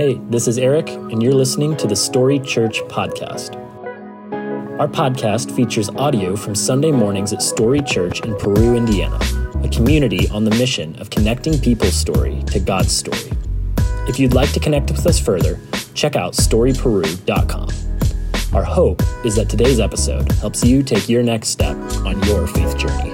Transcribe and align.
Hey, 0.00 0.18
this 0.30 0.48
is 0.48 0.56
Eric, 0.56 0.88
and 0.88 1.22
you're 1.22 1.34
listening 1.34 1.76
to 1.76 1.86
the 1.86 1.94
Story 1.94 2.38
Church 2.38 2.80
Podcast. 2.84 3.54
Our 4.80 4.88
podcast 4.88 5.54
features 5.54 5.90
audio 5.90 6.36
from 6.36 6.54
Sunday 6.54 6.90
mornings 6.90 7.34
at 7.34 7.42
Story 7.42 7.82
Church 7.82 8.22
in 8.22 8.34
Peru, 8.36 8.76
Indiana, 8.76 9.18
a 9.62 9.68
community 9.68 10.26
on 10.30 10.44
the 10.44 10.52
mission 10.52 10.98
of 10.98 11.10
connecting 11.10 11.58
people's 11.58 11.92
story 11.92 12.42
to 12.44 12.60
God's 12.60 12.92
story. 12.92 13.30
If 14.08 14.18
you'd 14.18 14.32
like 14.32 14.52
to 14.52 14.60
connect 14.60 14.90
with 14.90 15.06
us 15.06 15.20
further, 15.20 15.60
check 15.92 16.16
out 16.16 16.32
storyperu.com. 16.32 17.68
Our 18.54 18.64
hope 18.64 19.02
is 19.22 19.36
that 19.36 19.50
today's 19.50 19.80
episode 19.80 20.32
helps 20.32 20.64
you 20.64 20.82
take 20.82 21.10
your 21.10 21.22
next 21.22 21.50
step 21.50 21.76
on 21.76 22.22
your 22.22 22.46
faith 22.46 22.78
journey. 22.78 23.09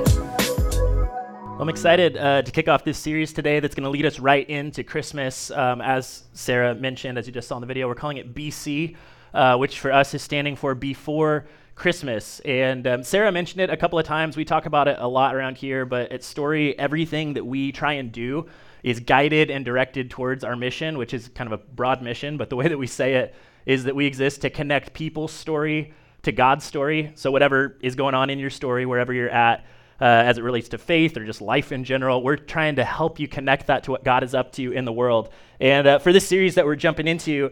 I'm 1.59 1.71
excited 1.71 2.19
uh, 2.19 2.43
to 2.43 2.53
kick 2.53 2.69
off 2.69 2.85
this 2.85 2.99
series 2.99 3.33
today 3.33 3.61
that's 3.61 3.75
going 3.75 3.85
to 3.85 3.91
lead 3.91 4.05
us 4.05 4.19
right 4.19 4.47
into 4.47 4.85
Christmas. 4.85 5.51
Um, 5.51 5.81
as 5.81 6.25
Sarah 6.35 6.75
mentioned, 6.75 7.17
as 7.17 7.27
you 7.27 7.33
just 7.33 7.49
saw 7.49 7.57
in 7.57 7.63
the 7.63 7.67
video, 7.67 7.89
we're 7.89 7.95
calling 7.95 8.19
it 8.19 8.35
BC, 8.35 8.95
uh, 9.33 9.57
which 9.57 9.81
for 9.81 9.91
us 9.91 10.13
is 10.13 10.21
standing 10.21 10.55
for 10.55 10.75
Before 10.75 11.47
Christmas. 11.75 12.41
And 12.41 12.87
um, 12.87 13.03
Sarah 13.03 13.33
mentioned 13.33 13.63
it 13.63 13.71
a 13.71 13.77
couple 13.77 13.99
of 13.99 14.05
times. 14.05 14.37
We 14.37 14.45
talk 14.45 14.67
about 14.67 14.87
it 14.87 14.99
a 14.99 15.09
lot 15.09 15.35
around 15.35 15.57
here, 15.57 15.87
but 15.87 16.13
at 16.13 16.23
Story, 16.23 16.79
everything 16.79 17.33
that 17.33 17.47
we 17.47 17.73
try 17.73 17.95
and 17.95 18.13
do 18.13 18.49
is 18.83 19.01
guided 19.01 19.51
and 19.51 19.65
directed 19.65 20.11
towards 20.11 20.45
our 20.45 20.57
mission, 20.57 20.99
which 20.99 21.15
is 21.15 21.29
kind 21.29 21.51
of 21.51 21.59
a 21.59 21.65
broad 21.65 22.03
mission, 22.03 22.37
but 22.37 22.51
the 22.51 22.57
way 22.57 22.69
that 22.69 22.79
we 22.79 22.87
say 22.87 23.15
it 23.15 23.35
is 23.65 23.85
that 23.85 23.97
we 23.97 24.05
exist 24.05 24.43
to 24.43 24.51
connect 24.51 24.93
people's 24.93 25.33
story 25.33 25.95
to 26.25 26.33
God's 26.33 26.67
story. 26.67 27.13
So, 27.15 27.31
whatever 27.31 27.79
is 27.81 27.95
going 27.95 28.15
on 28.15 28.29
in 28.29 28.39
your 28.39 28.51
story, 28.51 28.85
wherever 28.85 29.15
you're 29.15 29.31
at, 29.31 29.65
uh, 30.01 30.05
as 30.05 30.39
it 30.39 30.43
relates 30.43 30.69
to 30.71 30.79
faith 30.79 31.17
or 31.17 31.25
just 31.25 31.41
life 31.41 31.73
in 31.73 31.85
general. 31.85 32.23
We're 32.23 32.37
trying 32.37 32.77
to 32.77 32.85
help 32.85 33.19
you 33.19 33.29
connect 33.29 33.67
that 33.69 33.85
to 33.85 33.91
what 33.91 34.05
God 34.05 34.23
is 34.23 34.35
up 34.35 34.53
to 34.53 34.73
in 34.73 34.85
the 34.85 34.93
world. 34.93 35.31
And 35.61 35.87
uh, 35.87 35.99
for 35.99 36.13
this 36.13 36.27
series 36.27 36.55
that 36.57 36.67
we're 36.67 36.77
jumping 36.77 37.09
into, 37.09 37.51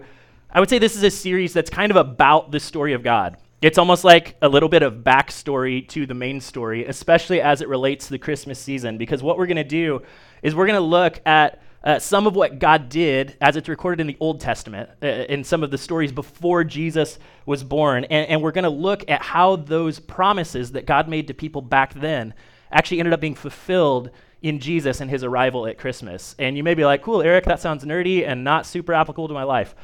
I 0.50 0.60
would 0.60 0.68
say 0.68 0.78
this 0.78 0.96
is 0.96 1.02
a 1.02 1.10
series 1.10 1.52
that's 1.52 1.70
kind 1.70 1.90
of 1.90 1.96
about 1.96 2.50
the 2.52 2.60
story 2.60 2.92
of 2.92 3.02
God. 3.02 3.36
It's 3.62 3.78
almost 3.78 4.04
like 4.04 4.36
a 4.42 4.48
little 4.48 4.68
bit 4.68 4.82
of 4.82 4.96
backstory 4.96 5.88
to 5.88 6.04
the 6.04 6.12
main 6.12 6.40
story, 6.40 6.84
especially 6.84 7.40
as 7.40 7.62
it 7.62 7.68
relates 7.68 8.06
to 8.06 8.10
the 8.10 8.18
Christmas 8.18 8.58
season. 8.58 8.98
Because 8.98 9.22
what 9.22 9.38
we're 9.38 9.46
going 9.46 9.56
to 9.56 9.64
do 9.64 10.02
is 10.42 10.54
we're 10.54 10.66
going 10.66 10.78
to 10.78 10.80
look 10.80 11.20
at 11.24 11.62
uh, 11.84 11.98
some 11.98 12.26
of 12.26 12.34
what 12.34 12.58
God 12.58 12.88
did 12.88 13.36
as 13.40 13.56
it's 13.56 13.68
recorded 13.68 14.00
in 14.00 14.06
the 14.06 14.16
Old 14.18 14.40
Testament, 14.40 14.88
uh, 15.02 15.06
in 15.06 15.44
some 15.44 15.62
of 15.62 15.70
the 15.70 15.76
stories 15.76 16.10
before 16.10 16.64
Jesus 16.64 17.18
was 17.44 17.62
born. 17.62 18.04
And, 18.04 18.26
and 18.28 18.42
we're 18.42 18.52
going 18.52 18.64
to 18.64 18.70
look 18.70 19.04
at 19.08 19.22
how 19.22 19.56
those 19.56 20.00
promises 20.00 20.72
that 20.72 20.86
God 20.86 21.08
made 21.08 21.28
to 21.28 21.34
people 21.34 21.60
back 21.60 21.92
then 21.92 22.32
actually 22.72 23.00
ended 23.00 23.12
up 23.12 23.20
being 23.20 23.34
fulfilled 23.34 24.10
in 24.40 24.60
Jesus 24.60 25.00
and 25.00 25.10
his 25.10 25.24
arrival 25.24 25.66
at 25.66 25.78
Christmas. 25.78 26.34
And 26.38 26.56
you 26.56 26.62
may 26.62 26.74
be 26.74 26.84
like, 26.86 27.02
cool, 27.02 27.22
Eric, 27.22 27.44
that 27.44 27.60
sounds 27.60 27.84
nerdy 27.84 28.26
and 28.26 28.44
not 28.44 28.66
super 28.66 28.94
applicable 28.94 29.28
to 29.28 29.34
my 29.34 29.44
life. 29.44 29.74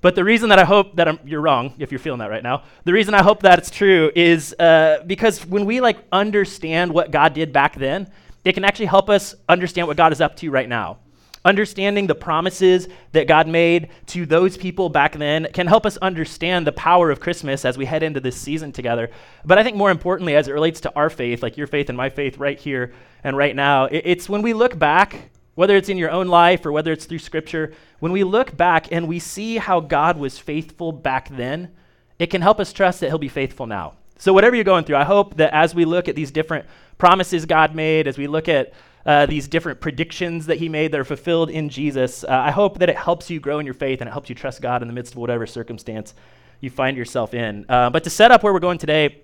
But 0.00 0.14
the 0.14 0.24
reason 0.24 0.48
that 0.48 0.58
I 0.58 0.64
hope 0.64 0.96
that 0.96 1.08
I'm, 1.08 1.18
you're 1.26 1.42
wrong, 1.42 1.74
if 1.78 1.92
you're 1.92 1.98
feeling 1.98 2.20
that 2.20 2.30
right 2.30 2.42
now, 2.42 2.64
the 2.84 2.92
reason 2.92 3.12
I 3.12 3.22
hope 3.22 3.42
that 3.42 3.58
it's 3.58 3.70
true 3.70 4.10
is 4.14 4.54
uh, 4.58 5.04
because 5.06 5.44
when 5.44 5.66
we 5.66 5.82
like 5.82 5.98
understand 6.10 6.92
what 6.92 7.10
God 7.10 7.34
did 7.34 7.52
back 7.52 7.76
then, 7.76 8.10
it 8.46 8.54
can 8.54 8.64
actually 8.64 8.86
help 8.86 9.10
us 9.10 9.34
understand 9.46 9.88
what 9.88 9.98
God 9.98 10.12
is 10.12 10.22
up 10.22 10.36
to 10.36 10.50
right 10.50 10.68
now. 10.68 10.98
Understanding 11.42 12.06
the 12.06 12.14
promises 12.14 12.86
that 13.12 13.26
God 13.26 13.48
made 13.48 13.88
to 14.08 14.26
those 14.26 14.58
people 14.58 14.90
back 14.90 15.16
then 15.16 15.48
can 15.54 15.66
help 15.66 15.86
us 15.86 15.96
understand 15.98 16.66
the 16.66 16.72
power 16.72 17.10
of 17.10 17.20
Christmas 17.20 17.64
as 17.64 17.78
we 17.78 17.86
head 17.86 18.02
into 18.02 18.20
this 18.20 18.36
season 18.36 18.72
together. 18.72 19.10
But 19.46 19.56
I 19.56 19.62
think 19.62 19.76
more 19.76 19.90
importantly, 19.90 20.36
as 20.36 20.48
it 20.48 20.52
relates 20.52 20.82
to 20.82 20.94
our 20.94 21.08
faith, 21.08 21.42
like 21.42 21.56
your 21.56 21.66
faith 21.66 21.88
and 21.88 21.96
my 21.96 22.10
faith 22.10 22.36
right 22.36 22.58
here 22.58 22.92
and 23.24 23.38
right 23.38 23.56
now, 23.56 23.86
it's 23.86 24.28
when 24.28 24.42
we 24.42 24.52
look 24.52 24.78
back, 24.78 25.30
whether 25.54 25.76
it's 25.76 25.88
in 25.88 25.96
your 25.96 26.10
own 26.10 26.28
life 26.28 26.66
or 26.66 26.72
whether 26.72 26.92
it's 26.92 27.06
through 27.06 27.18
Scripture, 27.18 27.72
when 28.00 28.12
we 28.12 28.22
look 28.22 28.54
back 28.54 28.92
and 28.92 29.08
we 29.08 29.18
see 29.18 29.56
how 29.56 29.80
God 29.80 30.18
was 30.18 30.38
faithful 30.38 30.92
back 30.92 31.30
then, 31.30 31.70
it 32.18 32.26
can 32.26 32.42
help 32.42 32.60
us 32.60 32.70
trust 32.70 33.00
that 33.00 33.08
He'll 33.08 33.18
be 33.18 33.28
faithful 33.28 33.66
now. 33.66 33.94
So, 34.18 34.34
whatever 34.34 34.54
you're 34.54 34.64
going 34.64 34.84
through, 34.84 34.96
I 34.96 35.04
hope 35.04 35.38
that 35.38 35.54
as 35.54 35.74
we 35.74 35.86
look 35.86 36.06
at 36.06 36.14
these 36.14 36.30
different 36.30 36.66
promises 36.98 37.46
God 37.46 37.74
made, 37.74 38.06
as 38.06 38.18
we 38.18 38.26
look 38.26 38.46
at 38.46 38.74
uh, 39.06 39.26
these 39.26 39.48
different 39.48 39.80
predictions 39.80 40.46
that 40.46 40.58
he 40.58 40.68
made 40.68 40.92
that 40.92 41.00
are 41.00 41.04
fulfilled 41.04 41.50
in 41.50 41.68
Jesus. 41.68 42.24
Uh, 42.24 42.28
I 42.28 42.50
hope 42.50 42.78
that 42.78 42.88
it 42.88 42.96
helps 42.96 43.30
you 43.30 43.40
grow 43.40 43.58
in 43.58 43.66
your 43.66 43.74
faith 43.74 44.00
and 44.00 44.08
it 44.08 44.12
helps 44.12 44.28
you 44.28 44.34
trust 44.34 44.60
God 44.60 44.82
in 44.82 44.88
the 44.88 44.94
midst 44.94 45.14
of 45.14 45.18
whatever 45.18 45.46
circumstance 45.46 46.14
you 46.60 46.70
find 46.70 46.96
yourself 46.96 47.34
in. 47.34 47.64
Uh, 47.68 47.90
but 47.90 48.04
to 48.04 48.10
set 48.10 48.30
up 48.30 48.42
where 48.42 48.52
we're 48.52 48.60
going 48.60 48.78
today, 48.78 49.22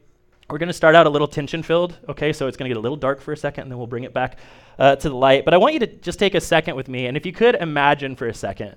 we're 0.48 0.58
going 0.58 0.68
to 0.68 0.72
start 0.72 0.94
out 0.94 1.06
a 1.06 1.10
little 1.10 1.28
tension 1.28 1.62
filled, 1.62 1.98
okay? 2.08 2.32
So 2.32 2.46
it's 2.46 2.56
going 2.56 2.68
to 2.68 2.74
get 2.74 2.78
a 2.78 2.80
little 2.80 2.96
dark 2.96 3.20
for 3.20 3.32
a 3.32 3.36
second 3.36 3.62
and 3.62 3.70
then 3.70 3.78
we'll 3.78 3.86
bring 3.86 4.04
it 4.04 4.14
back 4.14 4.38
uh, 4.78 4.96
to 4.96 5.08
the 5.08 5.14
light. 5.14 5.44
But 5.44 5.54
I 5.54 5.56
want 5.56 5.74
you 5.74 5.80
to 5.80 5.86
just 5.86 6.18
take 6.18 6.34
a 6.34 6.40
second 6.40 6.76
with 6.76 6.88
me. 6.88 7.06
And 7.06 7.16
if 7.16 7.26
you 7.26 7.32
could 7.32 7.56
imagine 7.56 8.16
for 8.16 8.28
a 8.28 8.34
second, 8.34 8.76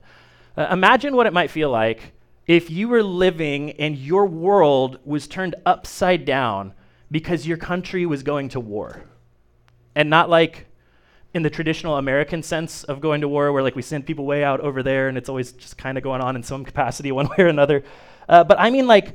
uh, 0.58 0.68
imagine 0.72 1.16
what 1.16 1.28
it 1.28 1.34
might 1.34 1.52
feel 1.52 1.70
like 1.70 2.14
if 2.48 2.72
you 2.72 2.90
were 2.90 3.04
living 3.04 3.72
and 3.74 3.96
your 3.96 4.26
world 4.26 4.98
was 5.06 5.28
turned 5.28 5.54
upside 5.68 6.26
down 6.26 6.74
because 7.12 7.46
your 7.46 7.58
country 7.58 8.08
was 8.08 8.24
going 8.24 8.50
to 8.50 8.60
war. 8.60 9.04
And 9.96 10.10
not 10.10 10.32
like 10.32 10.66
in 11.34 11.44
the 11.44 11.50
traditional 11.50 11.98
American 11.98 12.42
sense 12.42 12.84
of 12.84 13.02
going 13.02 13.22
to 13.22 13.28
war, 13.28 13.52
where 13.52 13.64
like 13.64 13.76
we 13.76 13.82
send 13.82 14.06
people 14.06 14.26
way 14.26 14.44
out 14.44 14.60
over 14.62 14.82
there 14.82 15.08
and 15.08 15.18
it's 15.18 15.30
always 15.30 15.52
just 15.52 15.78
kind 15.78 15.98
of 15.98 16.04
going 16.04 16.22
on 16.22 16.36
in 16.36 16.44
some 16.44 16.66
capacity, 16.66 17.12
one 17.14 17.28
way 17.28 17.36
or 17.40 17.48
another. 17.48 17.84
Uh, 18.28 18.44
but 18.44 18.60
I 18.60 18.70
mean, 18.70 18.88
like, 18.88 19.14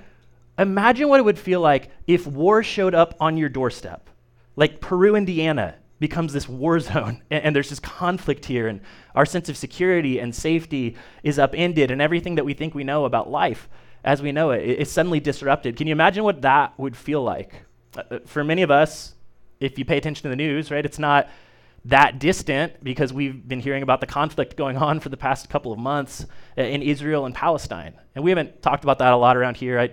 imagine 0.58 1.08
what 1.08 1.20
it 1.20 1.25
would 1.25 1.38
feel 1.38 1.60
like 1.60 1.91
if 2.06 2.26
war 2.26 2.62
showed 2.62 2.94
up 2.94 3.14
on 3.20 3.36
your 3.36 3.48
doorstep. 3.48 4.08
Like 4.56 4.80
Peru, 4.80 5.16
Indiana 5.16 5.75
becomes 5.98 6.32
this 6.32 6.48
war 6.48 6.78
zone, 6.92 7.22
and, 7.30 7.44
and 7.44 7.56
there's 7.56 7.70
this 7.70 7.80
conflict 7.80 8.44
here, 8.44 8.69
and 8.69 8.81
our 9.14 9.26
sense 9.26 9.48
of 9.48 9.56
security 9.56 10.19
and 10.19 10.34
safety 10.34 10.96
is 11.22 11.38
upended, 11.38 11.91
and 11.91 12.00
everything 12.00 12.36
that 12.36 12.44
we 12.44 12.54
think 12.54 12.75
we 12.75 12.84
know 12.84 13.04
about 13.04 13.31
life 13.31 13.69
as 14.04 14.20
we 14.20 14.32
know 14.32 14.50
it 14.50 14.62
is 14.62 14.91
suddenly 14.91 15.19
disrupted. 15.19 15.76
Can 15.76 15.86
you 15.86 15.92
imagine 15.92 16.25
what 16.25 16.42
that 16.42 16.78
would 16.78 16.96
feel 16.96 17.22
like? 17.22 17.64
Uh, 17.96 18.02
uh, 18.10 18.19
for 18.26 18.44
many 18.44 18.62
of 18.62 18.70
us, 18.70 19.14
if 19.60 19.78
you 19.78 19.84
pay 19.84 19.96
attention 19.96 20.25
to 20.25 20.28
the 20.28 20.36
news, 20.36 20.70
right, 20.70 20.84
it's 20.84 20.98
not 20.98 21.28
that 21.87 22.19
distant 22.19 22.83
because 22.83 23.12
we've 23.12 23.47
been 23.47 23.61
hearing 23.61 23.83
about 23.83 24.00
the 24.00 24.06
conflict 24.06 24.56
going 24.56 24.77
on 24.77 25.00
for 25.00 25.11
the 25.11 25.17
past 25.17 25.50
couple 25.50 25.72
of 25.72 25.78
months 25.78 26.25
in 26.56 26.83
Israel 26.83 27.27
and 27.27 27.34
Palestine. 27.34 27.95
And 28.15 28.25
we 28.25 28.31
haven't 28.31 28.62
talked 28.62 28.84
about 28.84 28.99
that 28.99 29.12
a 29.12 29.17
lot 29.17 29.37
around 29.37 29.56
here. 29.56 29.78
I 29.78 29.91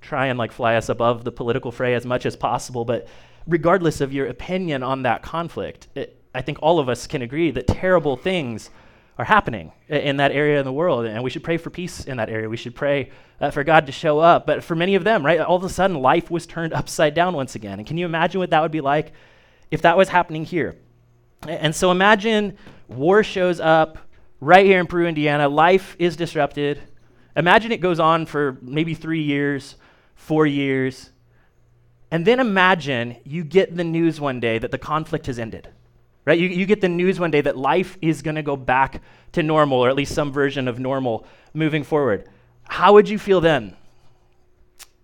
try 0.00 0.26
and 0.26 0.38
like 0.38 0.52
fly 0.52 0.76
us 0.76 0.88
above 0.88 1.24
the 1.24 1.32
political 1.32 1.72
fray 1.72 1.94
as 1.94 2.06
much 2.06 2.26
as 2.26 2.36
possible, 2.36 2.84
but 2.84 3.08
regardless 3.46 4.00
of 4.00 4.12
your 4.12 4.26
opinion 4.26 4.82
on 4.82 5.02
that 5.02 5.22
conflict, 5.22 5.88
it, 5.94 6.20
I 6.34 6.42
think 6.42 6.58
all 6.62 6.78
of 6.78 6.88
us 6.88 7.06
can 7.06 7.22
agree 7.22 7.50
that 7.50 7.66
terrible 7.66 8.16
things 8.16 8.70
are 9.18 9.24
happening 9.24 9.72
in 9.88 10.16
that 10.16 10.32
area 10.32 10.58
in 10.58 10.64
the 10.64 10.72
world, 10.72 11.04
and 11.04 11.22
we 11.22 11.30
should 11.30 11.44
pray 11.44 11.58
for 11.58 11.70
peace 11.70 12.04
in 12.04 12.16
that 12.16 12.30
area. 12.30 12.48
We 12.48 12.56
should 12.56 12.74
pray 12.74 13.10
uh, 13.40 13.50
for 13.50 13.62
God 13.62 13.86
to 13.86 13.92
show 13.92 14.18
up. 14.20 14.46
But 14.46 14.64
for 14.64 14.74
many 14.74 14.94
of 14.94 15.04
them, 15.04 15.24
right, 15.24 15.38
all 15.38 15.56
of 15.56 15.64
a 15.64 15.68
sudden 15.68 15.98
life 15.98 16.30
was 16.30 16.46
turned 16.46 16.72
upside 16.72 17.14
down 17.14 17.34
once 17.34 17.54
again. 17.54 17.78
And 17.78 17.86
can 17.86 17.98
you 17.98 18.06
imagine 18.06 18.38
what 18.38 18.50
that 18.50 18.62
would 18.62 18.72
be 18.72 18.80
like 18.80 19.12
if 19.70 19.82
that 19.82 19.96
was 19.96 20.08
happening 20.08 20.44
here? 20.44 20.76
And 21.48 21.74
so 21.74 21.90
imagine 21.90 22.56
war 22.88 23.24
shows 23.24 23.58
up 23.58 23.98
right 24.40 24.64
here 24.64 24.78
in 24.80 24.86
Peru, 24.86 25.06
Indiana. 25.06 25.48
Life 25.48 25.96
is 25.98 26.16
disrupted. 26.16 26.80
Imagine 27.36 27.72
it 27.72 27.80
goes 27.80 27.98
on 27.98 28.26
for 28.26 28.58
maybe 28.62 28.94
three 28.94 29.22
years, 29.22 29.76
four 30.14 30.46
years. 30.46 31.10
And 32.10 32.26
then 32.26 32.40
imagine 32.40 33.16
you 33.24 33.42
get 33.42 33.76
the 33.76 33.84
news 33.84 34.20
one 34.20 34.38
day 34.38 34.58
that 34.58 34.70
the 34.70 34.78
conflict 34.78 35.26
has 35.26 35.38
ended. 35.38 35.68
Right? 36.24 36.38
You, 36.38 36.46
you 36.48 36.66
get 36.66 36.80
the 36.80 36.88
news 36.88 37.18
one 37.18 37.32
day 37.32 37.40
that 37.40 37.56
life 37.56 37.98
is 38.00 38.22
going 38.22 38.36
to 38.36 38.42
go 38.42 38.54
back 38.54 39.02
to 39.32 39.42
normal, 39.42 39.78
or 39.78 39.88
at 39.88 39.96
least 39.96 40.14
some 40.14 40.30
version 40.30 40.68
of 40.68 40.78
normal 40.78 41.26
moving 41.52 41.82
forward. 41.82 42.28
How 42.64 42.92
would 42.92 43.08
you 43.08 43.18
feel 43.18 43.40
then? 43.40 43.76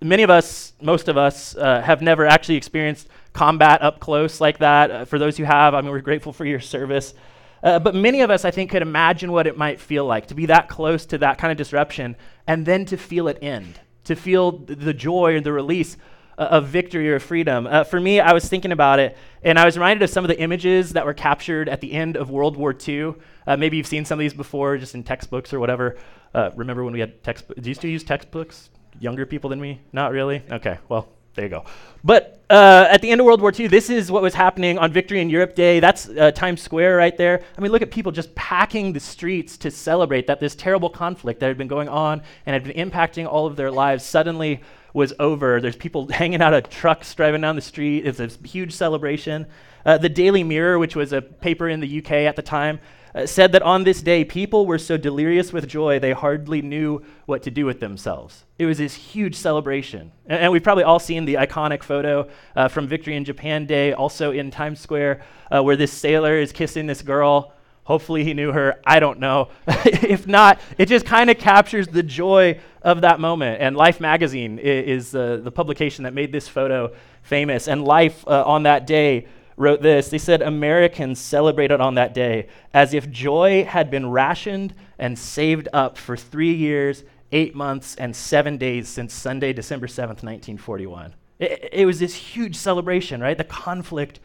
Many 0.00 0.22
of 0.22 0.30
us, 0.30 0.74
most 0.80 1.08
of 1.08 1.16
us, 1.16 1.56
uh, 1.56 1.80
have 1.80 2.02
never 2.02 2.24
actually 2.24 2.54
experienced 2.54 3.08
combat 3.38 3.82
up 3.82 4.00
close 4.00 4.40
like 4.40 4.58
that. 4.58 4.90
Uh, 4.90 5.04
for 5.04 5.16
those 5.16 5.36
who 5.36 5.44
have, 5.44 5.72
I 5.72 5.80
mean, 5.80 5.92
we're 5.92 6.00
grateful 6.00 6.32
for 6.32 6.44
your 6.44 6.58
service. 6.58 7.14
Uh, 7.62 7.78
but 7.78 7.94
many 7.94 8.20
of 8.20 8.30
us, 8.30 8.44
I 8.44 8.50
think, 8.50 8.72
could 8.72 8.82
imagine 8.82 9.30
what 9.30 9.46
it 9.46 9.56
might 9.56 9.80
feel 9.80 10.04
like 10.04 10.26
to 10.26 10.34
be 10.34 10.46
that 10.46 10.68
close 10.68 11.06
to 11.06 11.18
that 11.18 11.38
kind 11.38 11.52
of 11.52 11.56
disruption 11.56 12.16
and 12.48 12.66
then 12.66 12.84
to 12.86 12.96
feel 12.96 13.28
it 13.28 13.38
end, 13.40 13.78
to 14.04 14.16
feel 14.16 14.52
th- 14.52 14.80
the 14.80 14.92
joy 14.92 15.36
or 15.36 15.40
the 15.40 15.52
release 15.52 15.96
uh, 16.36 16.48
of 16.50 16.66
victory 16.66 17.08
or 17.08 17.20
freedom. 17.20 17.68
Uh, 17.68 17.84
for 17.84 18.00
me, 18.00 18.18
I 18.18 18.32
was 18.32 18.48
thinking 18.48 18.72
about 18.72 18.98
it, 18.98 19.16
and 19.44 19.56
I 19.56 19.64
was 19.64 19.76
reminded 19.76 20.02
of 20.02 20.10
some 20.10 20.24
of 20.24 20.28
the 20.28 20.40
images 20.40 20.94
that 20.94 21.06
were 21.06 21.14
captured 21.14 21.68
at 21.68 21.80
the 21.80 21.92
end 21.92 22.16
of 22.16 22.30
World 22.30 22.56
War 22.56 22.76
II. 22.88 23.14
Uh, 23.46 23.56
maybe 23.56 23.76
you've 23.76 23.86
seen 23.86 24.04
some 24.04 24.18
of 24.18 24.20
these 24.20 24.34
before, 24.34 24.78
just 24.78 24.96
in 24.96 25.04
textbooks 25.04 25.52
or 25.52 25.60
whatever. 25.60 25.96
Uh, 26.34 26.50
remember 26.56 26.82
when 26.82 26.92
we 26.92 27.00
had 27.00 27.22
textbooks? 27.22 27.60
Do 27.60 27.68
you 27.68 27.74
still 27.74 27.90
use 27.90 28.02
textbooks? 28.02 28.70
Younger 28.98 29.26
people 29.26 29.50
than 29.50 29.60
me? 29.60 29.80
Not 29.92 30.10
really? 30.10 30.42
Okay, 30.50 30.78
well, 30.88 31.08
there 31.38 31.46
you 31.46 31.50
go. 31.50 31.64
But 32.02 32.42
uh, 32.50 32.86
at 32.90 33.00
the 33.00 33.10
end 33.10 33.20
of 33.20 33.26
World 33.26 33.40
War 33.40 33.52
II, 33.56 33.68
this 33.68 33.90
is 33.90 34.10
what 34.10 34.22
was 34.22 34.34
happening 34.34 34.76
on 34.76 34.92
Victory 34.92 35.20
in 35.20 35.30
Europe 35.30 35.54
Day. 35.54 35.78
That's 35.78 36.08
uh, 36.08 36.32
Times 36.32 36.60
Square 36.60 36.96
right 36.96 37.16
there. 37.16 37.42
I 37.56 37.60
mean, 37.60 37.70
look 37.70 37.82
at 37.82 37.92
people 37.92 38.10
just 38.10 38.34
packing 38.34 38.92
the 38.92 38.98
streets 38.98 39.56
to 39.58 39.70
celebrate 39.70 40.26
that 40.26 40.40
this 40.40 40.56
terrible 40.56 40.90
conflict 40.90 41.38
that 41.38 41.46
had 41.46 41.56
been 41.56 41.68
going 41.68 41.88
on 41.88 42.22
and 42.44 42.54
had 42.54 42.64
been 42.64 42.90
impacting 42.90 43.26
all 43.26 43.46
of 43.46 43.54
their 43.54 43.70
lives 43.70 44.04
suddenly 44.04 44.60
was 44.94 45.12
over. 45.20 45.60
There's 45.60 45.76
people 45.76 46.08
hanging 46.10 46.42
out 46.42 46.54
of 46.54 46.68
trucks 46.68 47.14
driving 47.14 47.42
down 47.42 47.54
the 47.54 47.62
street. 47.62 48.04
It's 48.04 48.18
a 48.18 48.26
huge 48.46 48.72
celebration. 48.72 49.46
Uh, 49.86 49.96
the 49.98 50.08
Daily 50.08 50.42
Mirror, 50.42 50.80
which 50.80 50.96
was 50.96 51.12
a 51.12 51.22
paper 51.22 51.68
in 51.68 51.78
the 51.78 51.98
UK 51.98 52.12
at 52.12 52.34
the 52.34 52.42
time, 52.42 52.80
uh, 53.18 53.26
said 53.26 53.52
that 53.52 53.62
on 53.62 53.84
this 53.84 54.00
day, 54.00 54.24
people 54.24 54.64
were 54.64 54.78
so 54.78 54.96
delirious 54.96 55.52
with 55.52 55.66
joy 55.66 55.98
they 55.98 56.12
hardly 56.12 56.62
knew 56.62 57.02
what 57.26 57.42
to 57.42 57.50
do 57.50 57.66
with 57.66 57.80
themselves. 57.80 58.44
It 58.58 58.66
was 58.66 58.78
this 58.78 58.94
huge 58.94 59.34
celebration. 59.34 60.12
And, 60.26 60.40
and 60.40 60.52
we've 60.52 60.62
probably 60.62 60.84
all 60.84 61.00
seen 61.00 61.24
the 61.24 61.34
iconic 61.34 61.82
photo 61.82 62.28
uh, 62.54 62.68
from 62.68 62.86
Victory 62.86 63.16
in 63.16 63.24
Japan 63.24 63.66
Day, 63.66 63.92
also 63.92 64.30
in 64.30 64.50
Times 64.50 64.80
Square, 64.80 65.22
uh, 65.50 65.62
where 65.62 65.76
this 65.76 65.92
sailor 65.92 66.38
is 66.38 66.52
kissing 66.52 66.86
this 66.86 67.02
girl. 67.02 67.52
Hopefully, 67.84 68.22
he 68.22 68.34
knew 68.34 68.52
her. 68.52 68.80
I 68.86 69.00
don't 69.00 69.18
know. 69.18 69.48
if 69.66 70.26
not, 70.26 70.60
it 70.76 70.86
just 70.86 71.06
kind 71.06 71.30
of 71.30 71.38
captures 71.38 71.88
the 71.88 72.02
joy 72.02 72.60
of 72.82 73.00
that 73.00 73.18
moment. 73.18 73.60
And 73.60 73.76
Life 73.76 74.00
magazine 74.00 74.58
is, 74.58 75.08
is 75.08 75.14
uh, 75.14 75.40
the 75.42 75.50
publication 75.50 76.04
that 76.04 76.14
made 76.14 76.30
this 76.30 76.46
photo 76.46 76.92
famous. 77.22 77.66
And 77.66 77.84
Life 77.84 78.26
uh, 78.28 78.44
on 78.44 78.64
that 78.64 78.86
day 78.86 79.26
wrote 79.58 79.82
this. 79.82 80.08
They 80.08 80.18
said 80.18 80.40
Americans 80.40 81.20
celebrated 81.20 81.80
on 81.80 81.94
that 81.94 82.14
day 82.14 82.48
as 82.72 82.94
if 82.94 83.10
joy 83.10 83.64
had 83.64 83.90
been 83.90 84.10
rationed 84.10 84.74
and 84.98 85.18
saved 85.18 85.68
up 85.72 85.98
for 85.98 86.16
three 86.16 86.54
years, 86.54 87.04
eight 87.32 87.54
months, 87.54 87.94
and 87.96 88.14
seven 88.14 88.56
days 88.56 88.88
since 88.88 89.12
Sunday, 89.12 89.52
December 89.52 89.86
7th, 89.86 90.22
1941. 90.22 91.14
It, 91.38 91.68
it 91.72 91.86
was 91.86 91.98
this 91.98 92.14
huge 92.14 92.56
celebration, 92.56 93.20
right? 93.20 93.36
The 93.36 93.44
conflict 93.44 94.20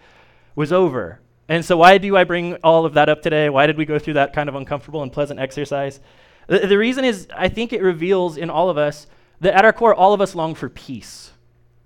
was 0.56 0.72
over. 0.72 1.20
And 1.50 1.66
so, 1.66 1.78
why 1.78 1.98
do 1.98 2.16
I 2.16 2.24
bring 2.24 2.56
all 2.64 2.86
of 2.86 2.94
that 2.94 3.10
up 3.10 3.22
today? 3.22 3.50
Why 3.50 3.68
did 3.68 3.78
we 3.78 3.86
go 3.86 4.00
through 4.00 4.14
that 4.14 4.34
kind 4.34 4.48
of 4.48 4.56
uncomfortable 4.56 5.04
and 5.04 5.12
pleasant 5.12 5.40
exercise? 5.40 6.00
The, 6.48 6.60
the 6.60 6.78
reason 6.78 7.04
is 7.06 7.28
I 7.36 7.50
think 7.50 7.74
it 7.74 7.82
reveals 7.82 8.38
in 8.38 8.50
all 8.50 8.70
of 8.70 8.78
us 8.78 9.08
that 9.42 9.54
at 9.54 9.66
our 9.66 9.74
core, 9.74 9.94
all 9.94 10.14
of 10.14 10.22
us 10.22 10.36
long 10.36 10.56
for 10.56 10.70
peace. 10.70 11.32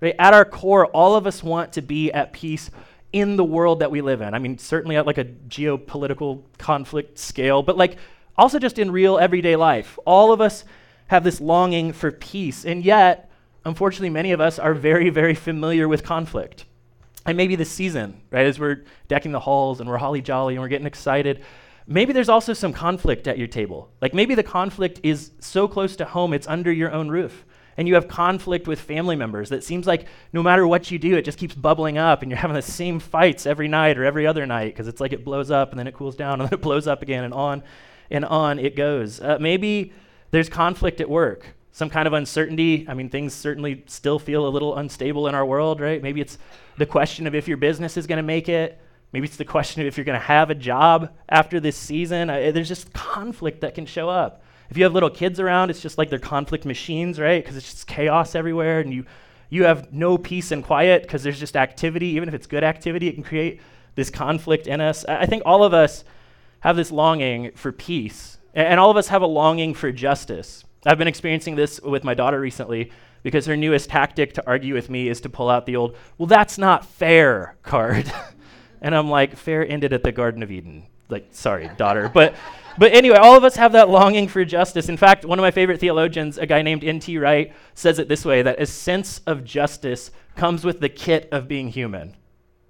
Right? 0.00 0.14
At 0.18 0.32
our 0.32 0.44
core, 0.44 0.86
all 0.86 1.16
of 1.16 1.26
us 1.26 1.42
want 1.42 1.72
to 1.72 1.82
be 1.82 2.12
at 2.12 2.32
peace 2.32 2.70
in 3.12 3.36
the 3.36 3.44
world 3.44 3.80
that 3.80 3.90
we 3.90 4.00
live 4.00 4.20
in. 4.20 4.34
I 4.34 4.38
mean, 4.38 4.58
certainly 4.58 4.96
at 4.96 5.06
like 5.06 5.18
a 5.18 5.24
geopolitical 5.24 6.42
conflict 6.58 7.18
scale, 7.18 7.62
but 7.62 7.76
like 7.76 7.96
also 8.36 8.58
just 8.58 8.78
in 8.78 8.90
real 8.90 9.18
everyday 9.18 9.56
life. 9.56 9.98
All 10.04 10.32
of 10.32 10.40
us 10.40 10.64
have 11.08 11.24
this 11.24 11.40
longing 11.40 11.92
for 11.92 12.12
peace, 12.12 12.64
and 12.64 12.84
yet, 12.84 13.30
unfortunately, 13.64 14.10
many 14.10 14.32
of 14.32 14.40
us 14.40 14.58
are 14.58 14.74
very, 14.74 15.10
very 15.10 15.34
familiar 15.34 15.88
with 15.88 16.04
conflict. 16.04 16.66
And 17.24 17.36
maybe 17.36 17.56
this 17.56 17.70
season, 17.70 18.20
right, 18.30 18.46
as 18.46 18.58
we're 18.58 18.84
decking 19.08 19.32
the 19.32 19.40
halls 19.40 19.80
and 19.80 19.88
we're 19.88 19.98
holly 19.98 20.22
jolly 20.22 20.54
and 20.54 20.62
we're 20.62 20.68
getting 20.68 20.86
excited, 20.86 21.42
maybe 21.86 22.12
there's 22.12 22.28
also 22.28 22.52
some 22.52 22.72
conflict 22.72 23.26
at 23.26 23.38
your 23.38 23.48
table. 23.48 23.90
Like 24.00 24.14
maybe 24.14 24.34
the 24.34 24.42
conflict 24.42 25.00
is 25.02 25.32
so 25.40 25.66
close 25.66 25.96
to 25.96 26.04
home, 26.04 26.32
it's 26.32 26.46
under 26.46 26.72
your 26.72 26.92
own 26.92 27.08
roof 27.08 27.44
and 27.78 27.86
you 27.86 27.94
have 27.94 28.08
conflict 28.08 28.66
with 28.66 28.80
family 28.80 29.14
members 29.14 29.50
that 29.50 29.62
seems 29.62 29.86
like 29.86 30.06
no 30.32 30.42
matter 30.42 30.66
what 30.66 30.90
you 30.90 30.98
do, 30.98 31.16
it 31.16 31.24
just 31.24 31.38
keeps 31.38 31.54
bubbling 31.54 31.96
up, 31.96 32.22
and 32.22 32.30
you're 32.30 32.38
having 32.38 32.56
the 32.56 32.60
same 32.60 32.98
fights 32.98 33.46
every 33.46 33.68
night 33.68 33.96
or 33.96 34.04
every 34.04 34.26
other 34.26 34.44
night 34.44 34.74
because 34.74 34.88
it's 34.88 35.00
like 35.00 35.12
it 35.12 35.24
blows 35.24 35.50
up 35.52 35.70
and 35.70 35.78
then 35.78 35.86
it 35.86 35.94
cools 35.94 36.16
down 36.16 36.40
and 36.40 36.50
then 36.50 36.58
it 36.58 36.62
blows 36.68 36.88
up 36.88 37.02
again, 37.02 37.22
and 37.22 37.32
on 37.32 37.62
and 38.10 38.24
on 38.24 38.58
it 38.58 38.74
goes. 38.74 39.20
Uh, 39.20 39.38
maybe 39.40 39.92
there's 40.32 40.48
conflict 40.48 41.00
at 41.00 41.08
work, 41.08 41.54
some 41.70 41.88
kind 41.88 42.08
of 42.08 42.14
uncertainty. 42.14 42.84
I 42.88 42.94
mean, 42.94 43.08
things 43.10 43.32
certainly 43.32 43.84
still 43.86 44.18
feel 44.18 44.48
a 44.48 44.50
little 44.50 44.76
unstable 44.76 45.28
in 45.28 45.36
our 45.36 45.46
world, 45.46 45.80
right? 45.80 46.02
Maybe 46.02 46.20
it's 46.20 46.36
the 46.78 46.86
question 46.86 47.28
of 47.28 47.34
if 47.36 47.46
your 47.46 47.58
business 47.58 47.96
is 47.96 48.08
going 48.08 48.16
to 48.16 48.24
make 48.24 48.48
it. 48.48 48.80
Maybe 49.12 49.26
it's 49.26 49.36
the 49.36 49.44
question 49.56 49.82
of 49.82 49.86
if 49.86 49.96
you're 49.96 50.04
going 50.04 50.18
to 50.18 50.26
have 50.26 50.50
a 50.50 50.54
job 50.56 51.12
after 51.28 51.60
this 51.60 51.76
season. 51.76 52.28
Uh, 52.28 52.50
there's 52.50 52.68
just 52.68 52.92
conflict 52.92 53.60
that 53.60 53.76
can 53.76 53.86
show 53.86 54.08
up. 54.08 54.42
If 54.70 54.76
you 54.76 54.84
have 54.84 54.92
little 54.92 55.10
kids 55.10 55.40
around, 55.40 55.70
it's 55.70 55.80
just 55.80 55.98
like 55.98 56.10
they're 56.10 56.18
conflict 56.18 56.64
machines, 56.64 57.18
right? 57.18 57.42
Because 57.42 57.56
it's 57.56 57.70
just 57.70 57.86
chaos 57.86 58.34
everywhere, 58.34 58.80
and 58.80 58.92
you 58.92 59.04
you 59.50 59.64
have 59.64 59.92
no 59.92 60.18
peace 60.18 60.50
and 60.50 60.62
quiet 60.62 61.02
because 61.02 61.22
there's 61.22 61.40
just 61.40 61.56
activity. 61.56 62.08
Even 62.08 62.28
if 62.28 62.34
it's 62.34 62.46
good 62.46 62.64
activity, 62.64 63.08
it 63.08 63.14
can 63.14 63.22
create 63.22 63.60
this 63.94 64.10
conflict 64.10 64.66
in 64.66 64.80
us. 64.80 65.04
I 65.06 65.26
think 65.26 65.42
all 65.46 65.64
of 65.64 65.72
us 65.72 66.04
have 66.60 66.76
this 66.76 66.90
longing 66.90 67.52
for 67.52 67.72
peace, 67.72 68.38
and 68.54 68.78
all 68.78 68.90
of 68.90 68.96
us 68.96 69.08
have 69.08 69.22
a 69.22 69.26
longing 69.26 69.74
for 69.74 69.90
justice. 69.90 70.64
I've 70.86 70.98
been 70.98 71.08
experiencing 71.08 71.56
this 71.56 71.80
with 71.80 72.04
my 72.04 72.14
daughter 72.14 72.38
recently 72.38 72.92
because 73.22 73.46
her 73.46 73.56
newest 73.56 73.90
tactic 73.90 74.34
to 74.34 74.46
argue 74.46 74.74
with 74.74 74.88
me 74.88 75.08
is 75.08 75.20
to 75.22 75.28
pull 75.28 75.50
out 75.50 75.66
the 75.66 75.76
old, 75.76 75.96
well, 76.18 76.26
that's 76.26 76.58
not 76.58 76.84
fair 76.84 77.56
card. 77.62 78.10
and 78.80 78.94
I'm 78.94 79.10
like, 79.10 79.36
fair 79.36 79.66
ended 79.66 79.92
at 79.92 80.02
the 80.02 80.12
Garden 80.12 80.42
of 80.42 80.50
Eden. 80.50 80.86
Like, 81.08 81.28
sorry, 81.32 81.70
daughter. 81.76 82.10
But 82.12 82.34
but 82.78 82.92
anyway, 82.92 83.16
all 83.16 83.36
of 83.36 83.44
us 83.44 83.56
have 83.56 83.72
that 83.72 83.88
longing 83.88 84.28
for 84.28 84.44
justice. 84.44 84.88
In 84.88 84.96
fact, 84.96 85.24
one 85.24 85.38
of 85.38 85.42
my 85.42 85.50
favorite 85.50 85.80
theologians, 85.80 86.38
a 86.38 86.46
guy 86.46 86.62
named 86.62 86.84
N.T. 86.84 87.18
Wright, 87.18 87.52
says 87.74 87.98
it 87.98 88.08
this 88.08 88.24
way 88.24 88.42
that 88.42 88.60
a 88.60 88.66
sense 88.66 89.20
of 89.26 89.44
justice 89.44 90.10
comes 90.36 90.64
with 90.64 90.80
the 90.80 90.88
kit 90.88 91.28
of 91.32 91.48
being 91.48 91.68
human. 91.68 92.16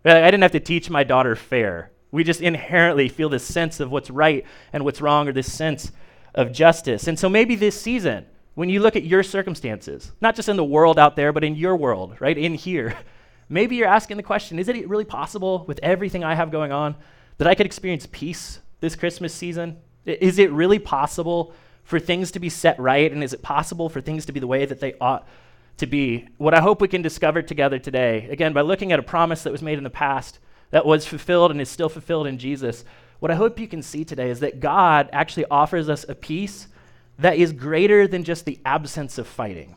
I 0.04 0.30
didn't 0.30 0.42
have 0.42 0.52
to 0.52 0.60
teach 0.60 0.88
my 0.88 1.04
daughter 1.04 1.36
fair. 1.36 1.90
We 2.10 2.24
just 2.24 2.40
inherently 2.40 3.08
feel 3.08 3.28
this 3.28 3.44
sense 3.44 3.80
of 3.80 3.90
what's 3.90 4.10
right 4.10 4.46
and 4.72 4.84
what's 4.84 5.02
wrong, 5.02 5.28
or 5.28 5.32
this 5.32 5.52
sense 5.52 5.92
of 6.34 6.52
justice. 6.52 7.06
And 7.06 7.18
so 7.18 7.28
maybe 7.28 7.54
this 7.54 7.78
season, 7.78 8.24
when 8.54 8.70
you 8.70 8.80
look 8.80 8.96
at 8.96 9.04
your 9.04 9.22
circumstances, 9.22 10.12
not 10.20 10.34
just 10.34 10.48
in 10.48 10.56
the 10.56 10.64
world 10.64 10.98
out 10.98 11.16
there, 11.16 11.32
but 11.32 11.44
in 11.44 11.54
your 11.54 11.76
world, 11.76 12.16
right, 12.20 12.38
in 12.38 12.54
here, 12.54 12.96
maybe 13.48 13.76
you're 13.76 13.88
asking 13.88 14.16
the 14.16 14.22
question 14.22 14.58
is 14.58 14.68
it 14.68 14.88
really 14.88 15.04
possible 15.04 15.64
with 15.66 15.78
everything 15.82 16.24
I 16.24 16.34
have 16.34 16.50
going 16.50 16.72
on 16.72 16.96
that 17.36 17.48
I 17.48 17.54
could 17.54 17.66
experience 17.66 18.06
peace 18.10 18.60
this 18.80 18.96
Christmas 18.96 19.34
season? 19.34 19.76
Is 20.08 20.38
it 20.38 20.50
really 20.52 20.78
possible 20.78 21.54
for 21.84 21.98
things 21.98 22.30
to 22.32 22.40
be 22.40 22.48
set 22.48 22.78
right? 22.78 23.10
And 23.10 23.22
is 23.22 23.32
it 23.32 23.42
possible 23.42 23.88
for 23.88 24.00
things 24.00 24.26
to 24.26 24.32
be 24.32 24.40
the 24.40 24.46
way 24.46 24.66
that 24.66 24.80
they 24.80 24.94
ought 25.00 25.26
to 25.78 25.86
be? 25.86 26.28
What 26.36 26.54
I 26.54 26.60
hope 26.60 26.80
we 26.80 26.88
can 26.88 27.02
discover 27.02 27.42
together 27.42 27.78
today, 27.78 28.28
again, 28.30 28.52
by 28.52 28.60
looking 28.60 28.92
at 28.92 28.98
a 28.98 29.02
promise 29.02 29.42
that 29.42 29.52
was 29.52 29.62
made 29.62 29.78
in 29.78 29.84
the 29.84 29.90
past, 29.90 30.38
that 30.70 30.84
was 30.84 31.06
fulfilled 31.06 31.50
and 31.50 31.60
is 31.60 31.68
still 31.68 31.88
fulfilled 31.88 32.26
in 32.26 32.38
Jesus, 32.38 32.84
what 33.20 33.30
I 33.30 33.34
hope 33.34 33.58
you 33.58 33.66
can 33.66 33.82
see 33.82 34.04
today 34.04 34.30
is 34.30 34.40
that 34.40 34.60
God 34.60 35.08
actually 35.12 35.46
offers 35.46 35.88
us 35.88 36.04
a 36.08 36.14
peace 36.14 36.68
that 37.18 37.36
is 37.36 37.52
greater 37.52 38.06
than 38.06 38.22
just 38.22 38.44
the 38.44 38.60
absence 38.64 39.18
of 39.18 39.26
fighting. 39.26 39.76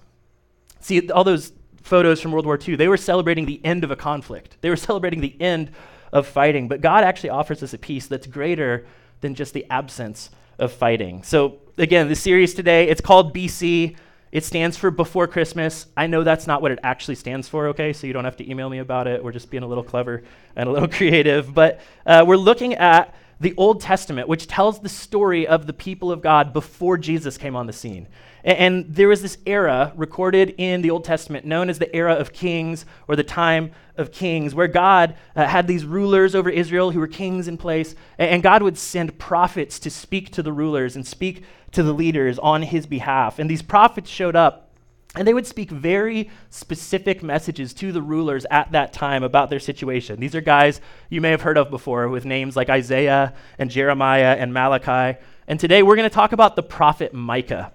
See, 0.79 1.09
all 1.09 1.23
those 1.23 1.53
photos 1.81 2.21
from 2.21 2.31
World 2.31 2.45
War 2.45 2.59
II, 2.61 2.75
they 2.75 2.87
were 2.87 2.97
celebrating 2.97 3.45
the 3.45 3.63
end 3.63 3.83
of 3.83 3.91
a 3.91 3.95
conflict, 3.95 4.57
they 4.61 4.69
were 4.69 4.75
celebrating 4.89 5.21
the 5.21 5.39
end 5.41 5.71
of 6.11 6.27
fighting. 6.27 6.67
But 6.67 6.81
God 6.81 7.03
actually 7.03 7.29
offers 7.29 7.63
us 7.63 7.73
a 7.73 7.77
peace 7.77 8.07
that's 8.07 8.27
greater 8.27 8.85
than 9.21 9.35
just 9.35 9.53
the 9.53 9.65
absence 9.69 10.29
of 10.59 10.71
fighting. 10.71 11.23
So, 11.23 11.59
again, 11.77 12.07
the 12.07 12.15
series 12.15 12.53
today, 12.53 12.87
it's 12.89 13.01
called 13.01 13.33
BC. 13.33 13.95
It 14.31 14.45
stands 14.45 14.77
for 14.77 14.91
Before 14.91 15.27
Christmas. 15.27 15.87
I 15.97 16.07
know 16.07 16.23
that's 16.23 16.47
not 16.47 16.61
what 16.61 16.71
it 16.71 16.79
actually 16.83 17.15
stands 17.15 17.49
for, 17.49 17.67
okay? 17.67 17.91
So 17.91 18.07
you 18.07 18.13
don't 18.13 18.23
have 18.23 18.37
to 18.37 18.49
email 18.49 18.69
me 18.69 18.79
about 18.79 19.07
it. 19.07 19.23
We're 19.23 19.33
just 19.33 19.49
being 19.49 19.63
a 19.63 19.67
little 19.67 19.83
clever 19.83 20.23
and 20.55 20.69
a 20.69 20.71
little 20.71 20.87
creative. 20.97 21.53
But 21.53 21.81
uh, 22.05 22.23
we're 22.25 22.37
looking 22.37 22.75
at 22.75 23.13
the 23.41 23.55
Old 23.57 23.81
Testament, 23.81 24.27
which 24.27 24.47
tells 24.47 24.79
the 24.79 24.89
story 24.89 25.47
of 25.47 25.65
the 25.65 25.73
people 25.73 26.11
of 26.11 26.21
God 26.21 26.53
before 26.53 26.97
Jesus 26.97 27.37
came 27.37 27.55
on 27.55 27.65
the 27.65 27.73
scene. 27.73 28.07
And 28.43 28.85
there 28.87 29.07
was 29.07 29.21
this 29.21 29.37
era 29.45 29.93
recorded 29.95 30.55
in 30.57 30.81
the 30.81 30.91
Old 30.91 31.03
Testament 31.03 31.45
known 31.45 31.69
as 31.69 31.79
the 31.79 31.93
era 31.95 32.13
of 32.13 32.33
kings 32.33 32.85
or 33.07 33.15
the 33.15 33.23
time 33.23 33.71
of 33.97 34.11
kings, 34.11 34.55
where 34.55 34.67
God 34.67 35.15
uh, 35.35 35.45
had 35.45 35.67
these 35.67 35.85
rulers 35.85 36.33
over 36.33 36.49
Israel 36.49 36.91
who 36.91 36.99
were 36.99 37.07
kings 37.07 37.47
in 37.47 37.57
place. 37.57 37.95
And 38.17 38.41
God 38.41 38.61
would 38.63 38.77
send 38.77 39.17
prophets 39.19 39.79
to 39.79 39.89
speak 39.89 40.31
to 40.31 40.43
the 40.43 40.53
rulers 40.53 40.95
and 40.95 41.05
speak 41.05 41.43
to 41.71 41.83
the 41.83 41.93
leaders 41.93 42.37
on 42.39 42.61
his 42.61 42.85
behalf. 42.85 43.39
And 43.39 43.49
these 43.49 43.61
prophets 43.61 44.09
showed 44.09 44.35
up 44.35 44.70
and 45.15 45.27
they 45.27 45.33
would 45.33 45.45
speak 45.45 45.69
very 45.69 46.29
specific 46.49 47.21
messages 47.21 47.73
to 47.73 47.91
the 47.91 48.01
rulers 48.01 48.45
at 48.49 48.71
that 48.71 48.93
time 48.93 49.23
about 49.23 49.49
their 49.49 49.59
situation. 49.59 50.19
These 50.19 50.35
are 50.35 50.41
guys 50.41 50.79
you 51.09 51.19
may 51.19 51.31
have 51.31 51.41
heard 51.41 51.57
of 51.57 51.69
before 51.69 52.07
with 52.07 52.23
names 52.23 52.55
like 52.55 52.69
Isaiah 52.69 53.33
and 53.59 53.69
Jeremiah 53.69 54.37
and 54.39 54.53
Malachi. 54.53 55.19
And 55.47 55.59
today 55.59 55.83
we're 55.83 55.97
going 55.97 56.09
to 56.09 56.13
talk 56.13 56.31
about 56.31 56.55
the 56.55 56.63
prophet 56.63 57.13
Micah. 57.13 57.73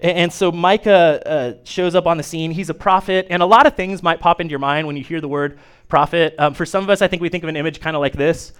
And, 0.00 0.32
so 0.32 0.52
Micah 0.52 1.20
uh, 1.26 1.52
shows 1.64 1.96
up 1.96 2.06
on 2.06 2.18
the 2.18 2.22
scene. 2.22 2.52
He's 2.52 2.70
a 2.70 2.74
prophet, 2.74 3.26
and 3.30 3.42
a 3.42 3.46
lot 3.46 3.66
of 3.66 3.74
things 3.74 4.00
might 4.00 4.20
pop 4.20 4.40
into 4.40 4.52
your 4.52 4.60
mind 4.60 4.86
when 4.86 4.96
you 4.96 5.02
hear 5.02 5.20
the 5.20 5.26
word 5.26 5.58
prophet. 5.88 6.36
Um, 6.38 6.54
for 6.54 6.64
some 6.64 6.84
of 6.84 6.90
us, 6.90 7.02
I 7.02 7.08
think 7.08 7.20
we 7.20 7.28
think 7.28 7.42
of 7.42 7.48
an 7.48 7.56
image 7.56 7.80
kind 7.80 7.96
of 7.96 8.00
like 8.00 8.12
this, 8.12 8.52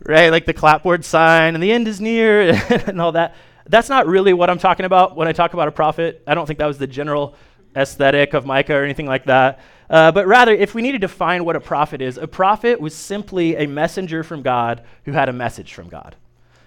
right? 0.00 0.30
Like 0.30 0.46
the 0.46 0.54
clapboard 0.54 1.04
sign, 1.04 1.54
and 1.54 1.62
the 1.62 1.70
end 1.70 1.86
is 1.88 2.00
near, 2.00 2.40
and 2.86 3.02
all 3.02 3.12
that. 3.12 3.34
That's 3.68 3.88
not 3.88 4.06
really 4.06 4.32
what 4.32 4.48
I'm 4.48 4.58
talking 4.58 4.86
about 4.86 5.16
when 5.16 5.28
I 5.28 5.32
talk 5.32 5.54
about 5.54 5.68
a 5.68 5.72
prophet. 5.72 6.22
I 6.26 6.34
don't 6.34 6.46
think 6.46 6.58
that 6.58 6.66
was 6.66 6.78
the 6.78 6.86
general 6.86 7.34
aesthetic 7.76 8.32
of 8.34 8.46
Micah 8.46 8.74
or 8.74 8.84
anything 8.84 9.06
like 9.06 9.24
that. 9.26 9.60
Uh, 9.88 10.10
but 10.10 10.26
rather, 10.26 10.52
if 10.52 10.74
we 10.74 10.82
need 10.82 10.92
to 10.92 10.98
define 10.98 11.44
what 11.44 11.56
a 11.56 11.60
prophet 11.60 12.00
is, 12.00 12.16
a 12.16 12.26
prophet 12.26 12.80
was 12.80 12.94
simply 12.94 13.56
a 13.56 13.66
messenger 13.66 14.22
from 14.22 14.42
God 14.42 14.82
who 15.04 15.12
had 15.12 15.28
a 15.28 15.32
message 15.32 15.74
from 15.74 15.88
God. 15.88 16.16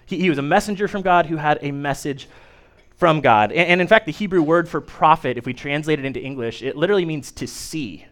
He, 0.06 0.18
he 0.18 0.28
was 0.30 0.38
a 0.38 0.42
messenger 0.42 0.88
from 0.88 1.02
God 1.02 1.26
who 1.26 1.36
had 1.36 1.58
a 1.62 1.70
message 1.70 2.28
from 2.96 3.20
God. 3.20 3.50
And, 3.50 3.68
and 3.68 3.80
in 3.80 3.88
fact, 3.88 4.06
the 4.06 4.12
Hebrew 4.12 4.42
word 4.42 4.68
for 4.68 4.80
prophet, 4.80 5.36
if 5.36 5.46
we 5.46 5.52
translate 5.52 5.98
it 5.98 6.04
into 6.04 6.20
English, 6.20 6.62
it 6.62 6.76
literally 6.76 7.04
means 7.04 7.32
to 7.32 7.46
see. 7.46 8.06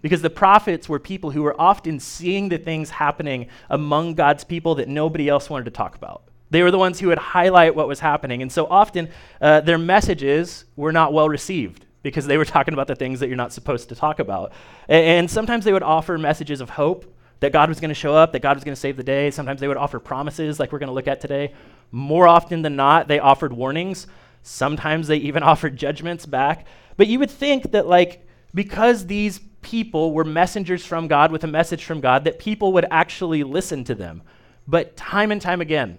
Because 0.00 0.20
the 0.20 0.30
prophets 0.30 0.86
were 0.86 0.98
people 0.98 1.30
who 1.30 1.42
were 1.42 1.58
often 1.58 1.98
seeing 1.98 2.50
the 2.50 2.58
things 2.58 2.90
happening 2.90 3.48
among 3.70 4.14
God's 4.14 4.44
people 4.44 4.74
that 4.76 4.88
nobody 4.88 5.28
else 5.28 5.48
wanted 5.48 5.64
to 5.64 5.70
talk 5.70 5.96
about. 5.96 6.24
They 6.54 6.62
were 6.62 6.70
the 6.70 6.78
ones 6.78 7.00
who 7.00 7.08
would 7.08 7.18
highlight 7.18 7.74
what 7.74 7.88
was 7.88 7.98
happening. 7.98 8.40
And 8.40 8.52
so 8.52 8.66
often, 8.66 9.08
uh, 9.40 9.60
their 9.62 9.76
messages 9.76 10.66
were 10.76 10.92
not 10.92 11.12
well 11.12 11.28
received 11.28 11.84
because 12.04 12.26
they 12.26 12.38
were 12.38 12.44
talking 12.44 12.74
about 12.74 12.86
the 12.86 12.94
things 12.94 13.18
that 13.18 13.26
you're 13.26 13.36
not 13.36 13.52
supposed 13.52 13.88
to 13.88 13.96
talk 13.96 14.20
about. 14.20 14.52
And, 14.86 15.04
and 15.04 15.30
sometimes 15.30 15.64
they 15.64 15.72
would 15.72 15.82
offer 15.82 16.16
messages 16.16 16.60
of 16.60 16.70
hope 16.70 17.12
that 17.40 17.52
God 17.52 17.68
was 17.68 17.80
going 17.80 17.88
to 17.88 17.94
show 17.94 18.14
up, 18.14 18.30
that 18.30 18.40
God 18.40 18.56
was 18.56 18.62
going 18.62 18.72
to 18.72 18.80
save 18.80 18.96
the 18.96 19.02
day. 19.02 19.32
Sometimes 19.32 19.60
they 19.60 19.66
would 19.66 19.76
offer 19.76 19.98
promises, 19.98 20.60
like 20.60 20.70
we're 20.70 20.78
going 20.78 20.90
to 20.90 20.94
look 20.94 21.08
at 21.08 21.20
today. 21.20 21.52
More 21.90 22.28
often 22.28 22.62
than 22.62 22.76
not, 22.76 23.08
they 23.08 23.18
offered 23.18 23.52
warnings. 23.52 24.06
Sometimes 24.44 25.08
they 25.08 25.16
even 25.16 25.42
offered 25.52 25.76
judgments 25.76 26.24
back. 26.24 26.68
But 26.96 27.08
you 27.08 27.18
would 27.18 27.32
think 27.32 27.72
that, 27.72 27.88
like, 27.88 28.28
because 28.54 29.08
these 29.08 29.40
people 29.60 30.12
were 30.12 30.22
messengers 30.22 30.86
from 30.86 31.08
God 31.08 31.32
with 31.32 31.42
a 31.42 31.48
message 31.48 31.84
from 31.84 32.00
God, 32.00 32.22
that 32.22 32.38
people 32.38 32.72
would 32.74 32.86
actually 32.92 33.42
listen 33.42 33.82
to 33.82 33.96
them. 33.96 34.22
But 34.68 34.96
time 34.96 35.32
and 35.32 35.42
time 35.42 35.60
again, 35.60 35.98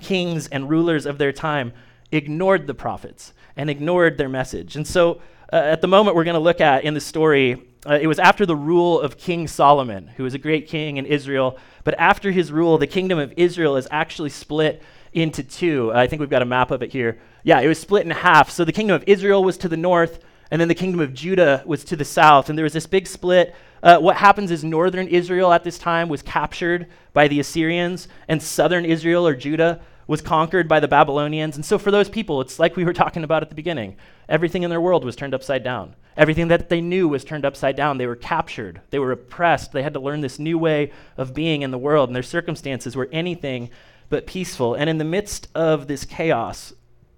kings 0.00 0.48
and 0.48 0.68
rulers 0.68 1.06
of 1.06 1.18
their 1.18 1.32
time 1.32 1.72
ignored 2.12 2.66
the 2.66 2.74
prophets 2.74 3.32
and 3.56 3.70
ignored 3.70 4.18
their 4.18 4.28
message. 4.28 4.76
And 4.76 4.86
so, 4.86 5.20
uh, 5.52 5.56
at 5.56 5.80
the 5.80 5.88
moment 5.88 6.16
we're 6.16 6.24
going 6.24 6.34
to 6.34 6.40
look 6.40 6.60
at 6.60 6.84
in 6.84 6.94
the 6.94 7.00
story, 7.00 7.62
uh, 7.86 7.98
it 8.00 8.06
was 8.06 8.18
after 8.18 8.44
the 8.46 8.56
rule 8.56 9.00
of 9.00 9.16
King 9.16 9.48
Solomon, 9.48 10.06
who 10.08 10.22
was 10.22 10.34
a 10.34 10.38
great 10.38 10.68
king 10.68 10.98
in 10.98 11.06
Israel. 11.06 11.58
But 11.82 11.98
after 11.98 12.30
his 12.30 12.52
rule, 12.52 12.78
the 12.78 12.86
kingdom 12.86 13.18
of 13.18 13.32
Israel 13.36 13.76
is 13.76 13.88
actually 13.90 14.30
split 14.30 14.82
into 15.12 15.42
two. 15.42 15.92
I 15.92 16.06
think 16.06 16.20
we've 16.20 16.30
got 16.30 16.42
a 16.42 16.46
map 16.46 16.70
of 16.70 16.82
it 16.82 16.92
here. 16.92 17.18
Yeah, 17.42 17.60
it 17.60 17.68
was 17.68 17.78
split 17.78 18.04
in 18.04 18.10
half. 18.10 18.50
So 18.50 18.64
the 18.64 18.72
kingdom 18.72 18.94
of 18.94 19.04
Israel 19.06 19.42
was 19.42 19.56
to 19.58 19.68
the 19.68 19.76
north, 19.76 20.22
and 20.50 20.60
then 20.60 20.68
the 20.68 20.74
kingdom 20.74 21.00
of 21.00 21.14
Judah 21.14 21.62
was 21.66 21.84
to 21.84 21.96
the 21.96 22.04
south. 22.04 22.48
And 22.48 22.58
there 22.58 22.64
was 22.64 22.74
this 22.74 22.86
big 22.86 23.06
split. 23.06 23.54
Uh, 23.82 23.98
what 23.98 24.16
happens 24.16 24.50
is 24.50 24.62
northern 24.62 25.08
Israel 25.08 25.52
at 25.52 25.64
this 25.64 25.78
time 25.78 26.08
was 26.08 26.22
captured 26.22 26.86
by 27.12 27.28
the 27.28 27.40
Assyrians, 27.40 28.08
and 28.28 28.42
southern 28.42 28.84
Israel 28.84 29.26
or 29.26 29.34
Judah 29.34 29.80
was 30.10 30.20
conquered 30.20 30.66
by 30.66 30.80
the 30.80 30.88
Babylonians. 30.88 31.54
And 31.54 31.64
so 31.64 31.78
for 31.78 31.92
those 31.92 32.08
people, 32.08 32.40
it's 32.40 32.58
like 32.58 32.74
we 32.74 32.82
were 32.82 32.92
talking 32.92 33.22
about 33.22 33.44
at 33.44 33.48
the 33.48 33.54
beginning. 33.54 33.96
Everything 34.28 34.64
in 34.64 34.70
their 34.70 34.80
world 34.80 35.04
was 35.04 35.14
turned 35.14 35.34
upside 35.34 35.62
down. 35.62 35.94
Everything 36.16 36.48
that 36.48 36.68
they 36.68 36.80
knew 36.80 37.06
was 37.06 37.22
turned 37.22 37.44
upside 37.44 37.76
down. 37.76 37.96
They 37.96 38.08
were 38.08 38.16
captured. 38.16 38.80
They 38.90 38.98
were 38.98 39.12
oppressed. 39.12 39.70
They 39.70 39.84
had 39.84 39.94
to 39.94 40.00
learn 40.00 40.20
this 40.20 40.40
new 40.40 40.58
way 40.58 40.90
of 41.16 41.32
being 41.32 41.62
in 41.62 41.70
the 41.70 41.78
world, 41.78 42.08
and 42.08 42.16
their 42.16 42.24
circumstances 42.24 42.96
were 42.96 43.08
anything 43.12 43.70
but 44.08 44.26
peaceful. 44.26 44.74
And 44.74 44.90
in 44.90 44.98
the 44.98 45.04
midst 45.04 45.46
of 45.54 45.86
this 45.86 46.04
chaos, 46.04 46.72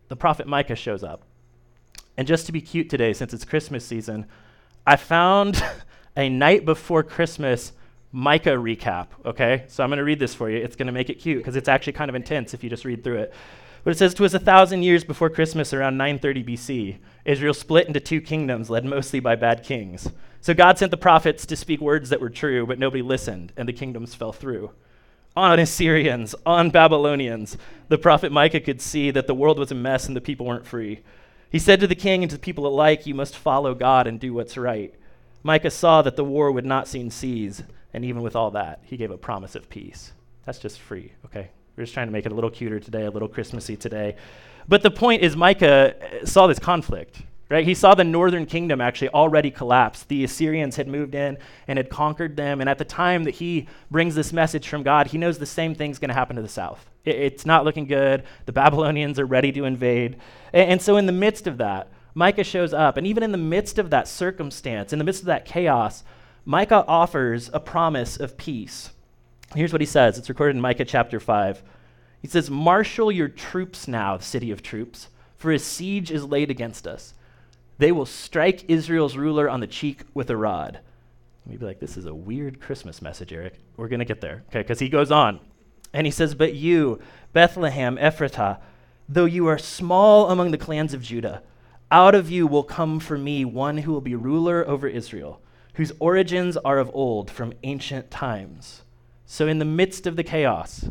the 0.08 0.16
prophet 0.16 0.46
Micah 0.46 0.76
shows 0.76 1.02
up. 1.02 1.22
And 2.18 2.28
just 2.28 2.44
to 2.44 2.52
be 2.52 2.60
cute 2.60 2.90
today, 2.90 3.14
since 3.14 3.32
it's 3.32 3.46
Christmas 3.46 3.86
season, 3.86 4.26
I 4.86 4.96
found 4.96 5.64
a 6.14 6.28
night 6.28 6.66
before 6.66 7.02
Christmas 7.02 7.72
Micah 8.12 8.50
recap, 8.50 9.08
okay? 9.24 9.64
So 9.68 9.82
I'm 9.82 9.88
going 9.88 9.96
to 9.96 10.04
read 10.04 10.18
this 10.18 10.34
for 10.34 10.50
you. 10.50 10.58
It's 10.58 10.76
going 10.76 10.86
to 10.86 10.92
make 10.92 11.08
it 11.08 11.14
cute 11.14 11.38
because 11.38 11.56
it's 11.56 11.68
actually 11.68 11.94
kind 11.94 12.10
of 12.10 12.14
intense 12.14 12.52
if 12.52 12.62
you 12.62 12.68
just 12.68 12.84
read 12.84 13.02
through 13.02 13.18
it. 13.18 13.34
But 13.84 13.92
it 13.92 13.98
says, 13.98 14.14
"To 14.14 14.24
us 14.24 14.34
a 14.34 14.38
thousand 14.38 14.82
years 14.82 15.02
before 15.02 15.30
Christmas, 15.30 15.72
around 15.72 15.96
930 15.96 16.44
BC, 16.44 16.98
Israel 17.24 17.54
split 17.54 17.88
into 17.88 18.00
two 18.00 18.20
kingdoms, 18.20 18.70
led 18.70 18.84
mostly 18.84 19.18
by 19.18 19.34
bad 19.34 19.64
kings. 19.64 20.08
So 20.40 20.54
God 20.54 20.78
sent 20.78 20.90
the 20.90 20.96
prophets 20.96 21.46
to 21.46 21.56
speak 21.56 21.80
words 21.80 22.10
that 22.10 22.20
were 22.20 22.30
true, 22.30 22.66
but 22.66 22.78
nobody 22.78 23.02
listened, 23.02 23.52
and 23.56 23.68
the 23.68 23.72
kingdoms 23.72 24.14
fell 24.14 24.32
through. 24.32 24.72
On 25.34 25.58
Assyrians, 25.58 26.34
on 26.44 26.70
Babylonians, 26.70 27.56
the 27.88 27.96
prophet 27.96 28.30
Micah 28.30 28.60
could 28.60 28.82
see 28.82 29.10
that 29.10 29.26
the 29.26 29.34
world 29.34 29.58
was 29.58 29.72
a 29.72 29.74
mess 29.74 30.06
and 30.06 30.14
the 30.14 30.20
people 30.20 30.44
weren't 30.44 30.66
free. 30.66 31.00
He 31.48 31.58
said 31.58 31.80
to 31.80 31.86
the 31.86 31.94
king 31.94 32.22
and 32.22 32.30
to 32.30 32.36
the 32.36 32.40
people 32.40 32.66
alike, 32.66 33.06
You 33.06 33.14
must 33.14 33.36
follow 33.36 33.74
God 33.74 34.06
and 34.06 34.20
do 34.20 34.34
what's 34.34 34.56
right. 34.56 34.94
Micah 35.42 35.70
saw 35.70 36.02
that 36.02 36.16
the 36.16 36.24
war 36.24 36.52
would 36.52 36.66
not 36.66 36.86
soon 36.86 37.10
cease, 37.10 37.62
and 37.94 38.04
even 38.04 38.22
with 38.22 38.36
all 38.36 38.50
that, 38.52 38.80
he 38.84 38.96
gave 38.96 39.10
a 39.10 39.18
promise 39.18 39.54
of 39.54 39.68
peace. 39.68 40.12
That's 40.44 40.58
just 40.58 40.80
free, 40.80 41.12
okay? 41.26 41.50
We're 41.76 41.84
just 41.84 41.94
trying 41.94 42.08
to 42.08 42.12
make 42.12 42.26
it 42.26 42.32
a 42.32 42.34
little 42.34 42.50
cuter 42.50 42.80
today, 42.80 43.04
a 43.04 43.10
little 43.10 43.28
Christmassy 43.28 43.76
today. 43.76 44.16
But 44.68 44.82
the 44.82 44.90
point 44.90 45.22
is, 45.22 45.36
Micah 45.36 45.94
uh, 45.94 46.26
saw 46.26 46.46
this 46.46 46.58
conflict, 46.58 47.22
right? 47.48 47.64
He 47.64 47.74
saw 47.74 47.94
the 47.94 48.04
northern 48.04 48.46
kingdom 48.46 48.80
actually 48.80 49.08
already 49.10 49.50
collapse. 49.50 50.04
The 50.04 50.24
Assyrians 50.24 50.76
had 50.76 50.88
moved 50.88 51.14
in 51.14 51.38
and 51.66 51.78
had 51.78 51.90
conquered 51.90 52.36
them. 52.36 52.60
And 52.60 52.68
at 52.68 52.78
the 52.78 52.84
time 52.84 53.24
that 53.24 53.34
he 53.34 53.68
brings 53.90 54.14
this 54.14 54.32
message 54.32 54.68
from 54.68 54.82
God, 54.82 55.08
he 55.08 55.18
knows 55.18 55.38
the 55.38 55.46
same 55.46 55.74
thing's 55.74 55.98
going 55.98 56.08
to 56.08 56.14
happen 56.14 56.36
to 56.36 56.42
the 56.42 56.48
south. 56.48 56.86
It, 57.04 57.16
it's 57.16 57.46
not 57.46 57.64
looking 57.64 57.86
good. 57.86 58.24
The 58.46 58.52
Babylonians 58.52 59.18
are 59.18 59.26
ready 59.26 59.52
to 59.52 59.64
invade. 59.64 60.16
And, 60.52 60.72
and 60.72 60.82
so, 60.82 60.96
in 60.96 61.06
the 61.06 61.12
midst 61.12 61.46
of 61.46 61.58
that, 61.58 61.88
Micah 62.14 62.44
shows 62.44 62.74
up. 62.74 62.96
And 62.96 63.06
even 63.06 63.22
in 63.22 63.32
the 63.32 63.38
midst 63.38 63.78
of 63.78 63.90
that 63.90 64.08
circumstance, 64.08 64.92
in 64.92 64.98
the 64.98 65.04
midst 65.04 65.22
of 65.22 65.26
that 65.26 65.44
chaos, 65.46 66.04
Micah 66.44 66.84
offers 66.88 67.50
a 67.52 67.60
promise 67.60 68.16
of 68.16 68.36
peace. 68.36 68.90
Here's 69.54 69.72
what 69.72 69.80
he 69.80 69.86
says 69.86 70.18
it's 70.18 70.28
recorded 70.28 70.56
in 70.56 70.62
Micah 70.62 70.84
chapter 70.84 71.20
5. 71.20 71.62
He 72.20 72.28
says, 72.28 72.50
Marshal 72.50 73.12
your 73.12 73.28
troops 73.28 73.86
now, 73.86 74.18
city 74.18 74.50
of 74.50 74.62
troops, 74.62 75.08
for 75.36 75.52
a 75.52 75.58
siege 75.58 76.10
is 76.10 76.24
laid 76.24 76.50
against 76.50 76.86
us. 76.86 77.14
They 77.78 77.92
will 77.92 78.06
strike 78.06 78.64
Israel's 78.68 79.16
ruler 79.16 79.48
on 79.48 79.60
the 79.60 79.66
cheek 79.66 80.02
with 80.14 80.30
a 80.30 80.36
rod. 80.36 80.80
You'd 81.48 81.60
be 81.60 81.66
like, 81.66 81.80
this 81.80 81.96
is 81.96 82.06
a 82.06 82.14
weird 82.14 82.60
Christmas 82.60 83.02
message, 83.02 83.32
Eric. 83.32 83.54
We're 83.76 83.88
going 83.88 83.98
to 83.98 84.04
get 84.04 84.20
there, 84.20 84.44
okay? 84.48 84.60
Because 84.60 84.78
he 84.78 84.88
goes 84.88 85.10
on. 85.10 85.40
And 85.92 86.06
he 86.06 86.10
says, 86.12 86.34
But 86.34 86.54
you, 86.54 87.00
Bethlehem, 87.32 87.96
Ephratah, 87.96 88.58
though 89.08 89.24
you 89.24 89.46
are 89.48 89.58
small 89.58 90.30
among 90.30 90.52
the 90.52 90.58
clans 90.58 90.94
of 90.94 91.02
Judah, 91.02 91.42
out 91.90 92.14
of 92.14 92.30
you 92.30 92.46
will 92.46 92.62
come 92.62 93.00
for 93.00 93.18
me 93.18 93.44
one 93.44 93.78
who 93.78 93.92
will 93.92 94.00
be 94.00 94.14
ruler 94.14 94.66
over 94.66 94.86
Israel 94.86 95.40
whose 95.74 95.92
origins 95.98 96.56
are 96.58 96.78
of 96.78 96.90
old, 96.94 97.30
from 97.30 97.54
ancient 97.62 98.10
times. 98.10 98.82
So, 99.24 99.46
in 99.46 99.58
the 99.58 99.64
midst 99.64 100.06
of 100.06 100.16
the 100.16 100.24
chaos, 100.24 100.86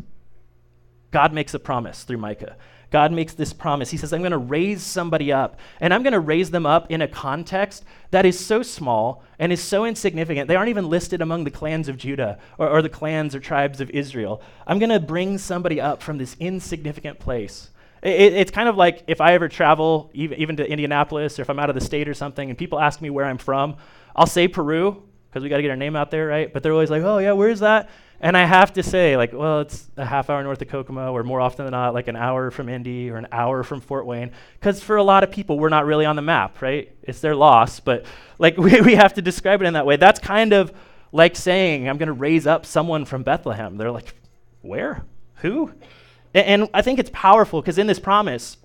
God 1.10 1.32
makes 1.32 1.54
a 1.54 1.58
promise 1.58 2.02
through 2.04 2.18
Micah. 2.18 2.56
God 2.92 3.10
makes 3.10 3.32
this 3.32 3.54
promise. 3.54 3.90
He 3.90 3.96
says, 3.96 4.12
I'm 4.12 4.20
going 4.20 4.32
to 4.32 4.38
raise 4.38 4.82
somebody 4.82 5.32
up, 5.32 5.58
and 5.80 5.94
I'm 5.94 6.02
going 6.02 6.12
to 6.12 6.20
raise 6.20 6.50
them 6.50 6.66
up 6.66 6.90
in 6.90 7.00
a 7.00 7.08
context 7.08 7.84
that 8.10 8.26
is 8.26 8.38
so 8.38 8.62
small 8.62 9.24
and 9.38 9.50
is 9.50 9.62
so 9.62 9.86
insignificant. 9.86 10.46
They 10.46 10.56
aren't 10.56 10.68
even 10.68 10.90
listed 10.90 11.22
among 11.22 11.44
the 11.44 11.50
clans 11.50 11.88
of 11.88 11.96
Judah 11.96 12.38
or, 12.58 12.68
or 12.68 12.82
the 12.82 12.90
clans 12.90 13.34
or 13.34 13.40
tribes 13.40 13.80
of 13.80 13.88
Israel. 13.90 14.42
I'm 14.66 14.78
going 14.78 14.90
to 14.90 15.00
bring 15.00 15.38
somebody 15.38 15.80
up 15.80 16.02
from 16.02 16.18
this 16.18 16.36
insignificant 16.38 17.18
place. 17.18 17.70
It, 18.02 18.32
it's 18.32 18.50
kind 18.50 18.68
of 18.68 18.76
like 18.76 19.04
if 19.06 19.20
I 19.20 19.34
ever 19.34 19.48
travel, 19.48 20.10
even, 20.12 20.38
even 20.38 20.56
to 20.56 20.68
Indianapolis, 20.68 21.38
or 21.38 21.42
if 21.42 21.50
I'm 21.50 21.58
out 21.58 21.70
of 21.70 21.74
the 21.74 21.80
state 21.80 22.08
or 22.08 22.14
something, 22.14 22.48
and 22.48 22.58
people 22.58 22.78
ask 22.78 23.00
me 23.00 23.10
where 23.10 23.24
I'm 23.24 23.38
from, 23.38 23.76
I'll 24.14 24.26
say 24.26 24.48
Peru 24.48 25.02
because 25.32 25.42
we 25.42 25.48
got 25.48 25.56
to 25.56 25.62
get 25.62 25.70
our 25.70 25.76
name 25.76 25.96
out 25.96 26.10
there, 26.10 26.26
right? 26.26 26.52
But 26.52 26.62
they're 26.62 26.72
always 26.72 26.90
like, 26.90 27.02
oh, 27.02 27.16
yeah, 27.16 27.32
where's 27.32 27.60
that? 27.60 27.88
And 28.20 28.36
I 28.36 28.44
have 28.44 28.74
to 28.74 28.82
say, 28.82 29.16
like, 29.16 29.32
well, 29.32 29.60
it's 29.60 29.88
a 29.96 30.04
half 30.04 30.28
hour 30.28 30.42
north 30.42 30.60
of 30.60 30.68
Kokomo, 30.68 31.12
or 31.12 31.24
more 31.24 31.40
often 31.40 31.64
than 31.64 31.72
not, 31.72 31.94
like 31.94 32.06
an 32.06 32.16
hour 32.16 32.50
from 32.50 32.68
Indy 32.68 33.10
or 33.10 33.16
an 33.16 33.26
hour 33.32 33.62
from 33.62 33.80
Fort 33.80 34.04
Wayne. 34.04 34.30
Because 34.60 34.82
for 34.82 34.96
a 34.96 35.02
lot 35.02 35.24
of 35.24 35.32
people, 35.32 35.58
we're 35.58 35.70
not 35.70 35.86
really 35.86 36.04
on 36.04 36.16
the 36.16 36.22
map, 36.22 36.60
right? 36.60 36.94
It's 37.02 37.20
their 37.20 37.34
loss, 37.34 37.80
but 37.80 38.04
like 38.38 38.56
we, 38.58 38.80
we 38.82 38.94
have 38.94 39.14
to 39.14 39.22
describe 39.22 39.62
it 39.62 39.64
in 39.64 39.72
that 39.72 39.86
way. 39.86 39.96
That's 39.96 40.20
kind 40.20 40.52
of 40.52 40.72
like 41.12 41.34
saying, 41.34 41.88
I'm 41.88 41.96
going 41.96 42.08
to 42.08 42.12
raise 42.12 42.46
up 42.46 42.66
someone 42.66 43.06
from 43.06 43.22
Bethlehem. 43.22 43.78
They're 43.78 43.90
like, 43.90 44.14
where? 44.60 45.02
Who? 45.36 45.72
And, 46.34 46.62
and 46.62 46.70
I 46.74 46.82
think 46.82 46.98
it's 46.98 47.10
powerful 47.12 47.60
because 47.60 47.78
in 47.78 47.86
this 47.86 47.98
promise, 47.98 48.56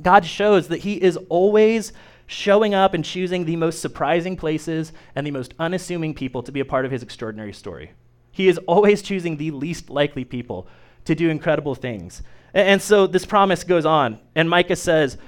God 0.00 0.24
shows 0.24 0.68
that 0.68 0.80
He 0.80 0.94
is 1.02 1.16
always 1.28 1.92
showing 2.26 2.74
up 2.74 2.94
and 2.94 3.04
choosing 3.04 3.44
the 3.44 3.56
most 3.56 3.80
surprising 3.80 4.36
places 4.36 4.92
and 5.14 5.26
the 5.26 5.30
most 5.30 5.54
unassuming 5.58 6.14
people 6.14 6.42
to 6.42 6.52
be 6.52 6.60
a 6.60 6.64
part 6.64 6.84
of 6.84 6.90
his 6.90 7.02
extraordinary 7.02 7.52
story. 7.52 7.92
He 8.30 8.48
is 8.48 8.58
always 8.66 9.02
choosing 9.02 9.36
the 9.36 9.50
least 9.50 9.90
likely 9.90 10.24
people 10.24 10.66
to 11.04 11.14
do 11.14 11.28
incredible 11.28 11.74
things. 11.74 12.22
And, 12.54 12.68
and 12.68 12.82
so 12.82 13.06
this 13.06 13.26
promise 13.26 13.64
goes 13.64 13.84
on, 13.84 14.18
and 14.34 14.48
Micah 14.48 14.76
says, 14.76 15.18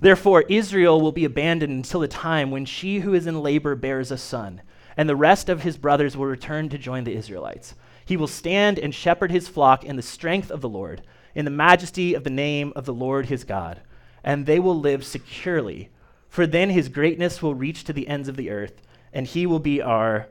Therefore, 0.00 0.42
Israel 0.48 1.00
will 1.00 1.12
be 1.12 1.24
abandoned 1.24 1.72
until 1.72 2.00
the 2.00 2.08
time 2.08 2.50
when 2.50 2.64
she 2.64 3.00
who 3.00 3.14
is 3.14 3.26
in 3.26 3.42
labor 3.42 3.74
bears 3.74 4.10
a 4.10 4.18
son, 4.18 4.62
and 4.96 5.08
the 5.08 5.16
rest 5.16 5.48
of 5.48 5.62
his 5.62 5.76
brothers 5.76 6.16
will 6.16 6.26
return 6.26 6.68
to 6.68 6.78
join 6.78 7.04
the 7.04 7.16
Israelites. 7.16 7.74
He 8.04 8.16
will 8.16 8.26
stand 8.26 8.78
and 8.78 8.94
shepherd 8.94 9.30
his 9.30 9.48
flock 9.48 9.82
in 9.82 9.96
the 9.96 10.02
strength 10.02 10.50
of 10.50 10.60
the 10.60 10.68
Lord, 10.68 11.02
in 11.34 11.44
the 11.44 11.50
majesty 11.50 12.14
of 12.14 12.24
the 12.24 12.30
name 12.30 12.72
of 12.76 12.84
the 12.84 12.94
Lord 12.94 13.26
his 13.26 13.44
God, 13.44 13.80
and 14.22 14.46
they 14.46 14.58
will 14.58 14.78
live 14.78 15.04
securely 15.04 15.90
for 16.34 16.48
then 16.48 16.70
his 16.70 16.88
greatness 16.88 17.40
will 17.40 17.54
reach 17.54 17.84
to 17.84 17.92
the 17.92 18.08
ends 18.08 18.26
of 18.26 18.34
the 18.34 18.50
earth, 18.50 18.82
and 19.12 19.24
he 19.24 19.46
will 19.46 19.60
be 19.60 19.80
our 19.80 20.26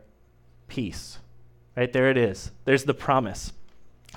peace. 0.67 1.19
Right 1.77 1.93
there 1.93 2.09
it 2.09 2.17
is. 2.17 2.51
There's 2.65 2.83
the 2.83 2.93
promise. 2.93 3.53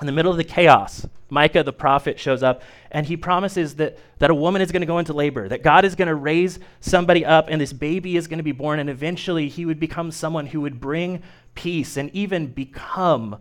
In 0.01 0.05
the 0.05 0.11
middle 0.11 0.29
of 0.29 0.37
the 0.37 0.43
chaos, 0.43 1.07
Micah 1.29 1.63
the 1.63 1.71
prophet 1.71 2.19
shows 2.19 2.43
up 2.43 2.61
and 2.91 3.05
he 3.05 3.15
promises 3.15 3.75
that, 3.75 3.97
that 4.19 4.29
a 4.29 4.35
woman 4.35 4.61
is 4.61 4.73
going 4.73 4.81
to 4.81 4.85
go 4.85 4.99
into 4.99 5.13
labor, 5.13 5.47
that 5.47 5.63
God 5.63 5.85
is 5.85 5.95
going 5.95 6.09
to 6.09 6.15
raise 6.15 6.59
somebody 6.81 7.25
up, 7.25 7.47
and 7.47 7.61
this 7.61 7.71
baby 7.71 8.17
is 8.17 8.27
going 8.27 8.39
to 8.39 8.43
be 8.43 8.51
born, 8.51 8.79
and 8.79 8.89
eventually 8.89 9.47
he 9.47 9.65
would 9.65 9.79
become 9.79 10.11
someone 10.11 10.47
who 10.47 10.59
would 10.59 10.81
bring 10.81 11.23
peace 11.55 11.95
and 11.95 12.13
even 12.13 12.47
become 12.47 13.37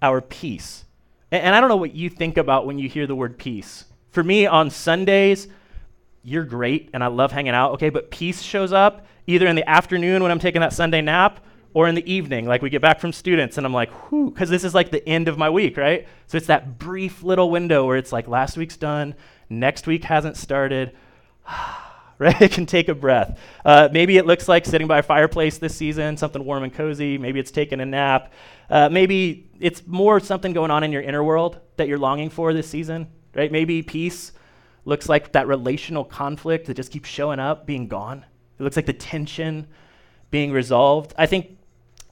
our 0.00 0.20
peace. 0.20 0.84
And, 1.30 1.42
and 1.42 1.54
I 1.54 1.60
don't 1.60 1.68
know 1.68 1.76
what 1.76 1.94
you 1.94 2.10
think 2.10 2.36
about 2.36 2.66
when 2.66 2.78
you 2.78 2.88
hear 2.88 3.06
the 3.06 3.14
word 3.14 3.38
peace. 3.38 3.84
For 4.10 4.22
me, 4.22 4.46
on 4.46 4.70
Sundays, 4.70 5.48
you're 6.22 6.44
great 6.44 6.90
and 6.92 7.02
I 7.02 7.08
love 7.08 7.32
hanging 7.32 7.54
out, 7.54 7.72
okay, 7.72 7.90
but 7.90 8.10
peace 8.10 8.42
shows 8.42 8.72
up 8.72 9.06
either 9.26 9.46
in 9.46 9.56
the 9.56 9.68
afternoon 9.68 10.22
when 10.22 10.30
I'm 10.30 10.38
taking 10.38 10.60
that 10.60 10.72
Sunday 10.72 11.00
nap 11.00 11.44
or 11.74 11.86
in 11.86 11.94
the 11.94 12.12
evening, 12.12 12.46
like 12.46 12.62
we 12.62 12.70
get 12.70 12.82
back 12.82 12.98
from 12.98 13.12
students 13.12 13.58
and 13.58 13.66
I'm 13.66 13.74
like, 13.74 13.90
whew, 14.08 14.30
because 14.30 14.48
this 14.48 14.64
is 14.64 14.74
like 14.74 14.90
the 14.90 15.06
end 15.08 15.28
of 15.28 15.38
my 15.38 15.50
week, 15.50 15.76
right? 15.76 16.08
So 16.26 16.36
it's 16.36 16.46
that 16.46 16.78
brief 16.78 17.22
little 17.22 17.50
window 17.50 17.86
where 17.86 17.96
it's 17.96 18.12
like 18.12 18.26
last 18.26 18.56
week's 18.56 18.76
done, 18.76 19.14
next 19.50 19.86
week 19.86 20.04
hasn't 20.04 20.36
started, 20.36 20.92
right? 22.20 22.40
It 22.42 22.50
can 22.50 22.66
take 22.66 22.88
a 22.88 22.94
breath. 22.94 23.38
Uh, 23.64 23.88
maybe 23.92 24.16
it 24.16 24.26
looks 24.26 24.48
like 24.48 24.66
sitting 24.66 24.88
by 24.88 24.98
a 24.98 25.02
fireplace 25.02 25.58
this 25.58 25.76
season, 25.76 26.16
something 26.16 26.44
warm 26.44 26.64
and 26.64 26.74
cozy. 26.74 27.16
Maybe 27.16 27.38
it's 27.38 27.52
taking 27.52 27.80
a 27.80 27.86
nap. 27.86 28.32
Uh, 28.68 28.88
maybe 28.88 29.48
it's 29.60 29.86
more 29.86 30.18
something 30.18 30.52
going 30.52 30.72
on 30.72 30.82
in 30.82 30.90
your 30.90 31.02
inner 31.02 31.22
world 31.22 31.60
that 31.76 31.86
you're 31.86 31.98
longing 31.98 32.28
for 32.28 32.52
this 32.52 32.68
season, 32.68 33.06
right? 33.34 33.52
Maybe 33.52 33.82
peace 33.82 34.32
looks 34.84 35.08
like 35.08 35.32
that 35.32 35.46
relational 35.46 36.04
conflict 36.04 36.66
that 36.66 36.74
just 36.74 36.90
keeps 36.90 37.08
showing 37.08 37.38
up, 37.38 37.66
being 37.66 37.86
gone. 37.86 38.24
It 38.58 38.62
looks 38.64 38.74
like 38.74 38.86
the 38.86 38.92
tension 38.92 39.68
being 40.30 40.50
resolved. 40.50 41.14
I 41.16 41.26
think 41.26 41.56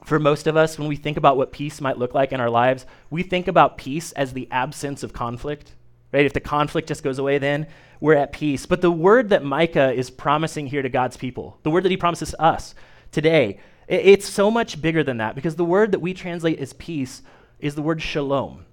for 0.05 0.19
most 0.19 0.47
of 0.47 0.55
us, 0.55 0.79
when 0.79 0.87
we 0.87 0.95
think 0.95 1.17
about 1.17 1.35
what 1.35 1.51
peace 1.51 1.81
might 1.81 1.97
look 1.97 2.13
like 2.13 2.31
in 2.31 2.39
our 2.39 2.49
lives, 2.49 2.85
we 3.09 3.23
think 3.23 3.49
about 3.49 3.77
peace 3.77 4.13
as 4.13 4.31
the 4.31 4.47
absence 4.51 5.03
of 5.03 5.11
conflict. 5.11 5.73
Right? 6.11 6.25
If 6.25 6.33
the 6.33 6.39
conflict 6.39 6.87
just 6.87 7.03
goes 7.03 7.19
away, 7.19 7.37
then 7.37 7.67
we're 7.99 8.15
at 8.15 8.31
peace. 8.31 8.65
But 8.65 8.81
the 8.81 8.91
word 8.91 9.29
that 9.29 9.43
Micah 9.43 9.91
is 9.91 10.09
promising 10.09 10.67
here 10.67 10.81
to 10.81 10.89
God's 10.89 11.17
people, 11.17 11.59
the 11.63 11.71
word 11.71 11.83
that 11.83 11.91
he 11.91 11.97
promises 11.97 12.33
us 12.39 12.75
today, 13.11 13.59
it's 13.87 14.27
so 14.27 14.51
much 14.51 14.81
bigger 14.81 15.03
than 15.03 15.17
that 15.17 15.35
because 15.35 15.55
the 15.55 15.65
word 15.65 15.91
that 15.93 15.99
we 15.99 16.13
translate 16.13 16.59
as 16.59 16.73
peace 16.73 17.21
is 17.59 17.75
the 17.75 17.81
word 17.81 18.01
shalom. 18.01 18.65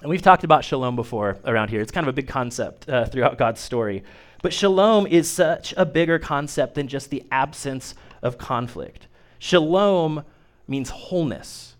And 0.00 0.08
we've 0.08 0.22
talked 0.22 0.44
about 0.44 0.64
shalom 0.64 0.96
before 0.96 1.38
around 1.44 1.70
here. 1.70 1.80
It's 1.80 1.92
kind 1.92 2.06
of 2.06 2.08
a 2.08 2.14
big 2.14 2.28
concept 2.28 2.88
uh, 2.88 3.06
throughout 3.06 3.36
God's 3.36 3.60
story. 3.60 4.04
But 4.42 4.52
shalom 4.52 5.06
is 5.06 5.28
such 5.28 5.74
a 5.76 5.84
bigger 5.84 6.18
concept 6.18 6.76
than 6.76 6.88
just 6.88 7.10
the 7.10 7.24
absence 7.32 7.94
of 8.22 8.38
conflict. 8.38 9.08
Shalom 9.38 10.24
means 10.66 10.90
wholeness, 10.90 11.76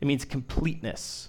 it 0.00 0.06
means 0.06 0.24
completeness, 0.24 1.28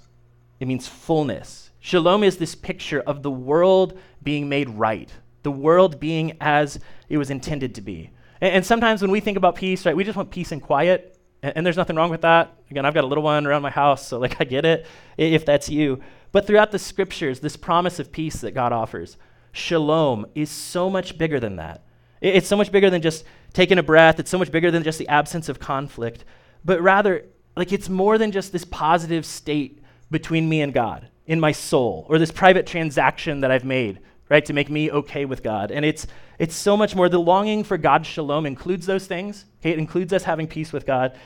it 0.59 0.67
means 0.67 0.87
fullness. 0.87 1.66
Shalom 1.79 2.24
is 2.24 2.38
this 2.38 2.55
picture 2.55 3.01
of 3.01 3.24
the 3.24 3.31
world 3.31 4.00
being 4.24 4.50
made 4.50 4.69
right, 4.69 5.12
the 5.43 5.51
world 5.51 6.00
being 6.00 6.38
as 6.41 6.79
it 7.10 7.17
was 7.17 7.29
intended 7.29 7.75
to 7.75 7.81
be. 7.81 8.12
And, 8.41 8.55
and 8.55 8.65
sometimes 8.65 9.01
when 9.01 9.12
we 9.12 9.19
think 9.19 9.38
about 9.38 9.55
peace, 9.55 9.86
right, 9.86 9.96
we 9.96 10.03
just 10.03 10.17
want 10.17 10.31
peace 10.31 10.51
and 10.51 10.62
quiet, 10.62 11.17
and, 11.41 11.57
and 11.57 11.65
there's 11.65 11.77
nothing 11.77 11.96
wrong 11.96 12.10
with 12.10 12.22
that. 12.22 12.57
Again, 12.72 12.86
I've 12.86 12.93
got 12.93 13.03
a 13.03 13.07
little 13.07 13.24
one 13.24 13.46
around 13.46 13.62
my 13.62 13.69
house, 13.69 14.07
so 14.07 14.19
like 14.19 14.41
I 14.41 14.43
get 14.43 14.65
it 14.65 14.86
if 15.17 15.46
that's 15.46 15.69
you. 15.69 16.01
But 16.31 16.46
throughout 16.46 16.72
the 16.72 16.79
scriptures, 16.79 17.39
this 17.39 17.55
promise 17.55 18.00
of 18.00 18.12
peace 18.12 18.41
that 18.41 18.51
God 18.51 18.74
offers, 18.74 19.17
shalom, 19.51 20.25
is 20.36 20.50
so 20.50 20.89
much 20.89 21.17
bigger 21.17 21.39
than 21.39 21.55
that. 21.55 21.86
It's 22.19 22.48
so 22.48 22.57
much 22.57 22.72
bigger 22.72 22.89
than 22.89 23.01
just 23.01 23.24
taking 23.53 23.77
a 23.77 23.84
breath. 23.84 24.19
It's 24.19 24.31
so 24.31 24.39
much 24.39 24.51
bigger 24.51 24.72
than 24.72 24.84
just 24.84 25.00
the 25.00 25.07
absence 25.07 25.50
of 25.50 25.60
conflict 25.60 26.25
but 26.67 26.81
rather, 26.81 27.25
like 27.55 27.72
it's 27.72 27.89
more 27.89 28.17
than 28.17 28.31
just 28.31 28.51
this 28.51 28.65
positive 28.65 29.25
state 29.25 29.81
between 30.12 30.48
me 30.48 30.62
and 30.62 30.74
God 30.74 31.10
in 31.27 31.39
my 31.39 31.51
soul 31.51 32.05
or 32.10 32.17
this 32.17 32.31
private 32.31 32.65
transaction 32.65 33.41
that 33.41 33.51
I've 33.51 33.65
made, 33.65 34.00
right, 34.29 34.43
to 34.46 34.53
make 34.53 34.69
me 34.69 34.89
okay 34.89 35.25
with 35.25 35.43
God. 35.43 35.72
And 35.72 35.86
it's 35.86 36.07
it's 36.39 36.55
so 36.55 36.77
much 36.77 36.96
more. 36.96 37.10
The 37.10 37.19
longing 37.19 37.63
for 37.63 37.77
God's 37.77 38.07
shalom 38.07 38.46
includes 38.46 38.86
those 38.86 39.07
things. 39.07 39.46
Okay, 39.60 39.72
it 39.72 39.79
includes 39.79 40.13
us 40.13 40.24
having 40.24 40.48
peace 40.48 40.72
with 40.72 40.86
God. 40.86 41.17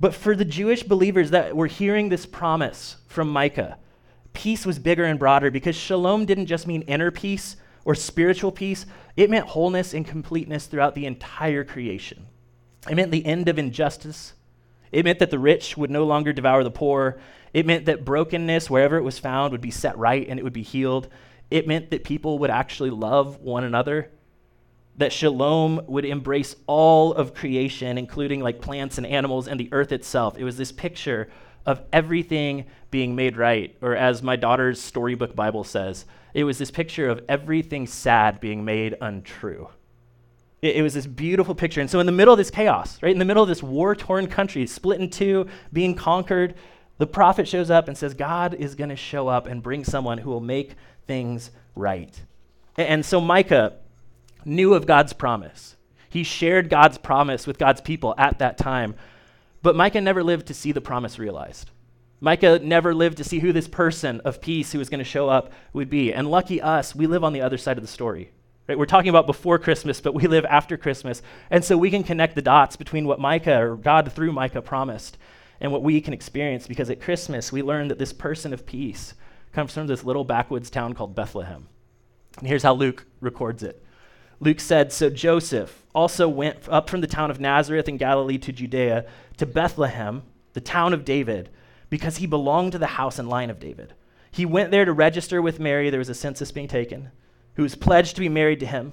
But 0.00 0.14
for 0.14 0.36
the 0.36 0.44
Jewish 0.44 0.82
believers 0.82 1.30
that 1.30 1.56
were 1.56 1.66
hearing 1.66 2.08
this 2.08 2.26
promise 2.26 2.96
from 3.08 3.28
Micah, 3.30 3.78
peace 4.32 4.64
was 4.64 4.78
bigger 4.78 5.04
and 5.04 5.18
broader 5.18 5.50
because 5.50 5.74
shalom 5.74 6.24
didn't 6.24 6.46
just 6.46 6.66
mean 6.66 6.82
inner 6.82 7.10
peace 7.10 7.56
or 7.84 7.94
spiritual 7.94 8.52
peace, 8.52 8.84
it 9.16 9.30
meant 9.30 9.46
wholeness 9.46 9.94
and 9.94 10.06
completeness 10.06 10.66
throughout 10.66 10.94
the 10.94 11.06
entire 11.06 11.64
creation. 11.64 12.26
It 12.88 12.94
meant 12.94 13.10
the 13.10 13.24
end 13.24 13.48
of 13.48 13.58
injustice 13.58 14.34
it 14.92 15.04
meant 15.04 15.18
that 15.18 15.30
the 15.30 15.38
rich 15.38 15.76
would 15.76 15.90
no 15.90 16.04
longer 16.04 16.32
devour 16.32 16.64
the 16.64 16.70
poor. 16.70 17.18
It 17.52 17.66
meant 17.66 17.86
that 17.86 18.04
brokenness, 18.04 18.68
wherever 18.68 18.96
it 18.96 19.02
was 19.02 19.18
found, 19.18 19.52
would 19.52 19.60
be 19.60 19.70
set 19.70 19.96
right 19.98 20.26
and 20.28 20.38
it 20.38 20.42
would 20.42 20.52
be 20.52 20.62
healed. 20.62 21.08
It 21.50 21.66
meant 21.66 21.90
that 21.90 22.04
people 22.04 22.38
would 22.40 22.50
actually 22.50 22.90
love 22.90 23.40
one 23.40 23.64
another. 23.64 24.10
That 24.96 25.12
shalom 25.12 25.82
would 25.86 26.04
embrace 26.04 26.56
all 26.66 27.12
of 27.12 27.34
creation, 27.34 27.98
including 27.98 28.40
like 28.40 28.60
plants 28.60 28.98
and 28.98 29.06
animals 29.06 29.48
and 29.48 29.58
the 29.58 29.68
earth 29.72 29.92
itself. 29.92 30.36
It 30.36 30.44
was 30.44 30.56
this 30.56 30.72
picture 30.72 31.30
of 31.64 31.82
everything 31.92 32.64
being 32.90 33.14
made 33.14 33.36
right. 33.36 33.76
Or 33.80 33.94
as 33.94 34.22
my 34.22 34.36
daughter's 34.36 34.80
storybook 34.80 35.36
Bible 35.36 35.64
says, 35.64 36.04
it 36.34 36.44
was 36.44 36.58
this 36.58 36.70
picture 36.70 37.08
of 37.08 37.22
everything 37.28 37.86
sad 37.86 38.40
being 38.40 38.64
made 38.64 38.96
untrue. 39.00 39.68
It, 40.62 40.76
it 40.76 40.82
was 40.82 40.94
this 40.94 41.06
beautiful 41.06 41.54
picture. 41.54 41.80
And 41.80 41.90
so, 41.90 42.00
in 42.00 42.06
the 42.06 42.12
middle 42.12 42.34
of 42.34 42.38
this 42.38 42.50
chaos, 42.50 43.02
right, 43.02 43.12
in 43.12 43.18
the 43.18 43.24
middle 43.24 43.42
of 43.42 43.48
this 43.48 43.62
war 43.62 43.94
torn 43.94 44.26
country, 44.26 44.66
split 44.66 45.00
in 45.00 45.10
two, 45.10 45.46
being 45.72 45.94
conquered, 45.94 46.54
the 46.98 47.06
prophet 47.06 47.46
shows 47.46 47.70
up 47.70 47.88
and 47.88 47.96
says, 47.96 48.14
God 48.14 48.54
is 48.54 48.74
going 48.74 48.90
to 48.90 48.96
show 48.96 49.28
up 49.28 49.46
and 49.46 49.62
bring 49.62 49.84
someone 49.84 50.18
who 50.18 50.30
will 50.30 50.40
make 50.40 50.74
things 51.06 51.50
right. 51.74 52.20
And, 52.76 52.88
and 52.88 53.06
so, 53.06 53.20
Micah 53.20 53.76
knew 54.44 54.74
of 54.74 54.86
God's 54.86 55.12
promise. 55.12 55.76
He 56.10 56.22
shared 56.22 56.70
God's 56.70 56.98
promise 56.98 57.46
with 57.46 57.58
God's 57.58 57.80
people 57.80 58.14
at 58.16 58.38
that 58.38 58.56
time. 58.56 58.94
But 59.62 59.76
Micah 59.76 60.00
never 60.00 60.22
lived 60.22 60.46
to 60.46 60.54
see 60.54 60.72
the 60.72 60.80
promise 60.80 61.18
realized. 61.18 61.70
Micah 62.20 62.58
never 62.60 62.94
lived 62.94 63.18
to 63.18 63.24
see 63.24 63.38
who 63.38 63.52
this 63.52 63.68
person 63.68 64.20
of 64.20 64.40
peace 64.40 64.72
who 64.72 64.78
was 64.78 64.88
going 64.88 64.98
to 64.98 65.04
show 65.04 65.28
up 65.28 65.52
would 65.72 65.90
be. 65.90 66.12
And 66.12 66.30
lucky 66.30 66.60
us, 66.60 66.94
we 66.94 67.06
live 67.06 67.22
on 67.22 67.32
the 67.32 67.42
other 67.42 67.58
side 67.58 67.76
of 67.76 67.84
the 67.84 67.88
story. 67.88 68.30
Right? 68.68 68.78
We're 68.78 68.86
talking 68.86 69.08
about 69.08 69.26
before 69.26 69.58
Christmas, 69.58 70.00
but 70.00 70.14
we 70.14 70.26
live 70.26 70.44
after 70.44 70.76
Christmas. 70.76 71.22
And 71.50 71.64
so 71.64 71.78
we 71.78 71.90
can 71.90 72.04
connect 72.04 72.34
the 72.34 72.42
dots 72.42 72.76
between 72.76 73.06
what 73.06 73.18
Micah 73.18 73.62
or 73.62 73.76
God 73.76 74.12
through 74.12 74.32
Micah 74.32 74.60
promised 74.60 75.16
and 75.60 75.72
what 75.72 75.82
we 75.82 76.00
can 76.00 76.12
experience 76.12 76.68
because 76.68 76.90
at 76.90 77.00
Christmas 77.00 77.50
we 77.50 77.62
learn 77.62 77.88
that 77.88 77.98
this 77.98 78.12
person 78.12 78.52
of 78.52 78.66
peace 78.66 79.14
comes 79.52 79.72
from 79.72 79.86
this 79.86 80.04
little 80.04 80.24
backwoods 80.24 80.68
town 80.68 80.92
called 80.92 81.14
Bethlehem. 81.14 81.66
And 82.38 82.46
here's 82.46 82.62
how 82.62 82.74
Luke 82.74 83.06
records 83.20 83.62
it. 83.62 83.82
Luke 84.38 84.60
said, 84.60 84.92
So 84.92 85.08
Joseph 85.08 85.82
also 85.94 86.28
went 86.28 86.58
up 86.68 86.90
from 86.90 87.00
the 87.00 87.06
town 87.06 87.30
of 87.30 87.40
Nazareth 87.40 87.88
in 87.88 87.96
Galilee 87.96 88.38
to 88.38 88.52
Judea 88.52 89.06
to 89.38 89.46
Bethlehem, 89.46 90.22
the 90.52 90.60
town 90.60 90.92
of 90.92 91.04
David, 91.04 91.48
because 91.90 92.18
he 92.18 92.26
belonged 92.26 92.72
to 92.72 92.78
the 92.78 92.86
house 92.86 93.18
and 93.18 93.28
line 93.28 93.50
of 93.50 93.58
David. 93.58 93.94
He 94.30 94.44
went 94.44 94.70
there 94.70 94.84
to 94.84 94.92
register 94.92 95.40
with 95.40 95.58
Mary. 95.58 95.88
There 95.88 95.98
was 95.98 96.10
a 96.10 96.14
census 96.14 96.52
being 96.52 96.68
taken 96.68 97.10
who 97.58 97.64
was 97.64 97.74
pledged 97.74 98.14
to 98.14 98.20
be 98.20 98.28
married 98.28 98.60
to 98.60 98.66
him 98.66 98.92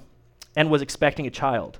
and 0.56 0.68
was 0.68 0.82
expecting 0.82 1.24
a 1.24 1.30
child. 1.30 1.78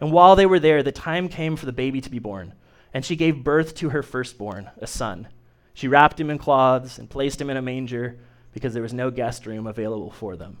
And 0.00 0.12
while 0.12 0.36
they 0.36 0.46
were 0.46 0.60
there, 0.60 0.80
the 0.80 0.92
time 0.92 1.28
came 1.28 1.56
for 1.56 1.66
the 1.66 1.72
baby 1.72 2.00
to 2.00 2.08
be 2.08 2.20
born, 2.20 2.54
and 2.94 3.04
she 3.04 3.16
gave 3.16 3.42
birth 3.42 3.74
to 3.74 3.88
her 3.88 4.00
firstborn, 4.00 4.70
a 4.78 4.86
son. 4.86 5.26
She 5.74 5.88
wrapped 5.88 6.20
him 6.20 6.30
in 6.30 6.38
cloths 6.38 6.98
and 6.98 7.10
placed 7.10 7.40
him 7.40 7.50
in 7.50 7.56
a 7.56 7.62
manger 7.62 8.20
because 8.52 8.72
there 8.74 8.82
was 8.82 8.94
no 8.94 9.10
guest 9.10 9.44
room 9.44 9.66
available 9.66 10.12
for 10.12 10.36
them. 10.36 10.58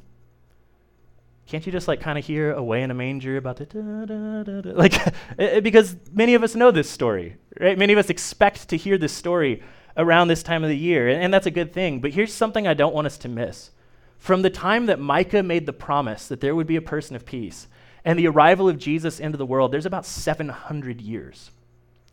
Can't 1.46 1.64
you 1.64 1.70
just 1.70 1.86
like 1.86 2.00
kind 2.00 2.18
of 2.18 2.26
hear 2.26 2.52
away 2.52 2.82
in 2.82 2.90
a 2.90 2.94
manger 2.94 3.36
about 3.36 3.58
the 3.58 3.66
da, 3.66 4.06
da, 4.06 4.60
da, 4.60 4.72
like 4.72 4.94
because 5.62 5.94
many 6.12 6.34
of 6.34 6.42
us 6.42 6.56
know 6.56 6.72
this 6.72 6.90
story, 6.90 7.36
right? 7.60 7.78
Many 7.78 7.92
of 7.92 7.98
us 8.00 8.10
expect 8.10 8.70
to 8.70 8.76
hear 8.76 8.98
this 8.98 9.12
story 9.12 9.62
around 9.96 10.26
this 10.26 10.42
time 10.42 10.64
of 10.64 10.68
the 10.68 10.76
year, 10.76 11.08
and, 11.08 11.22
and 11.22 11.32
that's 11.32 11.46
a 11.46 11.52
good 11.52 11.72
thing. 11.72 12.00
But 12.00 12.10
here's 12.10 12.34
something 12.34 12.66
I 12.66 12.74
don't 12.74 12.92
want 12.92 13.06
us 13.06 13.18
to 13.18 13.28
miss. 13.28 13.70
From 14.20 14.42
the 14.42 14.50
time 14.50 14.86
that 14.86 15.00
Micah 15.00 15.42
made 15.42 15.64
the 15.64 15.72
promise 15.72 16.28
that 16.28 16.42
there 16.42 16.54
would 16.54 16.66
be 16.66 16.76
a 16.76 16.82
person 16.82 17.16
of 17.16 17.24
peace 17.24 17.66
and 18.04 18.18
the 18.18 18.28
arrival 18.28 18.68
of 18.68 18.78
Jesus 18.78 19.18
into 19.18 19.38
the 19.38 19.46
world, 19.46 19.72
there's 19.72 19.86
about 19.86 20.04
700 20.04 21.00
years. 21.00 21.50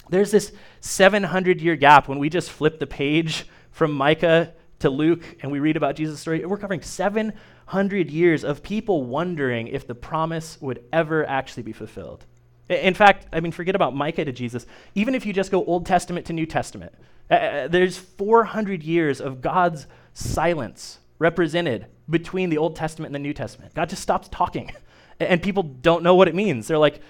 There's 0.09 0.31
this 0.31 0.53
700 0.79 1.61
year 1.61 1.75
gap 1.75 2.07
when 2.07 2.17
we 2.17 2.29
just 2.29 2.49
flip 2.49 2.79
the 2.79 2.87
page 2.87 3.45
from 3.71 3.91
Micah 3.91 4.53
to 4.79 4.89
Luke 4.89 5.21
and 5.41 5.51
we 5.51 5.59
read 5.59 5.75
about 5.75 5.97
Jesus' 5.97 6.21
story. 6.21 6.45
We're 6.45 6.57
covering 6.57 6.81
700 6.81 8.09
years 8.09 8.45
of 8.45 8.63
people 8.63 9.03
wondering 9.03 9.67
if 9.67 9.85
the 9.85 9.95
promise 9.95 10.57
would 10.61 10.85
ever 10.93 11.27
actually 11.27 11.63
be 11.63 11.73
fulfilled. 11.73 12.25
In 12.69 12.93
fact, 12.93 13.27
I 13.33 13.41
mean, 13.41 13.51
forget 13.51 13.75
about 13.75 13.93
Micah 13.93 14.23
to 14.23 14.31
Jesus. 14.31 14.65
Even 14.95 15.13
if 15.13 15.25
you 15.25 15.33
just 15.33 15.51
go 15.51 15.65
Old 15.65 15.85
Testament 15.85 16.25
to 16.27 16.33
New 16.33 16.45
Testament, 16.45 16.93
uh, 17.29 17.33
uh 17.33 17.67
there's 17.67 17.97
400 17.97 18.81
years 18.81 19.19
of 19.19 19.41
God's 19.41 19.87
silence 20.13 20.99
represented 21.19 21.87
between 22.09 22.49
the 22.49 22.57
Old 22.57 22.75
Testament 22.75 23.07
and 23.09 23.15
the 23.15 23.27
New 23.27 23.33
Testament. 23.33 23.73
God 23.73 23.89
just 23.89 24.01
stops 24.01 24.27
talking, 24.29 24.71
and 25.19 25.41
people 25.41 25.63
don't 25.63 26.03
know 26.03 26.15
what 26.15 26.27
it 26.27 26.35
means. 26.35 26.67
They're 26.67 26.77
like, 26.77 27.01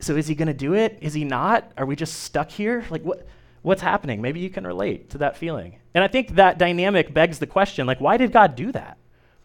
so 0.00 0.16
is 0.16 0.26
he 0.26 0.34
going 0.34 0.48
to 0.48 0.54
do 0.54 0.74
it? 0.74 0.98
Is 1.00 1.14
he 1.14 1.24
not? 1.24 1.72
Are 1.76 1.86
we 1.86 1.96
just 1.96 2.22
stuck 2.22 2.50
here? 2.50 2.84
Like, 2.90 3.02
what, 3.02 3.26
what's 3.62 3.82
happening? 3.82 4.20
Maybe 4.20 4.40
you 4.40 4.50
can 4.50 4.66
relate 4.66 5.10
to 5.10 5.18
that 5.18 5.36
feeling. 5.36 5.78
And 5.94 6.04
I 6.04 6.08
think 6.08 6.34
that 6.34 6.58
dynamic 6.58 7.14
begs 7.14 7.38
the 7.38 7.46
question 7.46 7.86
like, 7.86 8.00
why 8.00 8.16
did 8.16 8.32
God 8.32 8.56
do 8.56 8.72
that? 8.72 8.98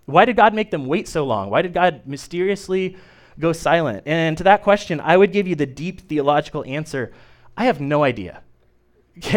Why 0.06 0.26
did 0.26 0.36
God 0.36 0.54
make 0.54 0.72
them 0.72 0.88
wait 0.88 1.08
so 1.08 1.26
long? 1.26 1.50
Why 1.50 1.62
did 1.62 1.74
God 1.74 2.02
mysteriously 2.06 2.98
go 3.40 3.54
silent? 3.54 4.04
And 4.08 4.38
to 4.40 4.44
that 4.46 4.64
question, 4.64 5.00
I 5.00 5.16
would 5.16 5.32
give 5.32 5.48
you 5.48 5.56
the 5.56 5.68
deep 5.68 6.02
theological 6.02 6.64
answer 6.66 7.14
I 7.56 7.66
have 7.66 7.82
no 7.82 8.06
idea. 8.06 8.42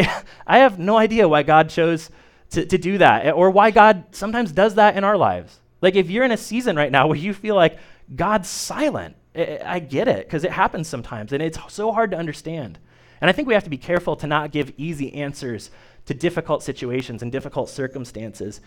I 0.46 0.58
have 0.58 0.78
no 0.78 0.96
idea 0.96 1.28
why 1.28 1.42
God 1.42 1.68
chose 1.68 2.08
to, 2.52 2.64
to 2.66 2.78
do 2.78 2.98
that, 2.98 3.26
eh, 3.26 3.30
or 3.30 3.50
why 3.50 3.70
God 3.70 4.04
sometimes 4.12 4.52
does 4.52 4.76
that 4.76 4.96
in 4.96 5.04
our 5.04 5.16
lives. 5.16 5.60
Like 5.80 5.96
if 5.96 6.10
you're 6.10 6.24
in 6.24 6.32
a 6.32 6.36
season 6.36 6.76
right 6.76 6.92
now 6.92 7.06
where 7.06 7.18
you 7.18 7.34
feel 7.34 7.54
like 7.54 7.78
God's 8.14 8.48
silent, 8.48 9.16
I, 9.34 9.60
I 9.64 9.78
get 9.80 10.08
it, 10.08 10.26
because 10.26 10.44
it 10.44 10.52
happens 10.52 10.88
sometimes, 10.88 11.32
and 11.32 11.42
it's 11.42 11.58
so 11.68 11.92
hard 11.92 12.10
to 12.12 12.16
understand. 12.16 12.78
And 13.20 13.28
I 13.28 13.32
think 13.32 13.48
we 13.48 13.54
have 13.54 13.64
to 13.64 13.70
be 13.70 13.78
careful 13.78 14.16
to 14.16 14.26
not 14.26 14.52
give 14.52 14.72
easy 14.76 15.14
answers 15.14 15.70
to 16.06 16.14
difficult 16.14 16.62
situations 16.62 17.22
and 17.22 17.30
difficult 17.30 17.68
circumstances. 17.68 18.60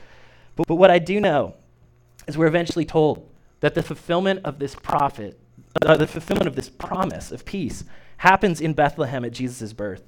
But, 0.56 0.67
but 0.67 0.76
what 0.76 0.91
I 0.91 1.00
do 1.00 1.19
know 1.19 1.56
is 2.28 2.38
we're 2.38 2.48
eventually 2.48 2.86
told 2.86 3.30
that 3.60 3.76
the 3.76 3.84
fulfillment 3.84 4.41
of 4.45 4.60
this 4.60 4.76
prophet 4.76 5.39
uh, 5.82 5.98
the 5.98 6.08
fulfillment 6.08 6.48
of 6.48 6.56
this 6.56 6.69
promise 6.69 7.32
of 7.32 7.45
peace 7.45 7.84
happens 8.17 8.62
in 8.62 8.74
Bethlehem 8.74 9.26
at 9.26 9.34
Jesus' 9.34 9.74
birth. 9.74 10.04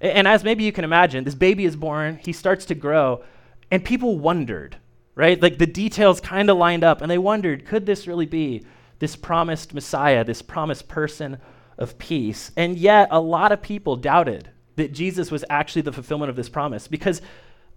And 0.00 0.28
as 0.28 0.44
maybe 0.44 0.64
you 0.64 0.72
can 0.72 0.84
imagine, 0.84 1.24
this 1.24 1.34
baby 1.34 1.64
is 1.64 1.76
born, 1.76 2.18
he 2.22 2.32
starts 2.32 2.64
to 2.66 2.74
grow, 2.74 3.22
and 3.70 3.84
people 3.84 4.18
wondered, 4.18 4.76
right? 5.14 5.40
Like 5.40 5.58
the 5.58 5.66
details 5.66 6.20
kind 6.20 6.50
of 6.50 6.58
lined 6.58 6.84
up, 6.84 7.00
and 7.00 7.10
they 7.10 7.18
wondered 7.18 7.64
could 7.64 7.86
this 7.86 8.06
really 8.06 8.26
be 8.26 8.64
this 8.98 9.16
promised 9.16 9.74
Messiah, 9.74 10.24
this 10.24 10.42
promised 10.42 10.88
person 10.88 11.38
of 11.78 11.98
peace? 11.98 12.52
And 12.56 12.76
yet, 12.78 13.08
a 13.10 13.20
lot 13.20 13.52
of 13.52 13.62
people 13.62 13.96
doubted 13.96 14.50
that 14.76 14.92
Jesus 14.92 15.30
was 15.30 15.44
actually 15.48 15.82
the 15.82 15.92
fulfillment 15.92 16.30
of 16.30 16.36
this 16.36 16.50
promise 16.50 16.86
because 16.86 17.22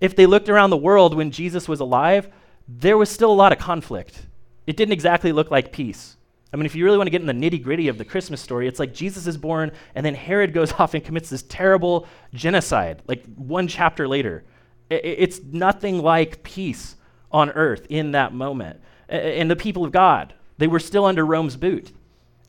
if 0.02 0.16
they 0.16 0.26
looked 0.26 0.50
around 0.50 0.70
the 0.70 0.78
world 0.78 1.16
when 1.16 1.32
Jesus 1.32 1.68
was 1.68 1.80
alive, 1.80 2.30
there 2.68 2.98
was 2.98 3.10
still 3.10 3.32
a 3.32 3.34
lot 3.34 3.52
of 3.52 3.58
conflict. 3.58 4.28
It 4.68 4.78
didn't 4.78 4.94
exactly 4.94 5.32
look 5.32 5.50
like 5.50 5.72
peace. 5.72 6.18
I 6.52 6.58
mean, 6.58 6.66
if 6.66 6.74
you 6.76 6.84
really 6.84 6.98
want 6.98 7.08
to 7.08 7.12
get 7.12 7.22
in 7.22 7.28
the 7.28 7.34
nitty 7.50 7.62
gritty 7.62 7.88
of 7.90 7.98
the 7.98 8.06
Christmas 8.06 8.42
story, 8.42 8.68
it's 8.68 8.80
like 8.80 8.94
Jesus 8.94 9.28
is 9.28 9.38
born, 9.38 9.72
and 9.94 10.06
then 10.06 10.16
Herod 10.16 10.54
goes 10.54 10.74
off 10.80 10.94
and 10.94 11.04
commits 11.04 11.30
this 11.30 11.44
terrible 11.44 12.08
genocide, 12.34 13.02
like 13.08 13.24
one 13.36 13.68
chapter 13.68 14.08
later. 14.08 14.44
It's 14.90 15.42
nothing 15.44 16.00
like 16.02 16.42
peace 16.42 16.96
on 17.32 17.52
earth 17.52 17.86
in 17.90 18.12
that 18.12 18.34
moment. 18.34 18.82
And 19.08 19.50
the 19.50 19.56
people 19.56 19.86
of 19.86 19.92
God, 19.92 20.34
they 20.58 20.68
were 20.68 20.80
still 20.80 21.06
under 21.06 21.26
Rome's 21.26 21.56
boot. 21.56 21.92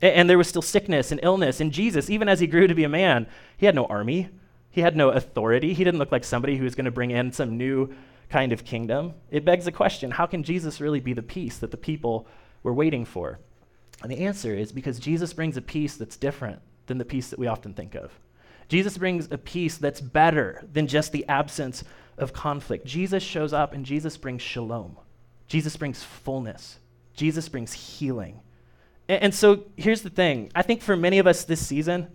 And 0.01 0.27
there 0.27 0.39
was 0.39 0.47
still 0.47 0.63
sickness 0.63 1.11
and 1.11 1.19
illness. 1.21 1.59
And 1.59 1.71
Jesus, 1.71 2.09
even 2.09 2.27
as 2.27 2.39
he 2.39 2.47
grew 2.47 2.65
to 2.65 2.73
be 2.73 2.83
a 2.83 2.89
man, 2.89 3.27
he 3.57 3.67
had 3.67 3.75
no 3.75 3.85
army, 3.85 4.29
he 4.71 4.81
had 4.81 4.95
no 4.95 5.09
authority. 5.09 5.73
He 5.73 5.83
didn't 5.83 5.99
look 5.99 6.11
like 6.11 6.23
somebody 6.23 6.57
who 6.57 6.63
was 6.63 6.73
going 6.73 6.85
to 6.85 6.91
bring 6.91 7.11
in 7.11 7.31
some 7.31 7.57
new 7.57 7.93
kind 8.29 8.51
of 8.51 8.65
kingdom. 8.65 9.13
It 9.29 9.45
begs 9.45 9.65
the 9.65 9.71
question 9.71 10.09
how 10.09 10.25
can 10.25 10.41
Jesus 10.41 10.81
really 10.81 10.99
be 10.99 11.13
the 11.13 11.21
peace 11.21 11.59
that 11.59 11.69
the 11.69 11.77
people 11.77 12.25
were 12.63 12.73
waiting 12.73 13.05
for? 13.05 13.39
And 14.01 14.11
the 14.11 14.25
answer 14.25 14.53
is 14.53 14.71
because 14.71 14.99
Jesus 14.99 15.33
brings 15.33 15.57
a 15.57 15.61
peace 15.61 15.95
that's 15.95 16.17
different 16.17 16.61
than 16.87 16.97
the 16.97 17.05
peace 17.05 17.29
that 17.29 17.39
we 17.39 17.47
often 17.47 17.73
think 17.73 17.95
of. 17.95 18.11
Jesus 18.67 18.97
brings 18.97 19.27
a 19.31 19.37
peace 19.37 19.77
that's 19.77 20.01
better 20.01 20.63
than 20.71 20.87
just 20.87 21.11
the 21.11 21.27
absence 21.27 21.83
of 22.17 22.33
conflict. 22.33 22.85
Jesus 22.85 23.21
shows 23.21 23.53
up 23.53 23.73
and 23.73 23.85
Jesus 23.85 24.17
brings 24.17 24.41
shalom. 24.41 24.97
Jesus 25.47 25.75
brings 25.75 26.01
fullness. 26.03 26.79
Jesus 27.13 27.49
brings 27.49 27.73
healing. 27.73 28.39
And, 29.09 29.23
and 29.23 29.35
so 29.35 29.65
here's 29.75 30.01
the 30.01 30.09
thing 30.09 30.51
I 30.55 30.61
think 30.61 30.81
for 30.81 30.95
many 30.95 31.19
of 31.19 31.27
us 31.27 31.43
this 31.43 31.65
season, 31.65 32.07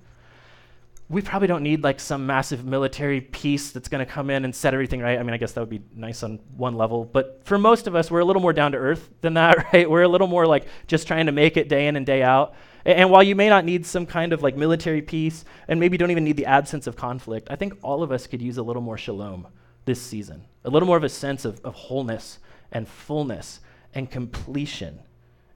we 1.08 1.22
probably 1.22 1.46
don't 1.46 1.62
need 1.62 1.84
like 1.84 2.00
some 2.00 2.26
massive 2.26 2.64
military 2.64 3.20
peace 3.20 3.70
that's 3.70 3.88
going 3.88 4.04
to 4.04 4.10
come 4.10 4.28
in 4.28 4.44
and 4.44 4.52
set 4.52 4.74
everything 4.74 5.00
right. 5.00 5.18
I 5.18 5.22
mean, 5.22 5.34
I 5.34 5.36
guess 5.36 5.52
that 5.52 5.60
would 5.60 5.70
be 5.70 5.82
nice 5.94 6.24
on 6.24 6.40
one 6.56 6.74
level, 6.74 7.04
but 7.04 7.42
for 7.44 7.58
most 7.58 7.86
of 7.86 7.94
us, 7.94 8.10
we're 8.10 8.20
a 8.20 8.24
little 8.24 8.42
more 8.42 8.52
down 8.52 8.72
to 8.72 8.78
earth 8.78 9.08
than 9.20 9.34
that, 9.34 9.66
right? 9.72 9.88
We're 9.88 10.02
a 10.02 10.08
little 10.08 10.26
more 10.26 10.46
like 10.46 10.66
just 10.88 11.06
trying 11.06 11.26
to 11.26 11.32
make 11.32 11.56
it 11.56 11.68
day 11.68 11.86
in 11.86 11.94
and 11.94 12.04
day 12.04 12.22
out. 12.24 12.54
And, 12.84 12.98
and 12.98 13.10
while 13.10 13.22
you 13.22 13.36
may 13.36 13.48
not 13.48 13.64
need 13.64 13.86
some 13.86 14.04
kind 14.04 14.32
of 14.32 14.42
like 14.42 14.56
military 14.56 15.00
peace 15.00 15.44
and 15.68 15.78
maybe 15.78 15.96
don't 15.96 16.10
even 16.10 16.24
need 16.24 16.36
the 16.36 16.46
absence 16.46 16.88
of 16.88 16.96
conflict, 16.96 17.46
I 17.50 17.56
think 17.56 17.74
all 17.82 18.02
of 18.02 18.10
us 18.10 18.26
could 18.26 18.42
use 18.42 18.58
a 18.58 18.62
little 18.62 18.82
more 18.82 18.98
shalom 18.98 19.46
this 19.84 20.02
season, 20.02 20.44
a 20.64 20.70
little 20.70 20.88
more 20.88 20.96
of 20.96 21.04
a 21.04 21.08
sense 21.08 21.44
of, 21.44 21.60
of 21.64 21.74
wholeness 21.74 22.40
and 22.72 22.88
fullness 22.88 23.60
and 23.94 24.10
completion. 24.10 24.98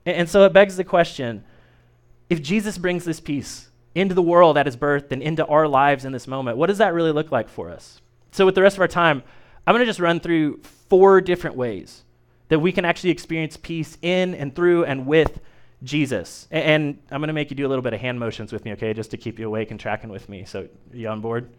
And, 0.07 0.17
and 0.17 0.29
so 0.29 0.45
it 0.45 0.53
begs 0.53 0.77
the 0.77 0.85
question 0.85 1.45
if 2.29 2.41
Jesus 2.41 2.79
brings 2.79 3.05
this 3.05 3.19
peace, 3.19 3.70
into 3.95 4.15
the 4.15 4.23
world 4.23 4.57
at 4.57 4.67
his 4.67 4.77
birth 4.77 5.11
and 5.13 5.23
into 5.23 5.45
our 5.47 5.67
lives 5.67 6.05
in 6.05 6.13
this 6.13 6.27
moment. 6.27 6.57
What 6.57 6.69
does 6.69 6.79
that 6.79 6.95
really 6.95 7.13
look 7.13 7.33
like 7.33 7.49
for 7.49 7.71
us? 7.71 8.01
So, 8.33 8.47
with 8.47 8.55
the 8.55 8.63
rest 8.63 8.77
of 8.77 8.81
our 8.81 8.89
time, 8.89 9.23
I'm 9.67 9.75
going 9.75 9.81
to 9.81 9.87
just 9.87 10.01
run 10.01 10.21
through 10.21 10.61
four 10.89 11.21
different 11.21 11.57
ways 11.57 12.05
that 12.49 12.59
we 12.59 12.73
can 12.73 12.85
actually 12.85 13.11
experience 13.11 13.57
peace 13.57 13.99
in 14.03 14.35
and 14.35 14.55
through 14.55 14.85
and 14.85 15.07
with 15.07 15.41
Jesus. 15.83 16.49
And, 16.51 16.65
and 16.65 16.99
I'm 17.11 17.21
going 17.21 17.29
to 17.29 17.35
make 17.35 17.51
you 17.51 17.57
do 17.57 17.67
a 17.67 17.69
little 17.69 17.83
bit 17.83 17.93
of 17.93 18.01
hand 18.01 18.19
motions 18.19 18.53
with 18.53 18.65
me, 18.65 18.73
okay, 18.73 18.93
just 18.93 19.11
to 19.13 19.17
keep 19.17 19.39
you 19.39 19.47
awake 19.47 19.71
and 19.71 19.79
tracking 19.79 20.11
with 20.11 20.29
me. 20.29 20.45
So, 20.45 20.69
you 20.93 21.09
on 21.09 21.21
board? 21.21 21.51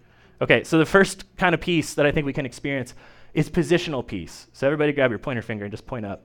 Okay, 0.42 0.64
so 0.64 0.78
the 0.78 0.86
first 0.86 1.36
kind 1.38 1.54
of 1.54 1.62
peace 1.62 1.94
that 1.96 2.06
I 2.06 2.12
think 2.12 2.26
we 2.26 2.34
can 2.34 2.46
experience 2.46 2.94
is 3.34 3.50
positional 3.50 4.06
peace. 4.06 4.48
So, 4.54 4.68
everybody 4.68 4.94
grab 4.94 5.12
your 5.12 5.20
pointer 5.20 5.42
finger 5.42 5.66
and 5.66 5.72
just 5.72 5.86
point 5.86 6.06
up. 6.06 6.24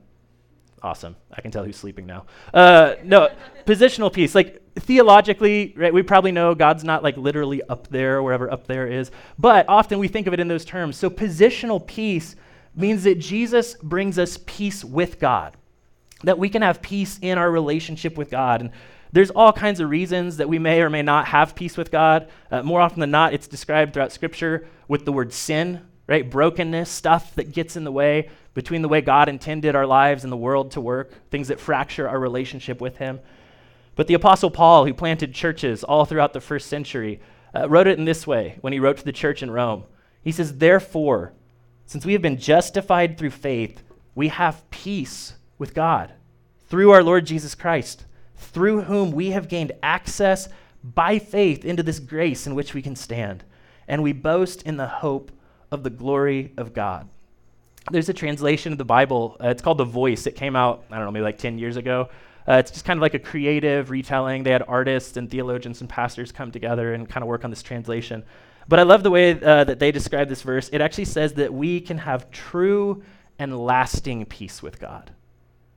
Awesome. 0.86 1.16
I 1.32 1.40
can 1.40 1.50
tell 1.50 1.64
who's 1.64 1.76
sleeping 1.76 2.06
now. 2.06 2.26
Uh, 2.54 2.94
no, 3.02 3.28
positional 3.64 4.12
peace. 4.12 4.36
Like 4.36 4.62
theologically, 4.76 5.74
right, 5.76 5.92
we 5.92 6.04
probably 6.04 6.30
know 6.30 6.54
God's 6.54 6.84
not 6.84 7.02
like 7.02 7.16
literally 7.16 7.60
up 7.64 7.88
there, 7.88 8.22
wherever 8.22 8.48
up 8.48 8.68
there 8.68 8.86
is, 8.86 9.10
but 9.36 9.68
often 9.68 9.98
we 9.98 10.06
think 10.06 10.28
of 10.28 10.32
it 10.32 10.38
in 10.38 10.46
those 10.46 10.64
terms. 10.64 10.96
So 10.96 11.10
positional 11.10 11.84
peace 11.84 12.36
means 12.76 13.02
that 13.02 13.18
Jesus 13.18 13.74
brings 13.82 14.16
us 14.16 14.38
peace 14.46 14.84
with 14.84 15.18
God, 15.18 15.56
that 16.22 16.38
we 16.38 16.48
can 16.48 16.62
have 16.62 16.80
peace 16.82 17.18
in 17.20 17.36
our 17.36 17.50
relationship 17.50 18.16
with 18.16 18.30
God. 18.30 18.60
And 18.60 18.70
there's 19.10 19.32
all 19.32 19.52
kinds 19.52 19.80
of 19.80 19.90
reasons 19.90 20.36
that 20.36 20.48
we 20.48 20.60
may 20.60 20.80
or 20.82 20.88
may 20.88 21.02
not 21.02 21.26
have 21.26 21.56
peace 21.56 21.76
with 21.76 21.90
God. 21.90 22.28
Uh, 22.48 22.62
more 22.62 22.80
often 22.80 23.00
than 23.00 23.10
not, 23.10 23.34
it's 23.34 23.48
described 23.48 23.92
throughout 23.92 24.12
Scripture 24.12 24.68
with 24.86 25.04
the 25.04 25.10
word 25.10 25.32
sin, 25.32 25.80
right? 26.06 26.30
Brokenness, 26.30 26.88
stuff 26.88 27.34
that 27.34 27.50
gets 27.50 27.74
in 27.74 27.82
the 27.82 27.90
way 27.90 28.30
between 28.56 28.80
the 28.80 28.88
way 28.88 29.02
God 29.02 29.28
intended 29.28 29.76
our 29.76 29.84
lives 29.84 30.24
and 30.24 30.32
the 30.32 30.36
world 30.36 30.70
to 30.70 30.80
work, 30.80 31.12
things 31.30 31.48
that 31.48 31.60
fracture 31.60 32.08
our 32.08 32.18
relationship 32.18 32.80
with 32.80 32.96
Him. 32.96 33.20
But 33.96 34.06
the 34.06 34.14
Apostle 34.14 34.50
Paul, 34.50 34.86
who 34.86 34.94
planted 34.94 35.34
churches 35.34 35.84
all 35.84 36.06
throughout 36.06 36.32
the 36.32 36.40
first 36.40 36.68
century, 36.68 37.20
uh, 37.54 37.68
wrote 37.68 37.86
it 37.86 37.98
in 37.98 38.06
this 38.06 38.26
way 38.26 38.56
when 38.62 38.72
he 38.72 38.80
wrote 38.80 38.96
to 38.96 39.04
the 39.04 39.12
church 39.12 39.42
in 39.42 39.50
Rome. 39.50 39.84
He 40.24 40.32
says, 40.32 40.56
Therefore, 40.56 41.34
since 41.84 42.06
we 42.06 42.14
have 42.14 42.22
been 42.22 42.38
justified 42.38 43.18
through 43.18 43.30
faith, 43.30 43.82
we 44.14 44.28
have 44.28 44.68
peace 44.70 45.34
with 45.58 45.74
God 45.74 46.14
through 46.66 46.92
our 46.92 47.02
Lord 47.02 47.26
Jesus 47.26 47.54
Christ, 47.54 48.06
through 48.36 48.82
whom 48.82 49.12
we 49.12 49.32
have 49.32 49.50
gained 49.50 49.72
access 49.82 50.48
by 50.82 51.18
faith 51.18 51.62
into 51.66 51.82
this 51.82 51.98
grace 51.98 52.46
in 52.46 52.54
which 52.54 52.72
we 52.72 52.80
can 52.80 52.96
stand. 52.96 53.44
And 53.86 54.02
we 54.02 54.14
boast 54.14 54.62
in 54.62 54.78
the 54.78 54.88
hope 54.88 55.30
of 55.70 55.82
the 55.82 55.90
glory 55.90 56.54
of 56.56 56.72
God. 56.72 57.10
There's 57.90 58.08
a 58.08 58.14
translation 58.14 58.72
of 58.72 58.78
the 58.78 58.84
Bible. 58.84 59.36
Uh, 59.42 59.48
it's 59.48 59.62
called 59.62 59.78
The 59.78 59.84
Voice. 59.84 60.26
It 60.26 60.34
came 60.34 60.56
out, 60.56 60.84
I 60.90 60.96
don't 60.96 61.04
know, 61.04 61.12
maybe 61.12 61.22
like 61.22 61.38
10 61.38 61.58
years 61.58 61.76
ago. 61.76 62.08
Uh, 62.48 62.54
it's 62.54 62.70
just 62.72 62.84
kind 62.84 62.98
of 62.98 63.02
like 63.02 63.14
a 63.14 63.18
creative 63.18 63.90
retelling. 63.90 64.42
They 64.42 64.50
had 64.50 64.64
artists 64.66 65.16
and 65.16 65.30
theologians 65.30 65.80
and 65.80 65.88
pastors 65.88 66.32
come 66.32 66.50
together 66.50 66.94
and 66.94 67.08
kind 67.08 67.22
of 67.22 67.28
work 67.28 67.44
on 67.44 67.50
this 67.50 67.62
translation. 67.62 68.24
But 68.68 68.80
I 68.80 68.82
love 68.82 69.04
the 69.04 69.10
way 69.10 69.40
uh, 69.40 69.64
that 69.64 69.78
they 69.78 69.92
describe 69.92 70.28
this 70.28 70.42
verse. 70.42 70.68
It 70.72 70.80
actually 70.80 71.04
says 71.04 71.34
that 71.34 71.52
we 71.54 71.80
can 71.80 71.98
have 71.98 72.30
true 72.32 73.04
and 73.38 73.56
lasting 73.56 74.24
peace 74.26 74.62
with 74.62 74.80
God. 74.80 75.12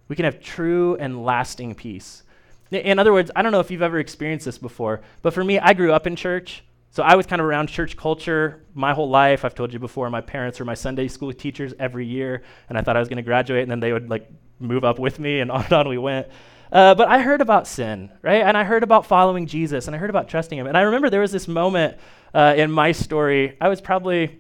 We 0.07 0.15
can 0.15 0.25
have 0.25 0.41
true 0.41 0.95
and 0.95 1.23
lasting 1.23 1.75
peace. 1.75 2.23
In 2.71 2.97
other 2.97 3.13
words, 3.13 3.29
I 3.35 3.43
don't 3.43 3.51
know 3.51 3.59
if 3.59 3.69
you've 3.69 3.83
ever 3.83 3.99
experienced 3.99 4.45
this 4.45 4.57
before, 4.57 5.01
but 5.21 5.33
for 5.33 5.43
me, 5.43 5.59
I 5.59 5.73
grew 5.73 5.91
up 5.91 6.07
in 6.07 6.15
church. 6.15 6.63
So 6.91 7.03
I 7.03 7.15
was 7.15 7.27
kind 7.27 7.39
of 7.39 7.45
around 7.45 7.67
church 7.67 7.95
culture 7.95 8.63
my 8.73 8.93
whole 8.93 9.09
life. 9.09 9.45
I've 9.45 9.53
told 9.53 9.71
you 9.71 9.79
before, 9.79 10.09
my 10.09 10.21
parents 10.21 10.59
were 10.59 10.65
my 10.65 10.73
Sunday 10.73 11.07
school 11.07 11.31
teachers 11.31 11.73
every 11.77 12.05
year, 12.05 12.41
and 12.67 12.77
I 12.77 12.81
thought 12.81 12.95
I 12.95 12.99
was 12.99 13.07
going 13.07 13.17
to 13.17 13.23
graduate, 13.23 13.61
and 13.61 13.69
then 13.69 13.79
they 13.79 13.93
would 13.93 14.09
like 14.09 14.27
move 14.59 14.83
up 14.83 14.97
with 14.97 15.19
me, 15.19 15.39
and 15.39 15.51
on 15.51 15.63
and 15.63 15.73
on 15.73 15.87
we 15.87 15.99
went. 15.99 16.27
Uh, 16.71 16.95
but 16.95 17.07
I 17.07 17.21
heard 17.21 17.41
about 17.41 17.67
sin, 17.67 18.11
right? 18.21 18.41
And 18.41 18.57
I 18.57 18.63
heard 18.63 18.83
about 18.83 19.05
following 19.05 19.45
Jesus, 19.45 19.87
and 19.87 19.95
I 19.95 19.99
heard 19.99 20.09
about 20.09 20.27
trusting 20.29 20.57
Him. 20.57 20.65
And 20.67 20.77
I 20.77 20.81
remember 20.81 21.09
there 21.09 21.21
was 21.21 21.31
this 21.31 21.47
moment 21.47 21.97
uh, 22.33 22.55
in 22.57 22.71
my 22.71 22.91
story. 22.91 23.55
I 23.61 23.69
was 23.69 23.81
probably, 23.81 24.39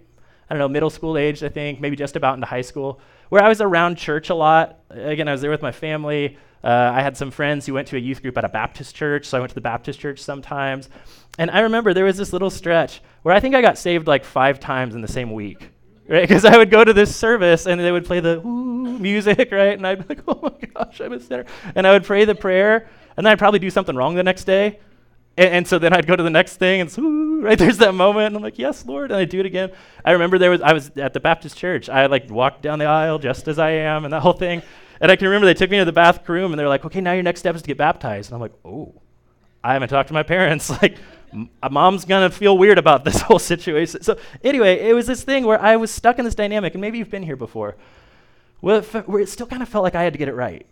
I 0.49 0.53
don't 0.53 0.59
know, 0.59 0.67
middle 0.67 0.89
school 0.89 1.17
age, 1.17 1.43
I 1.43 1.49
think, 1.49 1.79
maybe 1.79 1.95
just 1.95 2.15
about 2.15 2.33
into 2.35 2.47
high 2.47 2.61
school, 2.61 2.99
where 3.29 3.43
I 3.43 3.47
was 3.47 3.61
around 3.61 3.97
church 3.97 4.29
a 4.29 4.35
lot. 4.35 4.79
Again, 4.89 5.27
I 5.27 5.33
was 5.33 5.41
there 5.41 5.51
with 5.51 5.61
my 5.61 5.71
family. 5.71 6.37
Uh, 6.63 6.91
I 6.93 7.01
had 7.01 7.15
some 7.15 7.31
friends 7.31 7.65
who 7.65 7.73
went 7.73 7.87
to 7.89 7.97
a 7.97 7.99
youth 7.99 8.21
group 8.21 8.37
at 8.37 8.43
a 8.43 8.49
Baptist 8.49 8.95
church, 8.95 9.25
so 9.25 9.37
I 9.37 9.39
went 9.39 9.51
to 9.51 9.55
the 9.55 9.61
Baptist 9.61 9.99
church 9.99 10.19
sometimes. 10.19 10.89
And 11.37 11.49
I 11.51 11.61
remember 11.61 11.93
there 11.93 12.05
was 12.05 12.17
this 12.17 12.33
little 12.33 12.49
stretch 12.49 13.01
where 13.21 13.33
I 13.33 13.39
think 13.39 13.55
I 13.55 13.61
got 13.61 13.77
saved 13.77 14.07
like 14.07 14.25
five 14.25 14.59
times 14.59 14.95
in 14.95 15.01
the 15.01 15.07
same 15.07 15.31
week 15.31 15.71
right? 16.09 16.27
Because 16.27 16.43
I 16.43 16.57
would 16.57 16.71
go 16.71 16.83
to 16.83 16.91
this 16.91 17.15
service 17.15 17.67
and 17.67 17.79
they 17.79 17.91
would 17.91 18.05
play 18.05 18.19
the 18.19 18.41
music, 18.41 19.51
right? 19.51 19.77
And 19.77 19.87
I'd 19.87 20.07
be 20.07 20.15
like, 20.15 20.23
oh 20.27 20.39
my 20.41 20.67
gosh, 20.67 20.99
I'm 20.99 21.13
a 21.13 21.19
sinner. 21.19 21.45
And 21.75 21.87
I 21.87 21.91
would 21.93 22.03
pray 22.03 22.25
the 22.25 22.35
prayer, 22.35 22.89
and 23.15 23.25
then 23.25 23.31
I'd 23.31 23.39
probably 23.39 23.59
do 23.59 23.69
something 23.69 23.95
wrong 23.95 24.15
the 24.15 24.23
next 24.23 24.43
day. 24.43 24.79
And, 25.37 25.49
and 25.49 25.67
so 25.67 25.79
then 25.79 25.93
I'd 25.93 26.07
go 26.07 26.15
to 26.15 26.23
the 26.23 26.29
next 26.29 26.57
thing, 26.57 26.81
and 26.81 27.43
right 27.43 27.57
there's 27.57 27.77
that 27.77 27.93
moment, 27.93 28.27
and 28.27 28.37
I'm 28.37 28.41
like, 28.41 28.59
yes, 28.59 28.85
Lord, 28.85 29.11
and 29.11 29.19
I 29.19 29.25
do 29.25 29.39
it 29.39 29.45
again. 29.45 29.71
I 30.03 30.11
remember 30.11 30.37
there 30.37 30.51
was 30.51 30.61
I 30.61 30.73
was 30.73 30.91
at 30.97 31.13
the 31.13 31.19
Baptist 31.19 31.57
church. 31.57 31.87
I 31.87 32.07
like 32.07 32.29
walked 32.29 32.63
down 32.63 32.79
the 32.79 32.85
aisle 32.85 33.19
just 33.19 33.47
as 33.47 33.59
I 33.59 33.71
am, 33.71 34.03
and 34.03 34.13
that 34.13 34.21
whole 34.21 34.33
thing. 34.33 34.63
And 35.01 35.11
I 35.11 35.15
can 35.15 35.27
remember 35.27 35.45
they 35.45 35.53
took 35.53 35.69
me 35.69 35.77
to 35.77 35.85
the 35.85 35.91
bathroom, 35.91 36.51
and 36.51 36.59
they're 36.59 36.67
like, 36.67 36.85
okay, 36.85 37.01
now 37.01 37.13
your 37.13 37.23
next 37.23 37.39
step 37.39 37.55
is 37.55 37.61
to 37.61 37.67
get 37.67 37.77
baptized. 37.77 38.31
And 38.31 38.35
I'm 38.35 38.41
like, 38.41 38.53
oh, 38.65 38.93
I 39.63 39.73
haven't 39.73 39.89
talked 39.89 40.07
to 40.09 40.13
my 40.13 40.23
parents. 40.23 40.69
like, 40.81 40.97
mom's 41.69 42.05
gonna 42.05 42.29
feel 42.29 42.57
weird 42.57 42.77
about 42.77 43.05
this 43.05 43.21
whole 43.21 43.39
situation. 43.39 44.01
So 44.03 44.17
anyway, 44.43 44.79
it 44.79 44.93
was 44.93 45.07
this 45.07 45.23
thing 45.23 45.45
where 45.45 45.61
I 45.61 45.75
was 45.75 45.91
stuck 45.91 46.19
in 46.19 46.25
this 46.25 46.35
dynamic, 46.35 46.73
and 46.73 46.81
maybe 46.81 46.97
you've 46.97 47.11
been 47.11 47.23
here 47.23 47.35
before, 47.35 47.77
where 48.59 48.79
it, 48.79 48.85
where 49.07 49.21
it 49.21 49.29
still 49.29 49.47
kind 49.47 49.61
of 49.61 49.69
felt 49.69 49.83
like 49.83 49.95
I 49.95 50.03
had 50.03 50.13
to 50.13 50.19
get 50.19 50.27
it 50.27 50.35
right. 50.35 50.65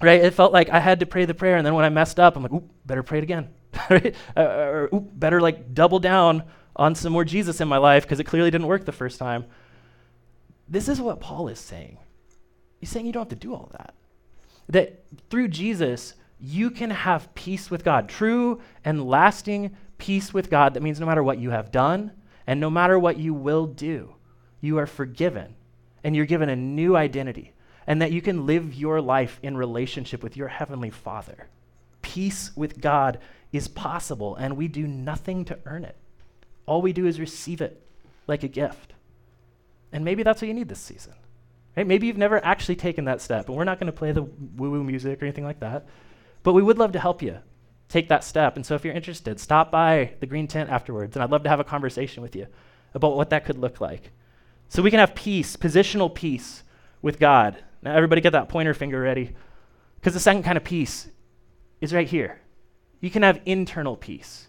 Right? 0.00 0.22
It 0.22 0.34
felt 0.34 0.52
like 0.52 0.68
I 0.68 0.78
had 0.78 1.00
to 1.00 1.06
pray 1.06 1.24
the 1.24 1.34
prayer, 1.34 1.56
and 1.56 1.66
then 1.66 1.74
when 1.74 1.84
I 1.84 1.88
messed 1.88 2.20
up, 2.20 2.36
I'm 2.36 2.42
like, 2.42 2.52
oop, 2.52 2.70
better 2.86 3.02
pray 3.02 3.18
it 3.18 3.24
again. 3.24 3.48
right? 3.90 4.14
Uh, 4.36 4.42
or 4.42 4.88
oop, 4.94 5.08
better 5.12 5.40
like 5.40 5.74
double 5.74 5.98
down 5.98 6.44
on 6.76 6.94
some 6.94 7.12
more 7.12 7.24
Jesus 7.24 7.60
in 7.60 7.68
my 7.68 7.78
life 7.78 8.04
because 8.04 8.20
it 8.20 8.24
clearly 8.24 8.50
didn't 8.50 8.68
work 8.68 8.84
the 8.84 8.92
first 8.92 9.18
time. 9.18 9.44
This 10.68 10.88
is 10.88 11.00
what 11.00 11.20
Paul 11.20 11.48
is 11.48 11.58
saying. 11.58 11.98
He's 12.78 12.90
saying 12.90 13.06
you 13.06 13.12
don't 13.12 13.30
have 13.30 13.38
to 13.38 13.46
do 13.46 13.54
all 13.54 13.70
that. 13.72 13.94
That 14.68 15.04
through 15.30 15.48
Jesus, 15.48 16.14
you 16.40 16.70
can 16.70 16.90
have 16.90 17.34
peace 17.34 17.70
with 17.70 17.84
God, 17.84 18.08
true 18.08 18.60
and 18.84 19.08
lasting 19.08 19.76
peace 19.98 20.32
with 20.32 20.50
God. 20.50 20.74
That 20.74 20.82
means 20.82 21.00
no 21.00 21.06
matter 21.06 21.22
what 21.22 21.38
you 21.38 21.50
have 21.50 21.72
done 21.72 22.12
and 22.46 22.60
no 22.60 22.70
matter 22.70 22.98
what 22.98 23.18
you 23.18 23.34
will 23.34 23.66
do, 23.66 24.14
you 24.60 24.78
are 24.78 24.86
forgiven 24.86 25.54
and 26.04 26.14
you're 26.14 26.26
given 26.26 26.48
a 26.48 26.56
new 26.56 26.96
identity, 26.96 27.52
and 27.86 28.00
that 28.00 28.12
you 28.12 28.22
can 28.22 28.46
live 28.46 28.72
your 28.72 29.00
life 29.00 29.40
in 29.42 29.56
relationship 29.56 30.22
with 30.22 30.36
your 30.36 30.48
Heavenly 30.48 30.90
Father. 30.90 31.48
Peace 32.02 32.52
with 32.54 32.80
God 32.80 33.18
is 33.52 33.66
possible, 33.66 34.36
and 34.36 34.56
we 34.56 34.68
do 34.68 34.86
nothing 34.86 35.44
to 35.46 35.58
earn 35.66 35.84
it. 35.84 35.96
All 36.66 36.82
we 36.82 36.92
do 36.92 37.06
is 37.06 37.18
receive 37.18 37.60
it 37.60 37.82
like 38.26 38.44
a 38.44 38.48
gift. 38.48 38.92
And 39.92 40.04
maybe 40.04 40.22
that's 40.22 40.40
what 40.40 40.48
you 40.48 40.54
need 40.54 40.68
this 40.68 40.78
season. 40.78 41.14
Right? 41.78 41.86
Maybe 41.86 42.08
you've 42.08 42.18
never 42.18 42.44
actually 42.44 42.74
taken 42.74 43.04
that 43.04 43.20
step, 43.20 43.46
and 43.46 43.56
we're 43.56 43.62
not 43.62 43.78
going 43.78 43.86
to 43.86 43.96
play 43.96 44.10
the 44.10 44.24
woo 44.24 44.72
woo 44.72 44.82
music 44.82 45.22
or 45.22 45.26
anything 45.26 45.44
like 45.44 45.60
that, 45.60 45.86
but 46.42 46.52
we 46.52 46.60
would 46.60 46.76
love 46.76 46.90
to 46.90 46.98
help 46.98 47.22
you 47.22 47.38
take 47.88 48.08
that 48.08 48.24
step. 48.24 48.56
And 48.56 48.66
so 48.66 48.74
if 48.74 48.84
you're 48.84 48.94
interested, 48.94 49.38
stop 49.38 49.70
by 49.70 50.14
the 50.18 50.26
green 50.26 50.48
tent 50.48 50.70
afterwards, 50.70 51.14
and 51.14 51.22
I'd 51.22 51.30
love 51.30 51.44
to 51.44 51.48
have 51.48 51.60
a 51.60 51.64
conversation 51.64 52.20
with 52.20 52.34
you 52.34 52.48
about 52.94 53.14
what 53.16 53.30
that 53.30 53.44
could 53.44 53.58
look 53.58 53.80
like. 53.80 54.10
So 54.68 54.82
we 54.82 54.90
can 54.90 54.98
have 54.98 55.14
peace, 55.14 55.56
positional 55.56 56.12
peace 56.12 56.64
with 57.00 57.20
God. 57.20 57.62
Now, 57.80 57.94
everybody 57.94 58.22
get 58.22 58.32
that 58.32 58.48
pointer 58.48 58.74
finger 58.74 59.00
ready. 59.00 59.36
Because 60.00 60.14
the 60.14 60.20
second 60.20 60.42
kind 60.42 60.56
of 60.56 60.64
peace 60.64 61.06
is 61.80 61.94
right 61.94 62.08
here. 62.08 62.40
You 63.00 63.10
can 63.10 63.22
have 63.22 63.40
internal 63.46 63.96
peace, 63.96 64.48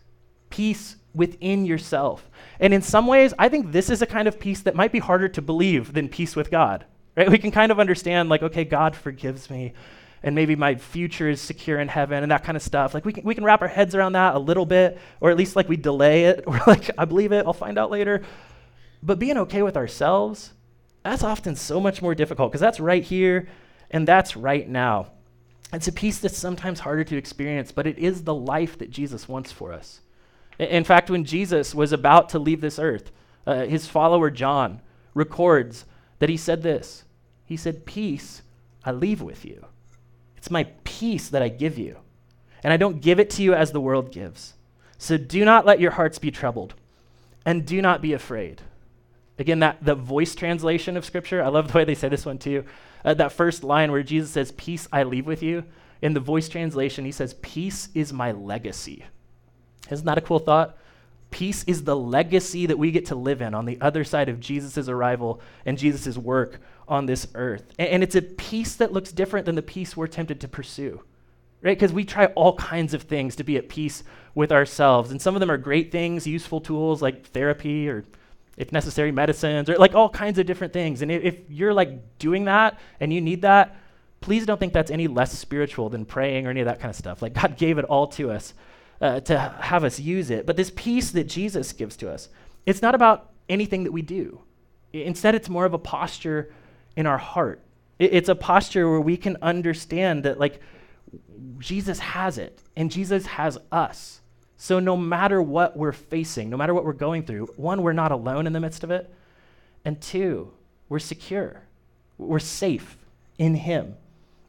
peace 0.49 0.95
within 1.13 1.63
yourself. 1.63 2.27
And 2.59 2.73
in 2.73 2.81
some 2.81 3.05
ways, 3.05 3.35
I 3.37 3.49
think 3.49 3.71
this 3.71 3.91
is 3.91 4.01
a 4.01 4.07
kind 4.07 4.27
of 4.27 4.39
peace 4.39 4.61
that 4.61 4.73
might 4.73 4.91
be 4.91 4.97
harder 4.97 5.29
to 5.29 5.43
believe 5.43 5.93
than 5.93 6.09
peace 6.09 6.35
with 6.35 6.49
God. 6.49 6.85
Right? 7.19 7.29
We 7.29 7.37
can 7.37 7.51
kind 7.51 7.69
of 7.69 7.81
understand, 7.81 8.29
like, 8.29 8.43
okay, 8.43 8.63
God 8.63 8.95
forgives 8.95 9.49
me, 9.49 9.73
and 10.23 10.33
maybe 10.33 10.55
my 10.55 10.75
future 10.75 11.27
is 11.27 11.41
secure 11.41 11.77
in 11.77 11.89
heaven 11.89 12.23
and 12.23 12.31
that 12.31 12.45
kind 12.45 12.55
of 12.55 12.61
stuff. 12.61 12.93
Like, 12.93 13.03
we 13.03 13.11
can, 13.11 13.25
we 13.25 13.35
can 13.35 13.43
wrap 13.43 13.61
our 13.61 13.67
heads 13.67 13.93
around 13.93 14.13
that 14.13 14.35
a 14.35 14.39
little 14.39 14.65
bit, 14.65 14.97
or 15.19 15.29
at 15.29 15.35
least 15.35 15.57
like 15.57 15.67
we 15.67 15.75
delay 15.75 16.25
it, 16.25 16.43
or 16.47 16.61
like, 16.65 16.89
I 16.97 17.03
believe 17.03 17.33
it, 17.33 17.45
I'll 17.45 17.51
find 17.51 17.77
out 17.77 17.91
later. 17.91 18.23
But 19.03 19.19
being 19.19 19.37
okay 19.37 19.61
with 19.63 19.75
ourselves, 19.75 20.53
that's 21.03 21.21
often 21.21 21.57
so 21.57 21.81
much 21.81 22.01
more 22.01 22.15
difficult 22.15 22.53
because 22.53 22.61
that's 22.61 22.79
right 22.79 23.03
here 23.03 23.49
and 23.91 24.07
that's 24.07 24.37
right 24.37 24.67
now. 24.67 25.07
It's 25.73 25.89
a 25.89 25.91
peace 25.91 26.19
that's 26.19 26.37
sometimes 26.37 26.79
harder 26.79 27.03
to 27.03 27.17
experience, 27.17 27.73
but 27.73 27.85
it 27.85 27.97
is 27.97 28.23
the 28.23 28.33
life 28.33 28.77
that 28.77 28.91
Jesus 28.91 29.27
wants 29.27 29.51
for 29.51 29.73
us. 29.73 29.99
In 30.57 30.85
fact, 30.85 31.09
when 31.09 31.25
Jesus 31.25 31.75
was 31.75 31.91
about 31.91 32.29
to 32.29 32.39
leave 32.39 32.61
this 32.61 32.79
earth, 32.79 33.11
uh, 33.45 33.65
his 33.65 33.87
follower 33.87 34.31
John 34.31 34.79
records 35.13 35.83
that 36.19 36.29
he 36.29 36.37
said 36.37 36.63
this 36.63 37.03
He 37.49 37.57
said, 37.57 37.87
Peace 37.87 38.43
I 38.85 38.91
leave 38.91 39.23
with 39.23 39.43
you. 39.43 39.65
It's 40.37 40.51
my 40.51 40.65
peace 40.83 41.29
that 41.29 41.41
I 41.41 41.49
give 41.49 41.79
you. 41.79 41.97
And 42.63 42.71
I 42.71 42.77
don't 42.77 43.01
give 43.01 43.19
it 43.19 43.31
to 43.31 43.43
you 43.43 43.55
as 43.55 43.71
the 43.71 43.81
world 43.81 44.11
gives. 44.11 44.53
So 44.99 45.17
do 45.17 45.43
not 45.43 45.65
let 45.65 45.79
your 45.79 45.91
hearts 45.91 46.19
be 46.19 46.29
troubled, 46.29 46.75
and 47.45 47.65
do 47.65 47.81
not 47.81 48.03
be 48.03 48.13
afraid. 48.13 48.61
Again, 49.39 49.59
that 49.59 49.83
the 49.83 49.95
voice 49.95 50.35
translation 50.35 50.95
of 50.95 51.05
Scripture, 51.05 51.41
I 51.41 51.47
love 51.47 51.71
the 51.71 51.77
way 51.77 51.85
they 51.85 51.95
say 51.95 52.07
this 52.07 52.25
one 52.25 52.37
too. 52.37 52.65
Uh, 53.03 53.15
that 53.15 53.31
first 53.31 53.63
line 53.63 53.91
where 53.91 54.03
Jesus 54.03 54.29
says, 54.29 54.51
Peace 54.51 54.87
I 54.91 55.03
leave 55.03 55.25
with 55.25 55.41
you. 55.41 55.63
In 56.03 56.13
the 56.13 56.19
voice 56.19 56.49
translation, 56.49 57.03
he 57.03 57.11
says, 57.11 57.33
Peace 57.41 57.89
is 57.95 58.13
my 58.13 58.31
legacy. 58.31 59.05
Isn't 59.89 60.05
that 60.05 60.19
a 60.19 60.21
cool 60.21 60.39
thought? 60.39 60.77
Peace 61.31 61.63
is 61.65 61.83
the 61.83 61.95
legacy 61.95 62.65
that 62.65 62.77
we 62.77 62.91
get 62.91 63.07
to 63.07 63.15
live 63.15 63.41
in 63.41 63.53
on 63.53 63.65
the 63.65 63.79
other 63.81 64.03
side 64.03 64.29
of 64.29 64.39
Jesus' 64.39 64.89
arrival 64.89 65.41
and 65.65 65.77
Jesus' 65.77 66.17
work 66.17 66.59
on 66.89 67.05
this 67.05 67.27
earth. 67.35 67.71
And, 67.77 68.03
it's 68.03 68.15
a 68.15 68.21
peace 68.21 68.75
that 68.75 68.91
looks 68.91 69.11
different 69.11 69.45
than 69.45 69.55
the 69.55 69.61
peace 69.61 69.95
we're 69.95 70.07
tempted 70.07 70.41
to 70.41 70.47
pursue, 70.47 71.01
right? 71.61 71.77
Because 71.77 71.93
we 71.93 72.03
try 72.03 72.25
all 72.27 72.55
kinds 72.55 72.93
of 72.93 73.03
things 73.03 73.35
to 73.37 73.43
be 73.43 73.57
at 73.57 73.69
peace 73.69 74.03
with 74.35 74.51
ourselves. 74.51 75.11
And 75.11 75.21
some 75.21 75.35
of 75.35 75.39
them 75.39 75.51
are 75.51 75.57
great 75.57 75.91
things, 75.91 76.27
useful 76.27 76.59
tools 76.59 77.01
like 77.01 77.27
therapy 77.27 77.87
or 77.87 78.03
if 78.57 78.73
necessary, 78.73 79.11
medicines, 79.11 79.69
or 79.69 79.77
like 79.77 79.95
all 79.95 80.09
kinds 80.09 80.37
of 80.37 80.45
different 80.45 80.73
things. 80.73 81.01
And 81.01 81.11
if, 81.11 81.23
if 81.23 81.35
you're 81.49 81.73
like 81.73 82.17
doing 82.19 82.45
that 82.45 82.77
and 82.99 83.13
you 83.13 83.21
need 83.21 83.43
that, 83.43 83.77
please 84.19 84.45
don't 84.45 84.59
think 84.59 84.73
that's 84.73 84.91
any 84.91 85.07
less 85.07 85.31
spiritual 85.31 85.89
than 85.89 86.05
praying 86.05 86.45
or 86.45 86.49
any 86.49 86.59
of 86.59 86.65
that 86.65 86.79
kind 86.79 86.89
of 86.89 86.95
stuff. 86.97 87.21
Like 87.21 87.33
God 87.33 87.57
gave 87.57 87.77
it 87.77 87.85
all 87.85 88.07
to 88.07 88.31
us 88.31 88.53
uh, 89.01 89.21
to 89.21 89.39
have 89.39 89.83
us 89.83 89.99
use 89.99 90.29
it. 90.29 90.45
But 90.45 90.57
this 90.57 90.71
peace 90.75 91.11
that 91.11 91.25
Jesus 91.25 91.71
gives 91.71 91.95
to 91.97 92.11
us, 92.11 92.29
it's 92.65 92.81
not 92.81 92.95
about 92.95 93.31
anything 93.47 93.85
that 93.85 93.91
we 93.91 94.01
do. 94.01 94.41
Instead, 94.91 95.35
it's 95.35 95.49
more 95.49 95.65
of 95.65 95.73
a 95.73 95.77
posture 95.77 96.51
in 96.95 97.05
our 97.05 97.17
heart. 97.17 97.61
It, 97.97 98.13
it's 98.13 98.29
a 98.29 98.35
posture 98.35 98.89
where 98.89 99.01
we 99.01 99.17
can 99.17 99.37
understand 99.41 100.23
that, 100.23 100.39
like, 100.39 100.61
Jesus 101.57 101.99
has 101.99 102.37
it 102.37 102.61
and 102.75 102.91
Jesus 102.91 103.25
has 103.25 103.57
us. 103.71 104.21
So, 104.57 104.79
no 104.79 104.97
matter 104.97 105.41
what 105.41 105.77
we're 105.77 105.91
facing, 105.91 106.49
no 106.49 106.57
matter 106.57 106.73
what 106.73 106.85
we're 106.85 106.93
going 106.93 107.23
through, 107.23 107.47
one, 107.55 107.81
we're 107.81 107.93
not 107.93 108.11
alone 108.11 108.45
in 108.45 108.53
the 108.53 108.59
midst 108.59 108.83
of 108.83 108.91
it. 108.91 109.13
And 109.85 110.01
two, 110.01 110.51
we're 110.89 110.99
secure. 110.99 111.63
We're 112.17 112.39
safe 112.39 112.97
in 113.37 113.55
Him. 113.55 113.95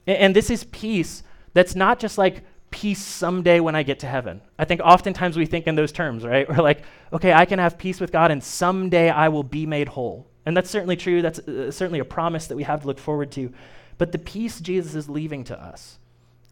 And, 0.06 0.18
and 0.18 0.36
this 0.36 0.50
is 0.50 0.64
peace 0.64 1.22
that's 1.52 1.74
not 1.74 1.98
just 1.98 2.18
like 2.18 2.42
peace 2.70 3.02
someday 3.02 3.60
when 3.60 3.74
I 3.74 3.82
get 3.82 4.00
to 4.00 4.06
heaven. 4.06 4.40
I 4.58 4.64
think 4.64 4.80
oftentimes 4.80 5.36
we 5.36 5.46
think 5.46 5.66
in 5.66 5.74
those 5.74 5.92
terms, 5.92 6.24
right? 6.24 6.48
We're 6.48 6.62
like, 6.62 6.82
okay, 7.12 7.32
I 7.32 7.44
can 7.44 7.58
have 7.58 7.78
peace 7.78 8.00
with 8.00 8.12
God 8.12 8.30
and 8.30 8.42
someday 8.42 9.10
I 9.10 9.28
will 9.28 9.42
be 9.42 9.66
made 9.66 9.88
whole. 9.88 10.29
And 10.46 10.56
that's 10.56 10.70
certainly 10.70 10.96
true. 10.96 11.22
That's 11.22 11.38
uh, 11.40 11.70
certainly 11.70 11.98
a 11.98 12.04
promise 12.04 12.46
that 12.46 12.56
we 12.56 12.62
have 12.62 12.82
to 12.82 12.86
look 12.86 12.98
forward 12.98 13.30
to. 13.32 13.52
But 13.98 14.12
the 14.12 14.18
peace 14.18 14.60
Jesus 14.60 14.94
is 14.94 15.08
leaving 15.08 15.44
to 15.44 15.62
us, 15.62 15.98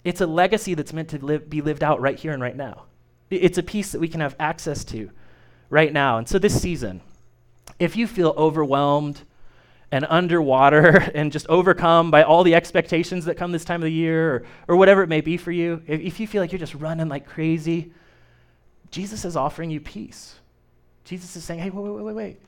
it's 0.04 0.20
a 0.20 0.26
legacy 0.26 0.74
that's 0.74 0.92
meant 0.92 1.08
to 1.10 1.24
live, 1.24 1.50
be 1.50 1.60
lived 1.60 1.82
out 1.82 2.00
right 2.00 2.18
here 2.18 2.32
and 2.32 2.42
right 2.42 2.56
now. 2.56 2.84
It's 3.30 3.58
a 3.58 3.62
peace 3.62 3.92
that 3.92 4.00
we 4.00 4.08
can 4.08 4.20
have 4.20 4.36
access 4.38 4.84
to 4.86 5.10
right 5.70 5.92
now. 5.92 6.18
And 6.18 6.28
so 6.28 6.38
this 6.38 6.60
season, 6.60 7.00
if 7.78 7.96
you 7.96 8.06
feel 8.06 8.34
overwhelmed 8.36 9.22
and 9.90 10.06
underwater 10.08 10.96
and 11.14 11.32
just 11.32 11.46
overcome 11.48 12.10
by 12.10 12.22
all 12.22 12.44
the 12.44 12.54
expectations 12.54 13.24
that 13.26 13.36
come 13.36 13.52
this 13.52 13.64
time 13.64 13.80
of 13.80 13.86
the 13.86 13.92
year 13.92 14.34
or, 14.34 14.46
or 14.68 14.76
whatever 14.76 15.02
it 15.02 15.08
may 15.08 15.20
be 15.20 15.36
for 15.36 15.52
you, 15.52 15.82
if, 15.86 16.00
if 16.00 16.20
you 16.20 16.26
feel 16.26 16.42
like 16.42 16.52
you're 16.52 16.58
just 16.58 16.74
running 16.74 17.08
like 17.08 17.26
crazy, 17.26 17.92
Jesus 18.90 19.24
is 19.24 19.36
offering 19.36 19.70
you 19.70 19.80
peace. 19.80 20.36
Jesus 21.04 21.36
is 21.36 21.44
saying, 21.44 21.60
hey, 21.60 21.70
wait, 21.70 21.90
wait, 21.90 22.04
wait, 22.04 22.14
wait. 22.14 22.40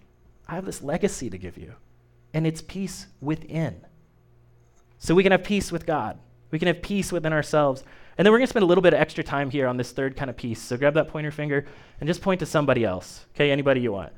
I 0.50 0.56
have 0.56 0.66
this 0.66 0.82
legacy 0.82 1.30
to 1.30 1.38
give 1.38 1.56
you, 1.56 1.74
and 2.34 2.44
it's 2.44 2.60
peace 2.60 3.06
within. 3.20 3.86
So 4.98 5.14
we 5.14 5.22
can 5.22 5.30
have 5.30 5.44
peace 5.44 5.70
with 5.70 5.86
God, 5.86 6.18
we 6.50 6.58
can 6.58 6.66
have 6.66 6.82
peace 6.82 7.12
within 7.12 7.32
ourselves. 7.32 7.84
And 8.18 8.26
then 8.26 8.32
we're 8.32 8.38
going 8.38 8.48
to 8.48 8.50
spend 8.50 8.64
a 8.64 8.66
little 8.66 8.82
bit 8.82 8.92
of 8.92 9.00
extra 9.00 9.24
time 9.24 9.48
here 9.48 9.66
on 9.66 9.78
this 9.78 9.92
third 9.92 10.14
kind 10.14 10.28
of 10.28 10.36
peace. 10.36 10.60
So 10.60 10.76
grab 10.76 10.92
that 10.94 11.08
pointer 11.08 11.30
finger 11.30 11.64
and 12.00 12.06
just 12.06 12.20
point 12.20 12.40
to 12.40 12.46
somebody 12.46 12.84
else, 12.84 13.24
okay? 13.34 13.50
Anybody 13.50 13.80
you 13.80 13.92
want. 13.92 14.12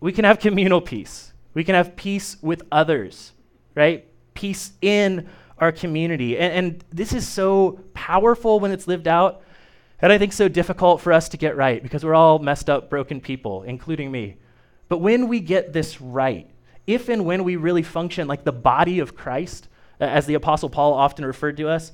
We 0.00 0.12
can 0.12 0.24
have 0.24 0.38
communal 0.38 0.80
peace. 0.80 1.34
We 1.52 1.62
can 1.62 1.74
have 1.74 1.96
peace 1.96 2.38
with 2.40 2.62
others, 2.72 3.32
right? 3.74 4.06
Peace 4.32 4.72
in 4.80 5.28
our 5.58 5.70
community. 5.70 6.38
And, 6.38 6.54
and 6.54 6.84
this 6.90 7.12
is 7.12 7.28
so 7.28 7.80
powerful 7.92 8.58
when 8.58 8.70
it's 8.70 8.86
lived 8.86 9.08
out, 9.08 9.42
and 10.00 10.10
I 10.10 10.16
think 10.16 10.32
so 10.32 10.48
difficult 10.48 11.02
for 11.02 11.12
us 11.12 11.28
to 11.30 11.36
get 11.36 11.56
right 11.56 11.82
because 11.82 12.04
we're 12.04 12.14
all 12.14 12.38
messed 12.38 12.70
up, 12.70 12.88
broken 12.88 13.20
people, 13.20 13.64
including 13.64 14.10
me. 14.10 14.36
But 14.88 14.98
when 14.98 15.28
we 15.28 15.40
get 15.40 15.72
this 15.72 16.00
right, 16.00 16.48
if 16.86 17.08
and 17.08 17.24
when 17.24 17.44
we 17.44 17.56
really 17.56 17.82
function 17.82 18.28
like 18.28 18.44
the 18.44 18.52
body 18.52 19.00
of 19.00 19.16
Christ, 19.16 19.68
as 19.98 20.26
the 20.26 20.34
Apostle 20.34 20.70
Paul 20.70 20.92
often 20.92 21.24
referred 21.24 21.56
to 21.56 21.68
us, 21.68 21.92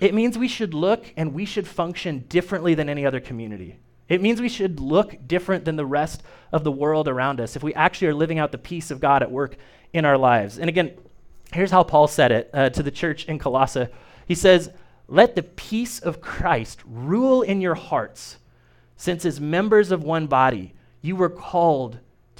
it 0.00 0.12
means 0.12 0.36
we 0.36 0.48
should 0.48 0.74
look 0.74 1.12
and 1.16 1.32
we 1.32 1.44
should 1.44 1.66
function 1.66 2.24
differently 2.28 2.74
than 2.74 2.88
any 2.88 3.06
other 3.06 3.20
community. 3.20 3.78
It 4.08 4.20
means 4.20 4.40
we 4.40 4.48
should 4.48 4.80
look 4.80 5.16
different 5.26 5.64
than 5.64 5.76
the 5.76 5.86
rest 5.86 6.22
of 6.52 6.64
the 6.64 6.72
world 6.72 7.08
around 7.08 7.40
us 7.40 7.56
if 7.56 7.62
we 7.62 7.72
actually 7.74 8.08
are 8.08 8.14
living 8.14 8.38
out 8.38 8.52
the 8.52 8.58
peace 8.58 8.90
of 8.90 9.00
God 9.00 9.22
at 9.22 9.30
work 9.30 9.56
in 9.92 10.04
our 10.04 10.18
lives. 10.18 10.58
And 10.58 10.68
again, 10.68 10.92
here's 11.52 11.70
how 11.70 11.84
Paul 11.84 12.06
said 12.06 12.32
it 12.32 12.50
uh, 12.52 12.70
to 12.70 12.82
the 12.82 12.90
church 12.90 13.24
in 13.24 13.38
Colossae. 13.38 13.86
He 14.26 14.34
says, 14.34 14.70
Let 15.08 15.36
the 15.36 15.42
peace 15.42 16.00
of 16.00 16.20
Christ 16.20 16.82
rule 16.84 17.40
in 17.42 17.62
your 17.62 17.74
hearts, 17.74 18.36
since 18.96 19.24
as 19.24 19.40
members 19.40 19.90
of 19.90 20.02
one 20.02 20.26
body, 20.26 20.74
you 21.00 21.16
were 21.16 21.30
called 21.30 21.98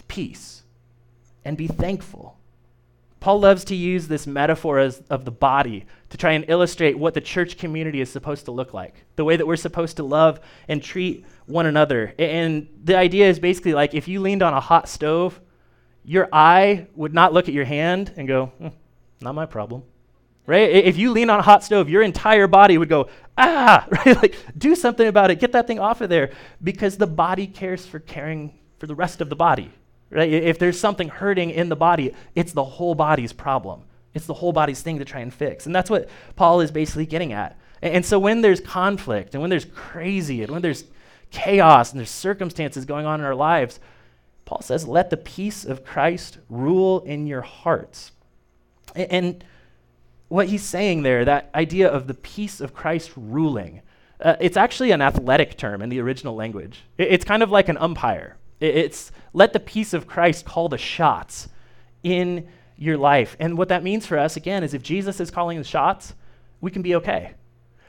peace, 0.08 0.62
and 1.44 1.56
be 1.56 1.66
thankful. 1.66 2.38
Paul 3.24 3.40
loves 3.40 3.64
to 3.64 3.74
use 3.74 4.06
this 4.06 4.26
metaphor 4.26 4.78
as, 4.78 5.02
of 5.08 5.24
the 5.24 5.30
body 5.30 5.86
to 6.10 6.18
try 6.18 6.32
and 6.32 6.44
illustrate 6.46 6.98
what 6.98 7.14
the 7.14 7.22
church 7.22 7.56
community 7.56 8.02
is 8.02 8.10
supposed 8.10 8.44
to 8.44 8.50
look 8.50 8.74
like, 8.74 9.06
the 9.16 9.24
way 9.24 9.34
that 9.34 9.46
we're 9.46 9.56
supposed 9.56 9.96
to 9.96 10.02
love 10.02 10.40
and 10.68 10.82
treat 10.82 11.24
one 11.46 11.64
another. 11.64 12.14
And 12.18 12.68
the 12.84 12.96
idea 12.98 13.26
is 13.26 13.38
basically 13.38 13.72
like 13.72 13.94
if 13.94 14.08
you 14.08 14.20
leaned 14.20 14.42
on 14.42 14.52
a 14.52 14.60
hot 14.60 14.90
stove, 14.90 15.40
your 16.04 16.28
eye 16.34 16.86
would 16.94 17.14
not 17.14 17.32
look 17.32 17.48
at 17.48 17.54
your 17.54 17.64
hand 17.64 18.12
and 18.18 18.28
go, 18.28 18.48
hmm, 18.58 18.68
not 19.22 19.34
my 19.34 19.46
problem. 19.46 19.84
Right? 20.46 20.68
If 20.68 20.98
you 20.98 21.10
lean 21.10 21.30
on 21.30 21.38
a 21.38 21.42
hot 21.42 21.64
stove, 21.64 21.88
your 21.88 22.02
entire 22.02 22.46
body 22.46 22.76
would 22.76 22.90
go, 22.90 23.08
ah, 23.38 23.86
right? 23.90 24.16
Like, 24.16 24.36
do 24.58 24.74
something 24.74 25.08
about 25.08 25.30
it. 25.30 25.40
Get 25.40 25.52
that 25.52 25.66
thing 25.66 25.78
off 25.78 26.02
of 26.02 26.10
there. 26.10 26.32
Because 26.62 26.98
the 26.98 27.06
body 27.06 27.46
cares 27.46 27.86
for 27.86 28.00
caring 28.00 28.58
for 28.78 28.86
the 28.86 28.94
rest 28.94 29.22
of 29.22 29.30
the 29.30 29.36
body. 29.36 29.72
Right? 30.10 30.32
If 30.32 30.58
there's 30.58 30.78
something 30.78 31.08
hurting 31.08 31.50
in 31.50 31.68
the 31.68 31.76
body, 31.76 32.14
it's 32.34 32.52
the 32.52 32.64
whole 32.64 32.94
body's 32.94 33.32
problem. 33.32 33.82
It's 34.12 34.26
the 34.26 34.34
whole 34.34 34.52
body's 34.52 34.80
thing 34.80 34.98
to 34.98 35.04
try 35.04 35.20
and 35.20 35.32
fix. 35.32 35.66
And 35.66 35.74
that's 35.74 35.90
what 35.90 36.08
Paul 36.36 36.60
is 36.60 36.70
basically 36.70 37.06
getting 37.06 37.32
at. 37.32 37.58
And, 37.82 38.06
so 38.06 38.18
when 38.18 38.40
there's 38.40 38.60
conflict 38.60 39.34
and 39.34 39.40
when 39.40 39.50
there's 39.50 39.64
crazy 39.66 40.42
and 40.42 40.52
when 40.52 40.62
there's 40.62 40.84
chaos 41.30 41.90
and 41.90 41.98
there's 41.98 42.10
circumstances 42.10 42.84
going 42.84 43.06
on 43.06 43.20
in 43.20 43.26
our 43.26 43.34
lives, 43.34 43.80
Paul 44.44 44.62
says, 44.62 44.86
let 44.86 45.10
the 45.10 45.16
peace 45.16 45.64
of 45.64 45.84
Christ 45.84 46.38
rule 46.48 47.00
in 47.00 47.26
your 47.26 47.42
hearts. 47.42 48.12
And, 48.94 49.44
what 50.28 50.48
he's 50.48 50.64
saying 50.64 51.02
there, 51.02 51.24
that 51.24 51.50
idea 51.54 51.88
of 51.88 52.06
the 52.06 52.14
peace 52.14 52.60
of 52.60 52.74
Christ 52.74 53.12
ruling, 53.16 53.82
uh, 54.20 54.36
it's 54.40 54.56
actually 54.56 54.90
an 54.90 55.02
athletic 55.02 55.56
term 55.56 55.82
in 55.82 55.90
the 55.90 56.00
original 56.00 56.34
language. 56.34 56.82
It, 56.98 57.08
it's 57.12 57.24
kind 57.24 57.42
of 57.42 57.50
like 57.50 57.68
an 57.68 57.76
umpire. 57.76 58.36
It, 58.64 58.76
it's 58.76 59.12
let 59.32 59.52
the 59.52 59.60
peace 59.60 59.92
of 59.94 60.06
Christ 60.06 60.44
call 60.44 60.68
the 60.68 60.78
shots 60.78 61.48
in 62.02 62.48
your 62.76 62.96
life. 62.96 63.36
And 63.38 63.56
what 63.58 63.68
that 63.68 63.82
means 63.82 64.06
for 64.06 64.18
us, 64.18 64.36
again, 64.36 64.62
is 64.62 64.74
if 64.74 64.82
Jesus 64.82 65.20
is 65.20 65.30
calling 65.30 65.58
the 65.58 65.64
shots, 65.64 66.14
we 66.60 66.70
can 66.70 66.82
be 66.82 66.94
okay. 66.96 67.34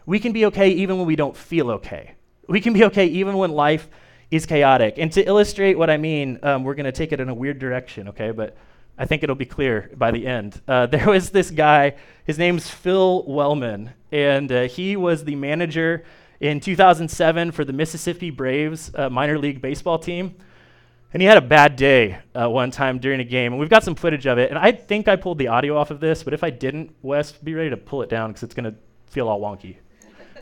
We 0.06 0.20
can 0.20 0.32
be 0.32 0.46
okay 0.48 0.70
even 0.70 0.98
when 0.98 1.08
we 1.08 1.16
don't 1.16 1.36
feel 1.36 1.72
okay. 1.72 2.16
We 2.48 2.62
can 2.62 2.74
be 2.74 2.84
okay 2.86 3.08
even 3.08 3.38
when 3.38 3.52
life 3.52 3.90
is 4.30 4.46
chaotic. 4.46 4.96
And 4.98 5.12
to 5.14 5.26
illustrate 5.26 5.78
what 5.78 5.90
I 5.90 5.98
mean, 5.98 6.40
um, 6.44 6.64
we're 6.64 6.76
going 6.76 6.86
to 6.86 6.92
take 6.92 7.12
it 7.12 7.20
in 7.20 7.30
a 7.30 7.34
weird 7.34 7.60
direction, 7.60 8.10
okay? 8.10 8.32
But 8.32 8.56
I 8.98 9.06
think 9.06 9.24
it'll 9.24 9.36
be 9.36 9.46
clear 9.46 9.92
by 9.96 10.12
the 10.12 10.26
end. 10.26 10.62
Uh, 10.68 10.86
there 10.88 11.08
was 11.08 11.30
this 11.30 11.52
guy, 11.52 11.96
his 12.26 12.38
name's 12.38 12.70
Phil 12.70 13.24
Wellman, 13.28 13.92
and 14.12 14.52
uh, 14.52 14.64
he 14.64 14.96
was 14.96 15.24
the 15.24 15.36
manager 15.36 16.04
in 16.40 16.60
2007 16.60 17.52
for 17.52 17.66
the 17.66 17.74
Mississippi 17.74 18.30
Braves 18.30 18.92
uh, 18.96 19.10
minor 19.10 19.40
league 19.40 19.62
baseball 19.62 19.98
team. 19.98 20.36
And 21.16 21.22
he 21.22 21.28
had 21.28 21.38
a 21.38 21.42
bad 21.42 21.78
day 21.78 22.18
uh, 22.36 22.50
one 22.50 22.72
time 22.72 23.00
during 23.00 23.22
a 23.22 23.24
game, 23.24 23.54
and 23.54 23.60
we've 23.62 23.70
got 23.70 23.86
some 23.86 23.96
footage 23.96 24.28
of 24.28 24.38
it. 24.38 24.50
And 24.50 24.60
I 24.60 24.74
think 24.74 25.08
I 25.08 25.16
pulled 25.16 25.38
the 25.38 25.48
audio 25.48 25.78
off 25.78 25.90
of 25.90 26.02
this, 26.02 26.24
but 26.24 26.34
if 26.34 26.44
I 26.44 26.50
didn't, 26.50 26.94
Wes, 27.04 27.32
be 27.32 27.54
ready 27.54 27.70
to 27.70 27.78
pull 27.78 28.02
it 28.02 28.10
down 28.10 28.32
because 28.32 28.44
it's 28.44 28.54
going 28.54 28.66
to 28.66 28.76
feel 29.10 29.30
all 29.30 29.40
wonky. 29.40 29.78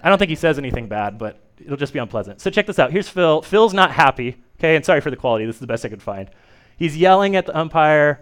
I 0.02 0.10
don't 0.10 0.18
think 0.18 0.30
he 0.30 0.36
says 0.36 0.58
anything 0.58 0.88
bad, 0.88 1.20
but 1.20 1.40
it'll 1.64 1.78
just 1.78 1.94
be 1.94 2.00
unpleasant. 2.00 2.42
So 2.42 2.50
check 2.50 2.66
this 2.66 2.80
out. 2.80 2.92
Here's 2.92 3.08
Phil. 3.08 3.44
Phil's 3.44 3.76
not 3.76 3.92
happy, 3.92 4.42
okay? 4.58 4.76
And 4.76 4.84
sorry 4.84 5.00
for 5.00 5.12
the 5.12 5.16
quality. 5.16 5.46
This 5.46 5.58
is 5.58 5.60
the 5.60 5.68
best 5.68 5.86
I 5.86 5.90
could 5.90 6.02
find. 6.02 6.32
He's 6.76 6.98
yelling 6.98 7.36
at 7.36 7.46
the 7.46 7.56
umpire, 7.56 8.22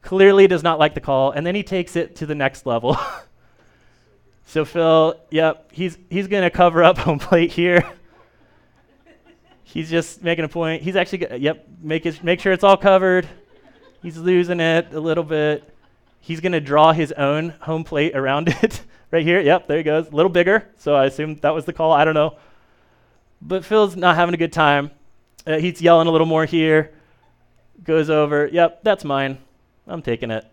clearly 0.00 0.48
does 0.48 0.64
not 0.64 0.80
like 0.80 0.94
the 0.94 1.00
call, 1.00 1.30
and 1.30 1.46
then 1.46 1.54
he 1.54 1.62
takes 1.62 1.94
it 1.94 2.16
to 2.16 2.26
the 2.26 2.34
next 2.34 2.66
level. 2.66 2.98
so 4.46 4.64
Phil, 4.64 5.20
yep, 5.30 5.70
he's 5.70 5.98
he's 6.10 6.26
going 6.26 6.42
to 6.42 6.50
cover 6.50 6.82
up 6.82 6.98
home 7.06 7.20
plate 7.20 7.52
here. 7.52 7.88
He's 9.72 9.88
just 9.88 10.22
making 10.22 10.44
a 10.44 10.48
point. 10.48 10.82
He's 10.82 10.96
actually, 10.96 11.40
yep, 11.40 11.66
make 11.80 12.04
it, 12.04 12.22
make 12.22 12.40
sure 12.40 12.52
it's 12.52 12.64
all 12.64 12.76
covered. 12.76 13.26
He's 14.02 14.18
losing 14.18 14.60
it 14.60 14.92
a 14.92 15.00
little 15.00 15.24
bit. 15.24 15.64
He's 16.20 16.40
going 16.40 16.52
to 16.52 16.60
draw 16.60 16.92
his 16.92 17.10
own 17.12 17.50
home 17.60 17.82
plate 17.82 18.14
around 18.14 18.48
it 18.62 18.82
right 19.10 19.24
here. 19.24 19.40
Yep, 19.40 19.68
there 19.68 19.78
he 19.78 19.82
goes. 19.82 20.08
A 20.08 20.10
little 20.10 20.30
bigger. 20.30 20.68
So 20.76 20.94
I 20.94 21.06
assume 21.06 21.36
that 21.36 21.54
was 21.54 21.64
the 21.64 21.72
call. 21.72 21.92
I 21.92 22.04
don't 22.04 22.14
know. 22.14 22.36
But 23.40 23.64
Phil's 23.64 23.96
not 23.96 24.14
having 24.14 24.34
a 24.34 24.38
good 24.38 24.52
time. 24.52 24.90
Uh, 25.46 25.58
he's 25.58 25.80
yelling 25.80 26.06
a 26.06 26.10
little 26.10 26.26
more 26.26 26.44
here. 26.44 26.92
Goes 27.82 28.10
over. 28.10 28.46
Yep, 28.46 28.84
that's 28.84 29.04
mine. 29.04 29.38
I'm 29.86 30.02
taking 30.02 30.30
it. 30.30 30.44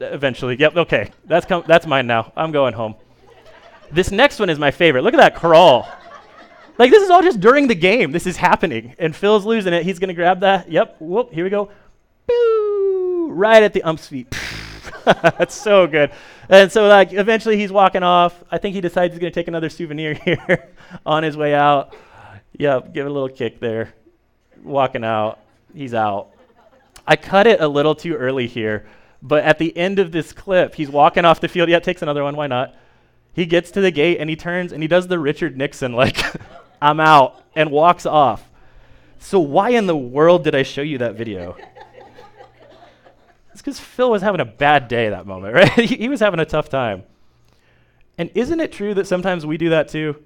Eventually. 0.00 0.56
Yep, 0.56 0.76
okay. 0.76 1.10
That's, 1.24 1.46
com- 1.46 1.64
that's 1.66 1.86
mine 1.86 2.06
now. 2.06 2.32
I'm 2.36 2.52
going 2.52 2.74
home. 2.74 2.94
This 3.90 4.10
next 4.10 4.38
one 4.38 4.48
is 4.48 4.58
my 4.58 4.70
favorite. 4.70 5.02
Look 5.02 5.14
at 5.14 5.18
that 5.18 5.34
crawl. 5.34 5.88
Like, 6.78 6.90
this 6.90 7.02
is 7.02 7.10
all 7.10 7.22
just 7.22 7.40
during 7.40 7.68
the 7.68 7.74
game. 7.74 8.12
This 8.12 8.26
is 8.26 8.36
happening. 8.36 8.94
And 8.98 9.14
Phil's 9.14 9.44
losing 9.44 9.72
it. 9.72 9.84
He's 9.84 9.98
to 10.08 10.14
grab 10.14 10.40
that. 10.40 10.70
Yep, 10.70 10.96
whoop, 11.00 11.32
here 11.32 11.44
we 11.44 11.50
go. 11.50 11.70
Boo! 12.26 13.28
Right 13.30 13.62
at 13.62 13.72
the 13.72 13.82
ump's 13.82 14.08
feet. 14.08 14.34
That's 15.04 15.54
so 15.54 15.86
good. 15.86 16.10
And 16.48 16.70
so, 16.72 16.88
like, 16.88 17.12
eventually 17.12 17.56
he's 17.56 17.70
walking 17.70 18.02
off. 18.02 18.42
I 18.50 18.58
think 18.58 18.74
he 18.74 18.80
decides 18.80 19.12
he's 19.12 19.20
to 19.32 19.34
take 19.34 19.48
another 19.48 19.68
souvenir 19.68 20.14
here 20.24 20.68
on 21.06 21.22
his 21.22 21.36
way 21.36 21.54
out. 21.54 21.94
Yep, 22.58 22.92
give 22.92 23.06
it 23.06 23.10
a 23.10 23.12
little 23.12 23.28
kick 23.28 23.60
there. 23.60 23.94
Walking 24.62 25.04
out. 25.04 25.38
He's 25.74 25.94
out. 25.94 26.30
I 27.06 27.16
cut 27.16 27.46
it 27.46 27.60
a 27.60 27.68
little 27.68 27.94
too 27.94 28.14
early 28.14 28.46
here, 28.46 28.86
but 29.22 29.44
at 29.44 29.58
the 29.58 29.76
end 29.76 29.98
of 29.98 30.10
this 30.12 30.32
clip, 30.32 30.74
he's 30.74 30.88
walking 30.88 31.24
off 31.24 31.40
the 31.40 31.48
field. 31.48 31.68
Yeah, 31.68 31.80
takes 31.80 32.02
another 32.02 32.22
one. 32.24 32.36
Why 32.36 32.46
not? 32.46 32.74
He 33.34 33.46
gets 33.46 33.70
to 33.72 33.80
the 33.80 33.90
gate 33.90 34.18
and 34.20 34.30
he 34.30 34.36
turns 34.36 34.72
and 34.72 34.82
he 34.82 34.86
does 34.86 35.08
the 35.08 35.18
Richard 35.18 35.56
Nixon, 35.56 35.92
like, 35.92 36.16
I'm 36.84 37.00
out, 37.00 37.42
and 37.56 37.70
walks 37.70 38.04
off. 38.04 38.48
So, 39.18 39.40
why 39.40 39.70
in 39.70 39.86
the 39.86 39.96
world 39.96 40.44
did 40.44 40.54
I 40.54 40.64
show 40.64 40.82
you 40.82 40.98
that 40.98 41.14
video? 41.14 41.56
It's 43.52 43.62
because 43.62 43.80
Phil 43.80 44.10
was 44.10 44.20
having 44.20 44.40
a 44.40 44.44
bad 44.44 44.88
day 44.88 45.08
that 45.08 45.26
moment, 45.26 45.54
right? 45.54 45.70
he, 45.72 45.96
he 45.96 46.08
was 46.08 46.20
having 46.20 46.40
a 46.40 46.44
tough 46.44 46.68
time. 46.68 47.04
And 48.18 48.30
isn't 48.34 48.60
it 48.60 48.72
true 48.72 48.94
that 48.94 49.06
sometimes 49.06 49.46
we 49.46 49.56
do 49.56 49.70
that 49.70 49.88
too? 49.88 50.22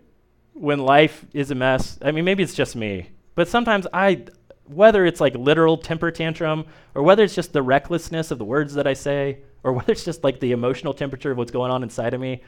When 0.54 0.80
life 0.80 1.24
is 1.32 1.50
a 1.50 1.54
mess? 1.54 1.98
I 2.02 2.10
mean, 2.10 2.24
maybe 2.24 2.42
it's 2.42 2.54
just 2.54 2.74
me, 2.74 3.10
but 3.34 3.46
sometimes 3.46 3.86
I, 3.92 4.24
whether 4.64 5.06
it's 5.06 5.20
like 5.20 5.36
literal 5.36 5.76
temper 5.76 6.10
tantrum, 6.10 6.66
or 6.94 7.02
whether 7.02 7.22
it's 7.22 7.34
just 7.34 7.52
the 7.52 7.62
recklessness 7.62 8.30
of 8.30 8.38
the 8.38 8.44
words 8.44 8.74
that 8.74 8.86
I 8.86 8.94
say, 8.94 9.38
or 9.62 9.72
whether 9.74 9.92
it's 9.92 10.04
just 10.04 10.24
like 10.24 10.40
the 10.40 10.52
emotional 10.52 10.92
temperature 10.92 11.30
of 11.30 11.38
what's 11.38 11.52
going 11.52 11.70
on 11.70 11.82
inside 11.82 12.14
of 12.14 12.20
me, 12.20 12.42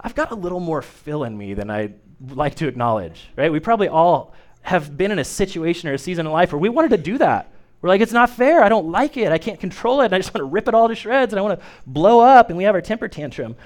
I've 0.00 0.14
got 0.14 0.30
a 0.30 0.34
little 0.34 0.60
more 0.60 0.82
Phil 0.82 1.24
in 1.24 1.36
me 1.36 1.54
than 1.54 1.70
I'd 1.70 1.94
like 2.30 2.56
to 2.56 2.68
acknowledge, 2.68 3.28
right? 3.36 3.50
We 3.50 3.60
probably 3.60 3.88
all 3.88 4.34
have 4.62 4.96
been 4.96 5.10
in 5.10 5.18
a 5.18 5.24
situation 5.24 5.88
or 5.88 5.94
a 5.94 5.98
season 5.98 6.26
in 6.26 6.32
life 6.32 6.52
where 6.52 6.58
we 6.58 6.68
wanted 6.68 6.90
to 6.90 6.98
do 6.98 7.18
that. 7.18 7.52
We're 7.80 7.88
like, 7.88 8.00
it's 8.00 8.12
not 8.12 8.30
fair. 8.30 8.62
I 8.62 8.68
don't 8.68 8.90
like 8.90 9.16
it. 9.16 9.30
I 9.30 9.38
can't 9.38 9.60
control 9.60 10.00
it. 10.00 10.06
And 10.06 10.14
I 10.14 10.18
just 10.18 10.34
want 10.34 10.42
to 10.42 10.52
rip 10.52 10.68
it 10.68 10.74
all 10.74 10.88
to 10.88 10.94
shreds 10.94 11.32
and 11.32 11.38
I 11.38 11.42
want 11.42 11.60
to 11.60 11.66
blow 11.86 12.20
up. 12.20 12.48
And 12.48 12.58
we 12.58 12.64
have 12.64 12.74
our 12.74 12.80
temper 12.80 13.08
tantrum. 13.08 13.56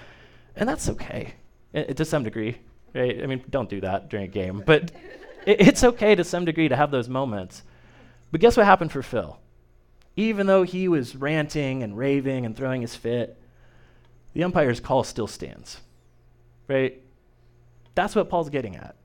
And 0.54 0.68
that's 0.68 0.88
okay 0.90 1.34
it, 1.72 1.96
to 1.96 2.04
some 2.04 2.24
degree, 2.24 2.58
right? 2.94 3.22
I 3.22 3.26
mean, 3.26 3.42
don't 3.48 3.70
do 3.70 3.80
that 3.80 4.10
during 4.10 4.26
a 4.26 4.28
game. 4.28 4.62
But 4.64 4.92
it, 5.46 5.60
it's 5.60 5.84
okay 5.84 6.14
to 6.14 6.24
some 6.24 6.44
degree 6.44 6.68
to 6.68 6.76
have 6.76 6.90
those 6.90 7.08
moments. 7.08 7.62
But 8.30 8.40
guess 8.40 8.56
what 8.56 8.66
happened 8.66 8.92
for 8.92 9.02
Phil? 9.02 9.38
Even 10.16 10.46
though 10.46 10.62
he 10.62 10.88
was 10.88 11.16
ranting 11.16 11.82
and 11.82 11.96
raving 11.96 12.44
and 12.44 12.56
throwing 12.56 12.82
his 12.82 12.94
fit, 12.94 13.38
the 14.34 14.44
umpire's 14.44 14.80
call 14.80 15.04
still 15.04 15.26
stands, 15.26 15.80
right? 16.72 17.00
That's 17.94 18.14
what 18.14 18.28
Paul's 18.28 18.50
getting 18.50 18.76
at 18.76 18.96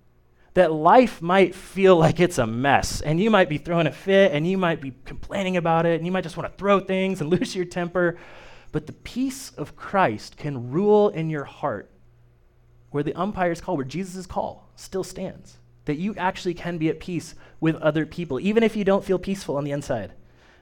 that 0.58 0.72
life 0.72 1.22
might 1.22 1.54
feel 1.54 1.96
like 1.96 2.20
it's 2.20 2.40
a 2.40 2.48
mess 2.48 3.02
and 3.02 3.20
you 3.20 3.30
might 3.30 3.48
be 3.48 3.60
throwing 3.60 3.86
a 3.86 3.92
fit 3.92 4.32
and 4.32 4.48
you 4.48 4.58
might 4.58 4.82
be 4.82 4.92
complaining 5.06 5.56
about 5.56 5.86
it 5.86 5.98
and 5.98 6.04
you 6.04 6.12
might 6.12 6.24
just 6.24 6.36
want 6.36 6.52
to 6.52 6.58
throw 6.58 6.80
things 6.80 7.22
and 7.22 7.30
lose 7.40 7.56
your 7.56 7.64
temper. 7.64 8.18
But 8.72 8.88
the 8.88 8.94
peace 8.94 9.52
of 9.52 9.76
Christ 9.76 10.36
can 10.36 10.72
rule 10.72 11.10
in 11.10 11.30
your 11.30 11.44
heart 11.44 11.92
where 12.90 13.04
the 13.04 13.14
umpire's 13.14 13.62
call, 13.62 13.76
where 13.76 13.86
Jesus' 13.86 14.26
call 14.26 14.72
still 14.76 15.04
stands. 15.04 15.58
That 15.86 16.00
you 16.00 16.16
actually 16.18 16.56
can 16.56 16.80
be 16.80 16.90
at 16.90 17.00
peace 17.00 17.36
with 17.60 17.76
other 17.76 18.08
people, 18.08 18.40
even 18.40 18.64
if 18.64 18.76
you 18.76 18.84
don't 18.84 19.06
feel 19.06 19.20
peaceful 19.20 19.58
on 19.58 19.64
the 19.64 19.72
inside. 19.72 20.14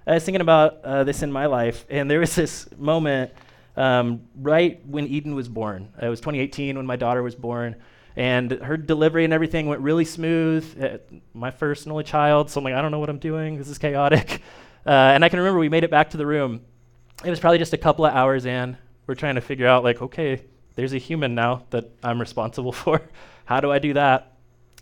I 0.05 0.15
was 0.15 0.25
thinking 0.25 0.41
about 0.41 0.83
uh, 0.83 1.05
this 1.05 1.23
in 1.23 1.31
my 1.31 1.45
life, 1.45 1.85
and 1.89 2.11
there 2.11 2.19
was 2.19 2.35
this 2.35 2.67
moment 2.77 3.31
um, 3.77 4.21
right 4.35 4.85
when 4.85 5.07
Eden 5.07 5.35
was 5.35 5.47
born. 5.47 5.89
It 6.01 6.07
was 6.07 6.19
2018 6.19 6.77
when 6.77 6.85
my 6.85 6.95
daughter 6.95 7.21
was 7.23 7.35
born 7.35 7.75
and 8.15 8.51
her 8.51 8.77
delivery 8.77 9.25
and 9.25 9.33
everything 9.33 9.67
went 9.67 9.81
really 9.81 10.05
smooth. 10.05 10.81
Uh, 10.81 10.97
my 11.33 11.51
first 11.51 11.85
and 11.85 11.91
only 11.91 12.03
child, 12.03 12.49
so 12.49 12.59
I'm 12.59 12.63
like, 12.63 12.73
I 12.73 12.81
don't 12.81 12.91
know 12.91 12.99
what 12.99 13.09
I'm 13.09 13.19
doing. 13.19 13.57
This 13.57 13.69
is 13.69 13.77
chaotic. 13.77 14.41
Uh, 14.87 14.91
and 15.15 15.25
I 15.25 15.29
can 15.29 15.39
remember 15.39 15.57
we 15.57 15.67
made 15.67 15.83
it 15.83 15.89
back 15.89 16.11
to 16.11 16.17
the 16.17 16.27
room. 16.27 16.61
It 17.23 17.31
was 17.31 17.39
probably 17.39 17.57
just 17.57 17.73
a 17.73 17.77
couple 17.77 18.05
of 18.05 18.13
hours 18.13 18.45
in. 18.45 18.77
We're 19.07 19.15
trying 19.15 19.33
to 19.33 19.41
figure 19.41 19.65
out, 19.65 19.83
like, 19.83 19.99
okay, 19.99 20.43
there's 20.75 20.93
a 20.93 20.99
human 20.99 21.33
now 21.33 21.63
that 21.71 21.89
I'm 22.03 22.19
responsible 22.19 22.71
for. 22.83 23.01
How 23.45 23.61
do 23.61 23.71
I 23.71 23.79
do 23.79 23.93
that? 23.93 24.33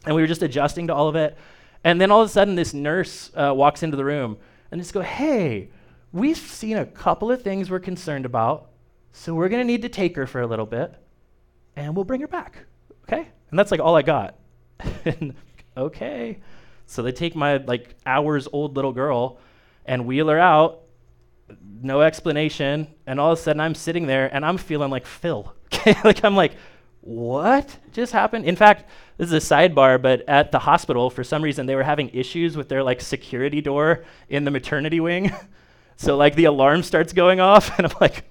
And 0.06 0.14
we 0.14 0.22
were 0.22 0.28
just 0.28 0.42
adjusting 0.42 0.88
to 0.88 0.94
all 0.94 1.08
of 1.08 1.16
it. 1.16 1.38
And 1.86 2.02
then 2.02 2.12
all 2.12 2.22
of 2.22 2.30
a 2.30 2.34
sudden, 2.34 2.56
this 2.56 2.74
nurse 2.74 3.32
uh, 3.34 3.54
walks 3.56 3.82
into 3.82 3.96
the 3.96 4.04
room 4.04 4.38
and 4.72 4.82
just 4.82 4.94
go, 4.94 5.00
hey, 5.00 5.70
we've 6.12 6.36
seen 6.36 6.76
a 6.76 6.86
couple 6.86 7.32
of 7.32 7.42
things 7.42 7.70
we're 7.70 7.80
concerned 7.80 8.26
about, 8.26 8.72
so 9.14 9.34
we're 9.34 9.50
going 9.50 9.62
to 9.62 9.66
need 9.66 9.84
to 9.84 9.90
take 9.90 10.16
her 10.18 10.28
for 10.28 10.42
a 10.42 10.48
little 10.48 10.66
bit, 10.66 10.94
and 11.78 11.96
we'll 11.96 12.06
bring 12.06 12.22
her 12.22 12.28
back 12.28 12.66
okay. 13.04 13.28
And 13.50 13.60
that's 13.60 13.72
like 13.72 13.80
all 13.80 13.96
I 13.96 14.02
got. 14.02 14.36
and 15.06 15.36
okay. 15.78 16.40
So 16.86 17.02
they 17.02 17.12
take 17.12 17.36
my 17.36 17.58
like 17.58 17.96
hours 18.06 18.48
old 18.52 18.76
little 18.76 18.92
girl 18.92 19.40
and 19.86 20.06
wheel 20.06 20.30
her 20.30 20.40
out, 20.40 20.82
no 21.82 22.02
explanation, 22.02 22.88
and 23.06 23.20
all 23.20 23.32
of 23.34 23.40
a 23.40 23.42
sudden 23.42 23.60
I'm 23.60 23.76
sitting 23.76 24.08
there 24.08 24.34
and 24.34 24.46
I'm 24.46 24.58
feeling 24.58 24.90
like 24.90 25.06
Phil. 25.06 25.54
Okay? 25.74 25.96
like 26.04 26.24
I'm 26.24 26.36
like, 26.36 26.54
what 27.02 27.80
just 27.92 28.14
happened? 28.14 28.46
In 28.46 28.56
fact, 28.56 28.88
this 29.18 29.32
is 29.32 29.34
a 29.34 29.56
sidebar, 29.56 30.00
but 30.00 30.22
at 30.30 30.52
the 30.52 30.60
hospital, 30.60 31.10
for 31.10 31.24
some 31.24 31.42
reason, 31.42 31.66
they 31.66 31.74
were 31.74 31.84
having 31.84 32.10
issues 32.10 32.56
with 32.56 32.70
their 32.70 32.84
like 32.84 33.02
security 33.02 33.60
door 33.60 34.06
in 34.30 34.44
the 34.44 34.52
maternity 34.52 35.00
wing. 35.00 35.32
so 35.98 36.16
like 36.16 36.36
the 36.36 36.46
alarm 36.46 36.84
starts 36.84 37.12
going 37.12 37.40
off, 37.40 37.76
and 37.80 37.88
I'm 37.88 37.98
like, 38.00 38.24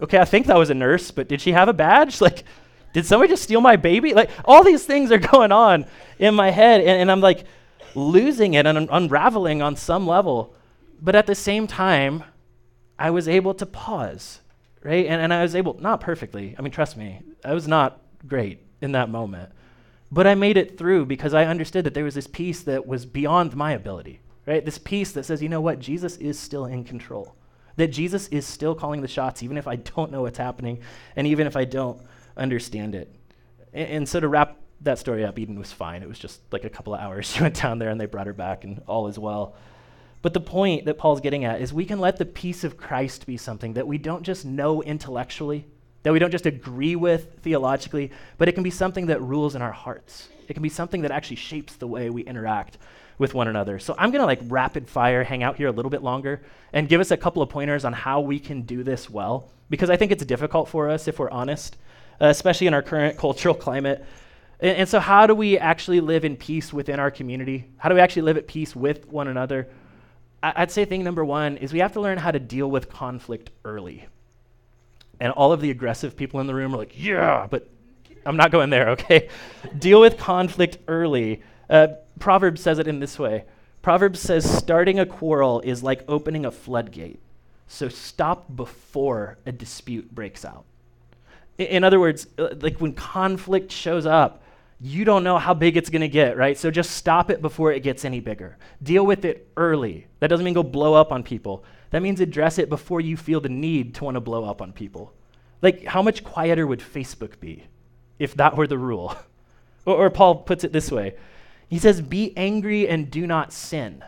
okay, 0.00 0.18
I 0.18 0.24
think 0.24 0.46
that 0.46 0.56
was 0.56 0.70
a 0.70 0.74
nurse, 0.74 1.10
but 1.10 1.28
did 1.28 1.40
she 1.40 1.52
have 1.52 1.68
a 1.68 1.72
badge? 1.72 2.20
Like, 2.24 2.44
did 2.92 3.04
somebody 3.04 3.32
just 3.32 3.42
steal 3.42 3.60
my 3.60 3.74
baby? 3.74 4.14
Like, 4.14 4.30
all 4.44 4.62
these 4.62 4.84
things 4.84 5.10
are 5.10 5.18
going 5.32 5.50
on 5.52 5.84
in 6.18 6.34
my 6.34 6.50
head, 6.50 6.80
and, 6.80 7.00
and 7.00 7.10
I'm 7.10 7.20
like 7.20 7.44
losing 7.94 8.54
it 8.54 8.66
and 8.66 8.78
un- 8.78 8.88
unraveling 8.90 9.62
on 9.62 9.76
some 9.76 10.06
level. 10.06 10.54
But 11.02 11.14
at 11.14 11.26
the 11.26 11.34
same 11.34 11.66
time, 11.66 12.24
I 12.98 13.10
was 13.10 13.28
able 13.28 13.54
to 13.54 13.66
pause, 13.66 14.40
right? 14.82 15.06
And, 15.06 15.20
and 15.20 15.34
I 15.34 15.42
was 15.42 15.54
able, 15.54 15.76
not 15.80 16.00
perfectly, 16.00 16.54
I 16.58 16.62
mean, 16.62 16.70
trust 16.70 16.96
me, 16.96 17.20
I 17.44 17.52
was 17.52 17.66
not 17.66 18.00
great 18.26 18.60
in 18.80 18.92
that 18.92 19.10
moment. 19.10 19.50
But 20.10 20.26
I 20.26 20.34
made 20.36 20.56
it 20.56 20.78
through 20.78 21.06
because 21.06 21.34
I 21.34 21.44
understood 21.44 21.84
that 21.84 21.94
there 21.94 22.04
was 22.04 22.14
this 22.14 22.28
peace 22.28 22.62
that 22.62 22.86
was 22.86 23.04
beyond 23.04 23.56
my 23.56 23.72
ability, 23.72 24.20
right? 24.46 24.64
This 24.64 24.78
peace 24.78 25.10
that 25.12 25.24
says, 25.24 25.42
you 25.42 25.48
know 25.48 25.60
what, 25.60 25.80
Jesus 25.80 26.16
is 26.18 26.38
still 26.38 26.66
in 26.66 26.84
control. 26.84 27.34
That 27.76 27.88
Jesus 27.88 28.28
is 28.28 28.46
still 28.46 28.74
calling 28.74 29.00
the 29.00 29.08
shots, 29.08 29.42
even 29.42 29.56
if 29.56 29.66
I 29.66 29.76
don't 29.76 30.12
know 30.12 30.22
what's 30.22 30.38
happening 30.38 30.80
and 31.16 31.26
even 31.26 31.46
if 31.46 31.56
I 31.56 31.64
don't 31.64 32.00
understand 32.36 32.94
it. 32.94 33.14
And, 33.72 33.88
and 33.88 34.08
so 34.08 34.20
to 34.20 34.28
wrap 34.28 34.58
that 34.82 34.98
story 34.98 35.24
up, 35.24 35.38
Eden 35.38 35.58
was 35.58 35.72
fine. 35.72 36.02
It 36.02 36.08
was 36.08 36.18
just 36.18 36.40
like 36.52 36.64
a 36.64 36.70
couple 36.70 36.94
of 36.94 37.00
hours. 37.00 37.26
She 37.34 37.42
went 37.42 37.60
down 37.60 37.78
there 37.78 37.90
and 37.90 38.00
they 38.00 38.06
brought 38.06 38.26
her 38.26 38.32
back, 38.32 38.64
and 38.64 38.82
all 38.86 39.08
is 39.08 39.18
well. 39.18 39.54
But 40.22 40.32
the 40.32 40.40
point 40.40 40.86
that 40.86 40.96
Paul's 40.96 41.20
getting 41.20 41.44
at 41.44 41.60
is 41.60 41.72
we 41.72 41.84
can 41.84 41.98
let 41.98 42.16
the 42.16 42.24
peace 42.24 42.64
of 42.64 42.76
Christ 42.76 43.26
be 43.26 43.36
something 43.36 43.74
that 43.74 43.86
we 43.86 43.98
don't 43.98 44.22
just 44.22 44.46
know 44.46 44.82
intellectually, 44.82 45.66
that 46.02 46.12
we 46.12 46.18
don't 46.18 46.30
just 46.30 46.46
agree 46.46 46.96
with 46.96 47.40
theologically, 47.42 48.10
but 48.38 48.48
it 48.48 48.52
can 48.52 48.62
be 48.62 48.70
something 48.70 49.06
that 49.06 49.20
rules 49.20 49.54
in 49.54 49.60
our 49.60 49.72
hearts. 49.72 50.28
It 50.48 50.54
can 50.54 50.62
be 50.62 50.68
something 50.68 51.02
that 51.02 51.10
actually 51.10 51.36
shapes 51.36 51.76
the 51.76 51.86
way 51.86 52.08
we 52.08 52.22
interact 52.22 52.78
with 53.18 53.34
one 53.34 53.48
another. 53.48 53.78
So 53.78 53.94
I'm 53.98 54.10
going 54.10 54.20
to 54.20 54.26
like 54.26 54.40
rapid 54.44 54.88
fire 54.88 55.24
hang 55.24 55.42
out 55.42 55.56
here 55.56 55.68
a 55.68 55.72
little 55.72 55.90
bit 55.90 56.02
longer 56.02 56.42
and 56.72 56.88
give 56.88 57.00
us 57.00 57.10
a 57.10 57.16
couple 57.16 57.42
of 57.42 57.48
pointers 57.48 57.84
on 57.84 57.92
how 57.92 58.20
we 58.20 58.38
can 58.38 58.62
do 58.62 58.82
this 58.82 59.08
well 59.08 59.50
because 59.70 59.90
I 59.90 59.96
think 59.96 60.12
it's 60.12 60.24
difficult 60.24 60.68
for 60.68 60.90
us 60.90 61.08
if 61.08 61.18
we're 61.18 61.30
honest, 61.30 61.76
uh, 62.20 62.26
especially 62.26 62.66
in 62.66 62.74
our 62.74 62.82
current 62.82 63.16
cultural 63.18 63.54
climate. 63.54 64.04
And, 64.60 64.78
and 64.78 64.88
so 64.88 65.00
how 65.00 65.26
do 65.26 65.34
we 65.34 65.58
actually 65.58 66.00
live 66.00 66.24
in 66.24 66.36
peace 66.36 66.72
within 66.72 66.98
our 66.98 67.10
community? 67.10 67.66
How 67.78 67.88
do 67.88 67.94
we 67.94 68.00
actually 68.00 68.22
live 68.22 68.36
at 68.36 68.46
peace 68.46 68.74
with 68.74 69.06
one 69.08 69.28
another? 69.28 69.68
I- 70.42 70.52
I'd 70.56 70.70
say 70.70 70.84
thing 70.84 71.04
number 71.04 71.24
1 71.24 71.58
is 71.58 71.72
we 71.72 71.78
have 71.78 71.92
to 71.94 72.00
learn 72.00 72.18
how 72.18 72.30
to 72.30 72.40
deal 72.40 72.70
with 72.70 72.90
conflict 72.90 73.50
early. 73.64 74.06
And 75.20 75.32
all 75.32 75.52
of 75.52 75.60
the 75.60 75.70
aggressive 75.70 76.16
people 76.16 76.40
in 76.40 76.48
the 76.48 76.54
room 76.54 76.74
are 76.74 76.78
like, 76.78 76.92
"Yeah, 76.96 77.46
but 77.48 77.68
I'm 78.26 78.36
not 78.36 78.50
going 78.50 78.70
there, 78.70 78.88
okay? 78.90 79.28
Deal 79.78 80.00
with 80.00 80.18
conflict 80.18 80.78
early. 80.88 81.42
Uh, 81.70 81.88
Proverbs 82.18 82.60
says 82.60 82.78
it 82.78 82.86
in 82.86 83.00
this 83.00 83.18
way 83.18 83.44
Proverbs 83.84 84.18
says, 84.18 84.50
starting 84.50 84.98
a 84.98 85.04
quarrel 85.04 85.60
is 85.60 85.82
like 85.82 86.06
opening 86.08 86.46
a 86.46 86.50
floodgate. 86.50 87.20
So 87.66 87.90
stop 87.90 88.56
before 88.56 89.36
a 89.44 89.52
dispute 89.52 90.14
breaks 90.14 90.42
out. 90.42 90.64
In, 91.58 91.84
other 91.84 92.00
words, 92.00 92.26
uh, 92.38 92.54
like 92.60 92.80
when 92.80 92.94
conflict 92.94 93.70
shows 93.70 94.06
up, 94.06 94.42
you 94.80 95.04
don't 95.04 95.22
know 95.22 95.36
how 95.36 95.52
big 95.52 95.76
it's 95.76 95.90
going 95.90 96.00
to 96.00 96.08
get, 96.08 96.38
right? 96.38 96.56
So 96.56 96.70
just 96.70 96.92
stop 96.92 97.30
it 97.30 97.42
before 97.42 97.72
it 97.72 97.82
gets 97.82 98.06
any 98.06 98.20
bigger. 98.20 98.56
Deal 98.82 99.04
with 99.04 99.26
it 99.26 99.48
early. 99.54 100.06
That 100.20 100.28
doesn't 100.28 100.44
mean 100.44 100.54
go 100.54 100.62
blow 100.62 100.94
up 100.94 101.12
on 101.12 101.22
people. 101.22 101.62
That 101.90 102.00
means 102.00 102.20
address 102.20 102.56
it 102.56 102.70
before 102.70 103.02
you 103.02 103.18
feel 103.18 103.42
the 103.42 103.50
need 103.50 103.94
to 103.96 104.04
want 104.04 104.14
to 104.14 104.20
blow 104.20 104.46
up 104.46 104.62
on 104.62 104.72
people. 104.72 105.12
Like, 105.60 105.84
how 105.84 106.00
much 106.00 106.24
quieter 106.24 106.66
would 106.66 106.80
Facebook 106.80 107.38
be 107.38 107.64
if 108.18 108.34
that 108.36 108.56
were 108.56 108.66
the 108.66 108.78
rule? 108.78 109.14
or, 109.84 110.06
or 110.06 110.10
Paul 110.10 110.36
puts 110.36 110.64
it 110.64 110.72
this 110.72 110.90
way 110.90 111.16
he 111.74 111.80
says, 111.80 112.00
Be 112.00 112.32
angry 112.36 112.88
and 112.88 113.10
do 113.10 113.26
not 113.26 113.52
sin. 113.52 114.04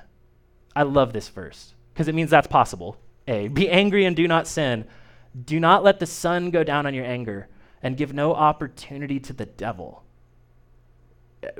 I 0.77 0.85
love 0.85 1.13
this 1.13 1.29
verse 1.29 1.75
because 1.93 2.07
it 2.07 2.15
means 2.15 2.31
that's 2.31 2.47
possible. 2.47 2.97
A, 3.27 3.49
be 3.49 3.69
angry 3.69 4.05
and 4.05 4.15
do 4.15 4.29
not 4.29 4.47
sin. 4.47 4.85
Do 5.45 5.59
not 5.59 5.83
let 5.83 5.99
the 5.99 6.07
sun 6.07 6.53
go 6.53 6.63
down 6.63 6.87
on 6.87 6.95
your 6.95 7.05
anger 7.05 7.49
and 7.83 7.97
give 7.97 8.15
no 8.15 8.35
opportunity 8.35 9.19
to 9.19 9.33
the 9.33 9.47
devil. 9.47 10.05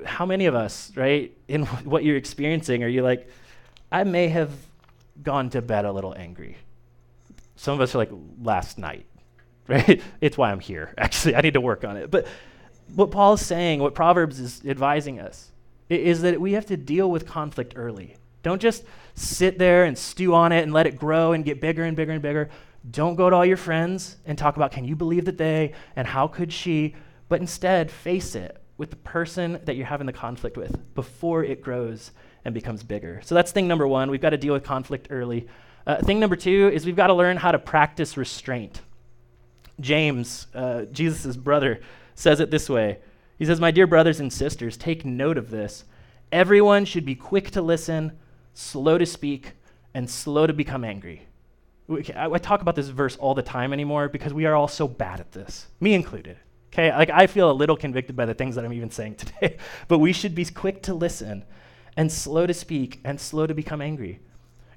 How 0.05 0.25
many 0.25 0.47
of 0.47 0.55
us, 0.55 0.93
right, 0.95 1.37
in 1.49 1.67
what 1.85 2.05
you're 2.05 2.17
experiencing, 2.17 2.85
are 2.85 2.89
you 2.89 3.03
like, 3.03 3.29
I 3.91 4.05
may 4.05 4.29
have 4.29 4.53
gone 5.25 5.51
to 5.51 5.61
bed 5.61 5.87
a 5.87 5.91
little 5.91 6.15
angry? 6.17 6.57
Some 7.57 7.75
of 7.75 7.81
us 7.81 7.97
are 7.97 7.99
like, 7.99 8.13
last 8.41 8.79
night, 8.79 9.07
right? 9.67 10.01
it's 10.21 10.39
why 10.39 10.53
I'm 10.53 10.61
here, 10.61 10.95
actually. 10.99 11.35
I 11.35 11.41
need 11.41 11.55
to 11.55 11.61
work 11.61 11.83
on 11.83 11.97
it. 11.97 12.13
But 12.13 12.29
what 12.95 13.11
Paul 13.11 13.33
is 13.33 13.45
saying, 13.45 13.81
what 13.81 13.97
Proverbs 13.97 14.39
is 14.39 14.65
advising 14.65 15.19
us, 15.19 15.51
is 15.89 16.23
that 16.23 16.41
we 16.41 16.53
have 16.53 16.67
to 16.67 16.77
deal 16.77 17.11
with 17.11 17.27
conflict 17.27 17.75
early. 17.77 18.17
Don't 18.43 18.61
just 18.61 18.85
sit 19.15 19.59
there 19.59 19.85
and 19.85 19.97
stew 19.97 20.35
on 20.35 20.53
it 20.53 20.63
and 20.63 20.73
let 20.73 20.87
it 20.87 20.97
grow 20.97 21.33
and 21.33 21.45
get 21.45 21.61
bigger 21.61 21.85
and 21.85 21.97
bigger 21.97 22.13
and 22.13 22.23
bigger. 22.23 22.49
Don't 22.89 23.17
go 23.17 23.29
to 23.29 23.37
all 23.37 23.45
your 23.45 23.57
friends 23.57 24.17
and 24.25 24.39
talk 24.39 24.57
about, 24.57 24.71
can 24.71 24.85
you 24.85 24.95
believe 24.95 25.25
that 25.25 25.39
they 25.39 25.73
and 25.97 26.07
how 26.07 26.29
could 26.29 26.53
she? 26.53 26.95
But 27.29 27.41
instead, 27.41 27.91
face 27.91 28.35
it 28.35 28.61
with 28.79 28.91
the 28.91 28.97
person 28.97 29.61
that 29.65 29.75
you're 29.77 29.87
having 29.87 30.07
the 30.07 30.13
conflict 30.13 30.57
with 30.57 30.77
before 30.95 31.43
it 31.43 31.63
grows 31.63 32.13
and 32.45 32.55
becomes 32.55 32.83
bigger. 32.83 33.21
So 33.25 33.35
that's 33.35 33.51
thing 33.51 33.67
number 33.67 33.89
one. 33.89 34.11
We've 34.11 34.21
got 34.21 34.31
to 34.31 34.37
deal 34.37 34.53
with 34.53 34.63
conflict 34.63 35.09
early. 35.11 35.49
Uh, 35.87 35.97
thing 36.03 36.21
number 36.21 36.37
two 36.37 36.71
is 36.73 36.87
we've 36.87 36.95
got 36.95 37.09
to 37.09 37.15
learn 37.15 37.37
how 37.37 37.53
to 37.53 37.59
practice 37.59 38.17
restraint. 38.17 38.83
James, 39.81 40.47
uh, 40.55 40.83
Jesus' 40.93 41.37
brother, 41.37 41.81
says 42.15 42.41
it 42.41 42.51
this 42.51 42.69
way 42.71 42.99
he 43.39 43.45
says, 43.45 43.61
My 43.61 43.71
dear 43.71 43.87
brothers 43.87 44.21
and 44.21 44.33
sisters, 44.33 44.77
take 44.77 45.05
note 45.05 45.39
of 45.39 45.51
this. 45.51 45.85
Everyone 46.33 46.85
should 46.85 47.05
be 47.05 47.15
quick 47.15 47.51
to 47.53 47.63
listen, 47.63 48.13
slow 48.55 48.99
to 48.99 49.07
speak, 49.07 49.53
and 49.95 50.09
slow 50.11 50.47
to 50.47 50.53
become 50.53 50.85
angry. 50.85 51.27
I, 52.17 52.39
talk 52.39 52.63
about 52.63 52.75
this 52.75 52.89
verse 52.89 53.17
all 53.17 53.35
the 53.35 53.43
time 53.43 53.73
anymore 53.73 54.09
because 54.09 54.35
we 54.35 54.45
are 54.45 54.55
all 54.55 54.69
so 54.69 54.89
bad 54.89 55.21
at 55.21 55.33
this, 55.33 55.69
me 55.81 55.95
included. 55.95 56.37
Okay, 56.73 56.91
like 56.91 57.11
I 57.11 57.27
feel 57.27 57.51
a 57.51 57.53
little 57.53 57.77
convicted 57.77 58.17
by 58.17 58.27
the 58.27 58.35
things 58.35 58.57
that 58.57 58.65
I'm 58.65 58.73
even 58.73 58.91
saying 58.91 59.15
today, 59.17 59.57
but 59.87 59.99
we 59.99 60.13
should 60.13 60.35
be 60.35 60.45
quick 60.45 60.83
to 60.83 60.95
listen 60.95 61.45
and 61.97 62.11
slow 62.11 62.47
to 62.47 62.55
speak 62.55 63.01
and 63.05 63.21
slow 63.21 63.47
to 63.47 63.55
become 63.55 63.81
angry. 63.81 64.21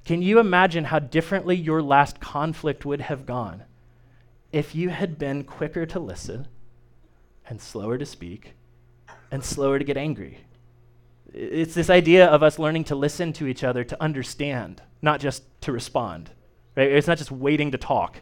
Can 0.06 0.22
you 0.22 0.40
imagine 0.40 0.86
how 0.86 1.00
differently 1.00 1.56
your 1.56 1.82
last 1.82 2.20
conflict 2.20 2.86
would 2.86 3.02
have 3.02 3.26
gone 3.26 3.64
if 4.52 4.74
you 4.74 4.90
had 4.90 5.20
been 5.20 5.44
quicker 5.44 5.86
to 5.86 6.00
listen 6.00 6.48
and 7.50 7.60
slower 7.60 7.98
to 7.98 8.06
speak 8.06 8.54
and 9.32 9.44
slower 9.44 9.78
to 9.78 9.86
get 9.86 9.98
angry. 9.98 10.40
It's 11.34 11.74
this 11.74 11.90
idea 11.90 12.28
of 12.28 12.42
us 12.42 12.58
learning 12.58 12.86
to 12.86 12.96
listen 12.96 13.34
to 13.34 13.48
each 13.48 13.64
other 13.64 13.84
to 13.84 14.02
understand, 14.02 14.82
not 15.02 15.20
just 15.20 15.44
to 15.62 15.72
respond. 15.72 16.32
Right? 16.76 16.92
It's 16.92 17.08
not 17.08 17.18
just 17.18 17.32
waiting 17.32 17.72
to 17.72 17.78
talk, 17.78 18.22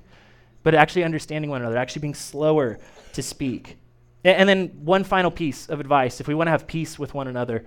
but 0.63 0.73
actually 0.73 1.03
understanding 1.03 1.49
one 1.49 1.61
another, 1.61 1.77
actually 1.77 2.01
being 2.01 2.15
slower 2.15 2.79
to 3.13 3.21
speak. 3.21 3.77
And, 4.23 4.49
then 4.49 4.67
one 4.83 5.03
final 5.03 5.31
piece 5.31 5.67
of 5.67 5.79
advice, 5.79 6.19
if 6.19 6.27
we 6.27 6.35
want 6.35 6.47
to 6.47 6.51
have 6.51 6.67
peace 6.67 6.99
with 6.99 7.13
one 7.13 7.27
another, 7.27 7.65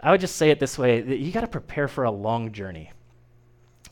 I 0.00 0.10
would 0.10 0.20
just 0.20 0.36
say 0.36 0.50
it 0.50 0.58
this 0.58 0.78
way 0.78 1.00
that 1.00 1.18
you 1.18 1.30
got 1.30 1.42
to 1.42 1.46
prepare 1.46 1.86
for 1.86 2.04
a 2.04 2.10
long 2.10 2.52
journey. 2.52 2.90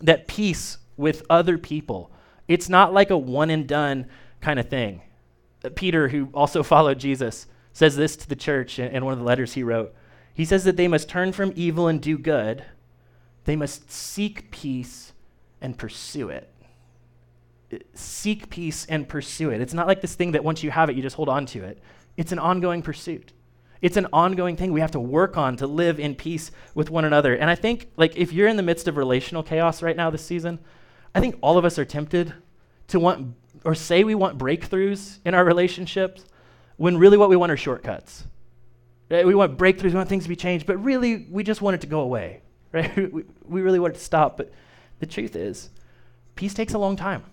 That 0.01 0.27
peace 0.27 0.79
with 0.97 1.23
other 1.31 1.59
people, 1.59 2.11
it's 2.49 2.69
not 2.69 2.93
like 2.93 3.11
a 3.11 3.19
one 3.19 3.51
and 3.51 3.69
done 3.69 4.07
kind 4.41 4.59
of 4.59 4.69
thing. 4.69 5.03
Peter, 5.74 6.09
who 6.09 6.28
also 6.34 6.62
followed 6.74 6.98
Jesus, 6.98 7.46
says 7.72 7.96
this 7.96 8.16
to 8.16 8.28
the 8.28 8.36
church 8.36 8.78
in, 8.78 9.04
one 9.04 9.12
of 9.12 9.18
the 9.18 9.24
letters 9.24 9.54
he 9.54 9.62
wrote. 9.62 9.94
He 10.34 10.44
says 10.44 10.64
that 10.64 10.76
they 10.76 10.88
must 10.88 11.09
turn 11.09 11.32
from 11.32 11.52
evil 11.56 11.88
and 11.88 12.00
do 12.00 12.18
good, 12.18 12.64
they 13.44 13.56
must 13.56 13.90
seek 13.90 14.50
peace 14.50 15.12
and 15.61 15.78
pursue 15.78 16.28
it. 16.28 16.52
Seek 17.94 18.50
peace 18.50 18.86
and 18.86 19.09
pursue 19.09 19.50
it. 19.50 19.61
It's 19.61 19.74
not 19.74 19.86
like 19.86 20.00
this 20.00 20.14
thing 20.14 20.32
that 20.32 20.44
once 20.44 20.62
you 20.62 20.70
have 20.70 20.90
it, 20.90 20.96
you 20.96 21.02
just 21.02 21.16
hold 21.16 21.28
on 21.28 21.46
to 21.46 21.64
it. 21.64 21.80
It's 22.16 22.32
an 22.32 22.38
ongoing 22.38 22.82
pursuit. 22.82 23.32
It's 23.80 23.96
an 23.96 24.06
ongoing 24.12 24.56
thing 24.56 24.72
we 24.72 24.80
have 24.80 24.90
to 24.92 25.00
work 25.00 25.36
on 25.36 25.56
to 25.56 25.66
live 25.66 26.00
in 26.00 26.14
peace 26.14 26.50
with 26.74 26.90
one 26.90 27.04
another. 27.04 27.34
And 27.34 27.48
I 27.48 27.54
think, 27.54 27.90
like, 27.96 28.16
if 28.16 28.32
you're 28.32 28.48
in 28.48 28.56
the 28.56 28.62
midst 28.62 28.88
of 28.88 28.96
relational 28.96 29.42
chaos 29.42 29.82
right 29.82 29.96
now 29.96 30.11
this 30.11 30.24
season, 30.24 30.59
I 31.14 31.20
think 31.20 31.36
all 31.40 31.59
of 31.59 31.64
us 31.64 31.78
are 31.78 31.84
tempted 31.84 32.34
to 32.88 32.98
want 32.98 33.34
or 33.64 33.74
say 33.74 34.04
we 34.04 34.14
want 34.14 34.38
breakthroughs 34.38 35.18
in 35.24 35.34
our 35.34 35.44
relationships 35.44 36.24
when 36.76 36.96
really 36.96 37.16
what 37.16 37.28
we 37.28 37.36
want 37.36 37.52
are 37.52 37.56
shortcuts. 37.56 38.24
Right? 39.11 39.26
We 39.26 39.34
want 39.34 39.59
breakthroughs, 39.59 39.90
we 39.90 39.94
want 39.94 40.09
things 40.09 40.24
to 40.24 40.28
be 40.28 40.36
changed, 40.36 40.66
but 40.66 40.82
really 40.82 41.26
we 41.30 41.42
just 41.42 41.62
want 41.62 41.74
it 41.74 41.80
to 41.82 41.86
go 41.86 42.00
away. 42.00 42.42
Right? 42.70 42.94
we, 43.11 43.24
we 43.46 43.62
really 43.62 43.78
want 43.78 43.94
it 43.94 43.98
to 43.98 44.04
stop. 44.04 44.36
But 44.36 44.52
the 44.98 45.06
truth 45.06 45.34
is, 45.34 45.70
peace 46.36 46.52
takes 46.52 46.74
a 46.74 46.78
long 46.78 46.96
time. 46.96 47.24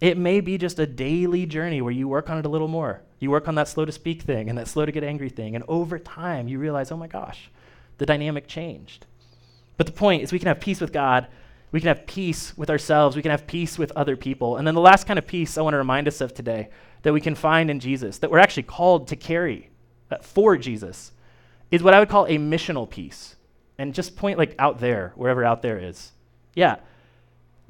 It 0.00 0.16
may 0.16 0.40
be 0.40 0.56
just 0.56 0.78
a 0.78 0.86
daily 0.86 1.44
journey 1.44 1.82
where 1.82 1.92
you 1.92 2.08
work 2.08 2.30
on 2.30 2.38
it 2.38 2.46
a 2.46 2.48
little 2.48 2.68
more. 2.68 3.02
You 3.18 3.30
work 3.30 3.48
on 3.48 3.54
that 3.56 3.68
slow 3.68 3.84
to 3.84 3.92
speak 3.92 4.22
thing 4.22 4.48
and 4.48 4.56
that 4.56 4.66
slow 4.66 4.86
to 4.86 4.90
get 4.90 5.04
angry 5.04 5.28
thing. 5.28 5.54
And 5.54 5.62
over 5.68 5.98
time, 5.98 6.48
you 6.48 6.58
realize, 6.58 6.90
oh 6.90 6.96
my 6.96 7.06
gosh, 7.06 7.50
the 7.98 8.06
dynamic 8.06 8.48
changed. 8.48 9.04
But 9.76 9.84
the 9.84 9.92
point 9.92 10.22
is, 10.22 10.32
we 10.32 10.38
can 10.38 10.48
have 10.48 10.58
peace 10.58 10.80
with 10.80 10.92
God 10.92 11.26
we 11.72 11.80
can 11.80 11.88
have 11.88 12.06
peace 12.06 12.56
with 12.56 12.68
ourselves. 12.68 13.16
We 13.16 13.22
can 13.22 13.30
have 13.30 13.46
peace 13.46 13.78
with 13.78 13.90
other 13.92 14.14
people. 14.14 14.58
And 14.58 14.66
then 14.66 14.74
the 14.74 14.80
last 14.80 15.06
kind 15.06 15.18
of 15.18 15.26
peace 15.26 15.56
I 15.56 15.62
want 15.62 15.72
to 15.72 15.78
remind 15.78 16.06
us 16.06 16.20
of 16.20 16.34
today 16.34 16.68
that 17.00 17.14
we 17.14 17.20
can 17.20 17.34
find 17.34 17.70
in 17.70 17.80
Jesus, 17.80 18.18
that 18.18 18.30
we're 18.30 18.38
actually 18.38 18.64
called 18.64 19.08
to 19.08 19.16
carry 19.16 19.70
uh, 20.10 20.18
for 20.18 20.56
Jesus, 20.58 21.12
is 21.70 21.82
what 21.82 21.94
I 21.94 21.98
would 21.98 22.10
call 22.10 22.26
a 22.26 22.36
missional 22.36 22.88
peace. 22.88 23.36
And 23.78 23.94
just 23.94 24.16
point 24.16 24.38
like 24.38 24.54
out 24.58 24.80
there, 24.80 25.12
wherever 25.16 25.42
out 25.44 25.62
there 25.62 25.78
is. 25.78 26.12
Yeah. 26.54 26.76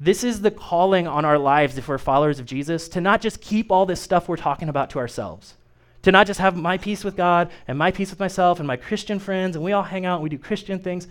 This 0.01 0.25
is 0.25 0.41
the 0.41 0.51
calling 0.51 1.07
on 1.07 1.23
our 1.23 1.39
lives 1.39 1.77
if 1.77 1.87
we're 1.87 1.97
followers 1.97 2.39
of 2.39 2.45
Jesus 2.45 2.89
to 2.89 2.99
not 2.99 3.21
just 3.21 3.39
keep 3.39 3.71
all 3.71 3.85
this 3.85 4.01
stuff 4.01 4.27
we're 4.27 4.35
talking 4.35 4.67
about 4.67 4.89
to 4.91 4.99
ourselves, 4.99 5.55
to 6.01 6.11
not 6.11 6.27
just 6.27 6.41
have 6.41 6.57
my 6.57 6.77
peace 6.77 7.05
with 7.05 7.15
God 7.15 7.49
and 7.69 7.77
my 7.77 7.89
peace 7.89 8.09
with 8.09 8.19
myself 8.19 8.59
and 8.59 8.67
my 8.67 8.75
Christian 8.75 9.17
friends, 9.17 9.55
and 9.55 9.63
we 9.63 9.71
all 9.71 9.81
hang 9.81 10.05
out 10.05 10.15
and 10.15 10.23
we 10.23 10.29
do 10.29 10.37
Christian 10.37 10.79
things. 10.79 11.07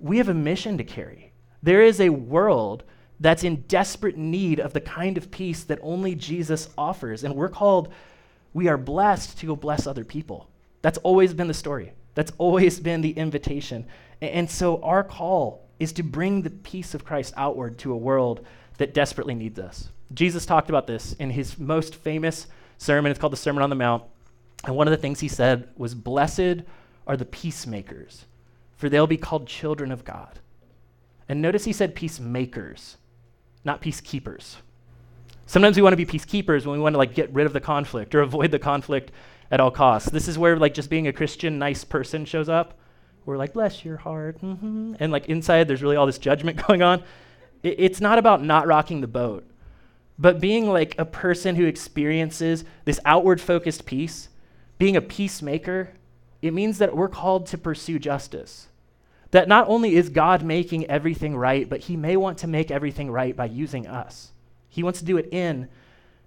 We 0.00 0.18
have 0.18 0.28
a 0.28 0.34
mission 0.34 0.76
to 0.78 0.84
carry. 0.84 1.30
There 1.64 1.82
is 1.82 1.98
a 1.98 2.10
world 2.10 2.84
that's 3.18 3.42
in 3.42 3.62
desperate 3.62 4.18
need 4.18 4.60
of 4.60 4.74
the 4.74 4.82
kind 4.82 5.16
of 5.16 5.30
peace 5.30 5.64
that 5.64 5.78
only 5.80 6.14
Jesus 6.14 6.68
offers. 6.76 7.24
And 7.24 7.34
we're 7.34 7.48
called, 7.48 7.90
we 8.52 8.68
are 8.68 8.76
blessed 8.76 9.38
to 9.38 9.46
go 9.46 9.56
bless 9.56 9.86
other 9.86 10.04
people. 10.04 10.46
That's 10.82 10.98
always 10.98 11.32
been 11.32 11.48
the 11.48 11.54
story. 11.54 11.92
That's 12.14 12.32
always 12.36 12.78
been 12.80 13.00
the 13.00 13.12
invitation. 13.12 13.86
And 14.20 14.50
so 14.50 14.82
our 14.82 15.02
call 15.02 15.64
is 15.80 15.94
to 15.94 16.02
bring 16.02 16.42
the 16.42 16.50
peace 16.50 16.92
of 16.92 17.06
Christ 17.06 17.32
outward 17.34 17.78
to 17.78 17.94
a 17.94 17.96
world 17.96 18.44
that 18.76 18.92
desperately 18.92 19.34
needs 19.34 19.58
us. 19.58 19.88
Jesus 20.12 20.44
talked 20.44 20.68
about 20.68 20.86
this 20.86 21.14
in 21.14 21.30
his 21.30 21.58
most 21.58 21.94
famous 21.94 22.46
sermon. 22.76 23.10
It's 23.10 23.18
called 23.18 23.32
the 23.32 23.38
Sermon 23.38 23.62
on 23.62 23.70
the 23.70 23.76
Mount. 23.76 24.02
And 24.66 24.76
one 24.76 24.86
of 24.86 24.92
the 24.92 24.98
things 24.98 25.20
he 25.20 25.28
said 25.28 25.70
was, 25.78 25.94
Blessed 25.94 26.62
are 27.06 27.16
the 27.16 27.24
peacemakers, 27.24 28.26
for 28.76 28.90
they'll 28.90 29.06
be 29.06 29.16
called 29.16 29.46
children 29.46 29.90
of 29.90 30.04
God. 30.04 30.40
And 31.28 31.40
notice 31.40 31.64
he 31.64 31.72
said 31.72 31.94
peacemakers, 31.94 32.96
not 33.64 33.80
peacekeepers. 33.80 34.56
Sometimes 35.46 35.76
we 35.76 35.82
want 35.82 35.92
to 35.92 35.96
be 35.96 36.06
peacekeepers 36.06 36.66
when 36.66 36.78
we 36.78 36.82
want 36.82 36.94
to 36.94 36.98
like 36.98 37.14
get 37.14 37.32
rid 37.32 37.46
of 37.46 37.52
the 37.52 37.60
conflict 37.60 38.14
or 38.14 38.20
avoid 38.20 38.50
the 38.50 38.58
conflict 38.58 39.10
at 39.50 39.60
all 39.60 39.70
costs. 39.70 40.10
This 40.10 40.28
is 40.28 40.38
where 40.38 40.56
like 40.56 40.74
just 40.74 40.90
being 40.90 41.06
a 41.06 41.12
Christian 41.12 41.58
nice 41.58 41.84
person 41.84 42.24
shows 42.24 42.48
up. 42.48 42.78
We're 43.26 43.36
like, 43.36 43.52
bless 43.52 43.84
your 43.84 43.96
heart. 43.96 44.40
Mm-hmm. 44.42 44.94
And 45.00 45.12
like 45.12 45.26
inside, 45.26 45.68
there's 45.68 45.82
really 45.82 45.96
all 45.96 46.06
this 46.06 46.18
judgment 46.18 46.62
going 46.66 46.82
on. 46.82 47.02
It, 47.62 47.76
it's 47.78 48.00
not 48.00 48.18
about 48.18 48.42
not 48.42 48.66
rocking 48.66 49.00
the 49.00 49.06
boat, 49.06 49.46
but 50.18 50.40
being 50.40 50.68
like 50.68 50.94
a 50.98 51.04
person 51.04 51.56
who 51.56 51.66
experiences 51.66 52.64
this 52.84 53.00
outward 53.04 53.40
focused 53.40 53.86
peace, 53.86 54.28
being 54.78 54.96
a 54.96 55.00
peacemaker, 55.00 55.90
it 56.42 56.52
means 56.52 56.78
that 56.78 56.96
we're 56.96 57.08
called 57.08 57.46
to 57.46 57.58
pursue 57.58 57.98
justice. 57.98 58.68
That 59.34 59.48
not 59.48 59.66
only 59.66 59.96
is 59.96 60.10
God 60.10 60.44
making 60.44 60.86
everything 60.86 61.36
right, 61.36 61.68
but 61.68 61.80
He 61.80 61.96
may 61.96 62.16
want 62.16 62.38
to 62.38 62.46
make 62.46 62.70
everything 62.70 63.10
right 63.10 63.34
by 63.34 63.46
using 63.46 63.84
us. 63.84 64.30
He 64.68 64.84
wants 64.84 65.00
to 65.00 65.04
do 65.04 65.16
it 65.16 65.28
in 65.32 65.68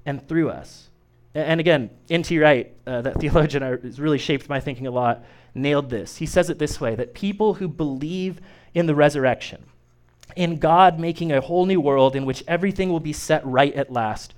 and 0.06 0.28
through 0.28 0.50
us. 0.50 0.90
And 1.34 1.62
again, 1.62 1.90
N.T. 2.10 2.38
Wright, 2.38 2.76
uh, 2.86 3.04
that 3.04 3.16
theologian 3.22 3.64
has 3.64 3.98
really 3.98 4.18
shaped 4.18 4.50
my 4.50 4.60
thinking 4.60 4.88
a 4.88 4.92
lot, 4.92 5.24
nailed 5.56 5.90
this. 5.90 6.18
He 6.18 6.26
says 6.26 6.50
it 6.50 6.60
this 6.60 6.82
way 6.82 6.96
that 6.96 7.14
people 7.14 7.54
who 7.54 7.70
believe 7.70 8.42
in 8.74 8.88
the 8.88 8.96
resurrection, 8.96 9.64
in 10.36 10.58
God 10.58 11.00
making 11.00 11.32
a 11.32 11.40
whole 11.40 11.66
new 11.66 11.80
world 11.80 12.14
in 12.14 12.26
which 12.26 12.44
everything 12.46 12.90
will 12.90 13.00
be 13.00 13.14
set 13.14 13.46
right 13.46 13.74
at 13.74 13.90
last, 13.90 14.34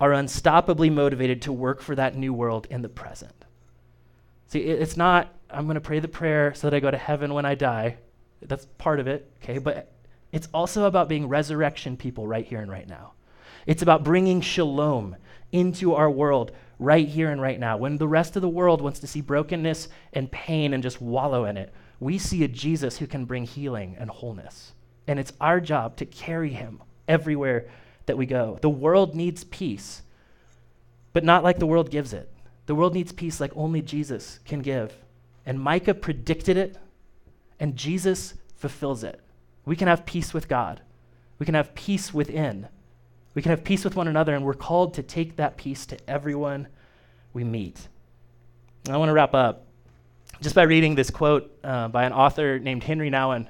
are 0.00 0.10
unstoppably 0.10 0.92
motivated 0.92 1.42
to 1.42 1.52
work 1.52 1.82
for 1.82 1.96
that 1.96 2.14
new 2.14 2.32
world 2.32 2.68
in 2.70 2.82
the 2.82 2.88
present. 2.88 3.44
See, 4.46 4.60
it's 4.60 4.96
not, 4.96 5.34
I'm 5.50 5.64
going 5.64 5.74
to 5.74 5.80
pray 5.80 5.98
the 5.98 6.06
prayer 6.06 6.54
so 6.54 6.70
that 6.70 6.76
I 6.76 6.78
go 6.78 6.92
to 6.92 6.96
heaven 6.96 7.34
when 7.34 7.44
I 7.44 7.56
die. 7.56 7.96
That's 8.48 8.66
part 8.78 9.00
of 9.00 9.06
it, 9.06 9.30
okay? 9.42 9.58
But 9.58 9.90
it's 10.32 10.48
also 10.52 10.84
about 10.84 11.08
being 11.08 11.28
resurrection 11.28 11.96
people 11.96 12.26
right 12.26 12.44
here 12.44 12.60
and 12.60 12.70
right 12.70 12.88
now. 12.88 13.12
It's 13.66 13.82
about 13.82 14.04
bringing 14.04 14.40
shalom 14.40 15.16
into 15.52 15.94
our 15.94 16.10
world 16.10 16.52
right 16.78 17.08
here 17.08 17.30
and 17.30 17.40
right 17.40 17.58
now. 17.58 17.76
When 17.76 17.98
the 17.98 18.08
rest 18.08 18.36
of 18.36 18.42
the 18.42 18.48
world 18.48 18.80
wants 18.80 19.00
to 19.00 19.06
see 19.06 19.20
brokenness 19.20 19.88
and 20.12 20.30
pain 20.30 20.74
and 20.74 20.82
just 20.82 21.00
wallow 21.00 21.44
in 21.44 21.56
it, 21.56 21.72
we 22.00 22.18
see 22.18 22.42
a 22.44 22.48
Jesus 22.48 22.98
who 22.98 23.06
can 23.06 23.24
bring 23.24 23.44
healing 23.44 23.96
and 23.98 24.10
wholeness. 24.10 24.72
And 25.06 25.18
it's 25.18 25.32
our 25.40 25.60
job 25.60 25.96
to 25.96 26.06
carry 26.06 26.50
him 26.50 26.82
everywhere 27.06 27.66
that 28.06 28.18
we 28.18 28.26
go. 28.26 28.58
The 28.60 28.70
world 28.70 29.14
needs 29.14 29.44
peace, 29.44 30.02
but 31.12 31.24
not 31.24 31.44
like 31.44 31.58
the 31.58 31.66
world 31.66 31.90
gives 31.90 32.12
it. 32.12 32.30
The 32.66 32.74
world 32.74 32.94
needs 32.94 33.12
peace 33.12 33.40
like 33.40 33.52
only 33.56 33.82
Jesus 33.82 34.40
can 34.44 34.60
give. 34.60 34.94
And 35.46 35.60
Micah 35.60 35.94
predicted 35.94 36.56
it, 36.56 36.76
and 37.58 37.76
Jesus 37.76 38.34
fulfills 38.56 39.04
it. 39.04 39.20
We 39.64 39.76
can 39.76 39.88
have 39.88 40.06
peace 40.06 40.34
with 40.34 40.48
God, 40.48 40.80
we 41.38 41.46
can 41.46 41.54
have 41.54 41.74
peace 41.74 42.12
within. 42.12 42.68
We 43.34 43.42
can 43.42 43.50
have 43.50 43.64
peace 43.64 43.82
with 43.82 43.96
one 43.96 44.06
another, 44.06 44.34
and 44.34 44.44
we're 44.44 44.54
called 44.54 44.94
to 44.94 45.02
take 45.02 45.36
that 45.36 45.56
peace 45.56 45.86
to 45.86 45.98
everyone 46.08 46.68
we 47.32 47.42
meet. 47.42 47.88
I 48.88 48.96
want 48.96 49.08
to 49.08 49.12
wrap 49.12 49.34
up 49.34 49.66
just 50.40 50.54
by 50.54 50.62
reading 50.62 50.94
this 50.94 51.10
quote 51.10 51.50
uh, 51.64 51.88
by 51.88 52.04
an 52.04 52.12
author 52.12 52.58
named 52.58 52.84
Henri 52.84 53.10
Nouwen, 53.10 53.48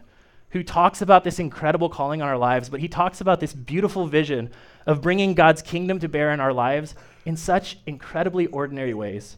who 0.50 0.62
talks 0.62 1.02
about 1.02 1.24
this 1.24 1.38
incredible 1.38 1.88
calling 1.88 2.22
on 2.22 2.28
our 2.28 2.38
lives, 2.38 2.68
but 2.68 2.80
he 2.80 2.88
talks 2.88 3.20
about 3.20 3.40
this 3.40 3.52
beautiful 3.52 4.07
vision 4.07 4.50
of 4.86 5.02
bringing 5.02 5.34
God's 5.34 5.61
kingdom 5.61 5.98
to 5.98 6.09
bear 6.09 6.30
in 6.32 6.40
our 6.40 6.52
lives 6.52 6.94
in 7.26 7.36
such 7.36 7.78
incredibly 7.84 8.46
ordinary 8.46 8.94
ways. 8.94 9.36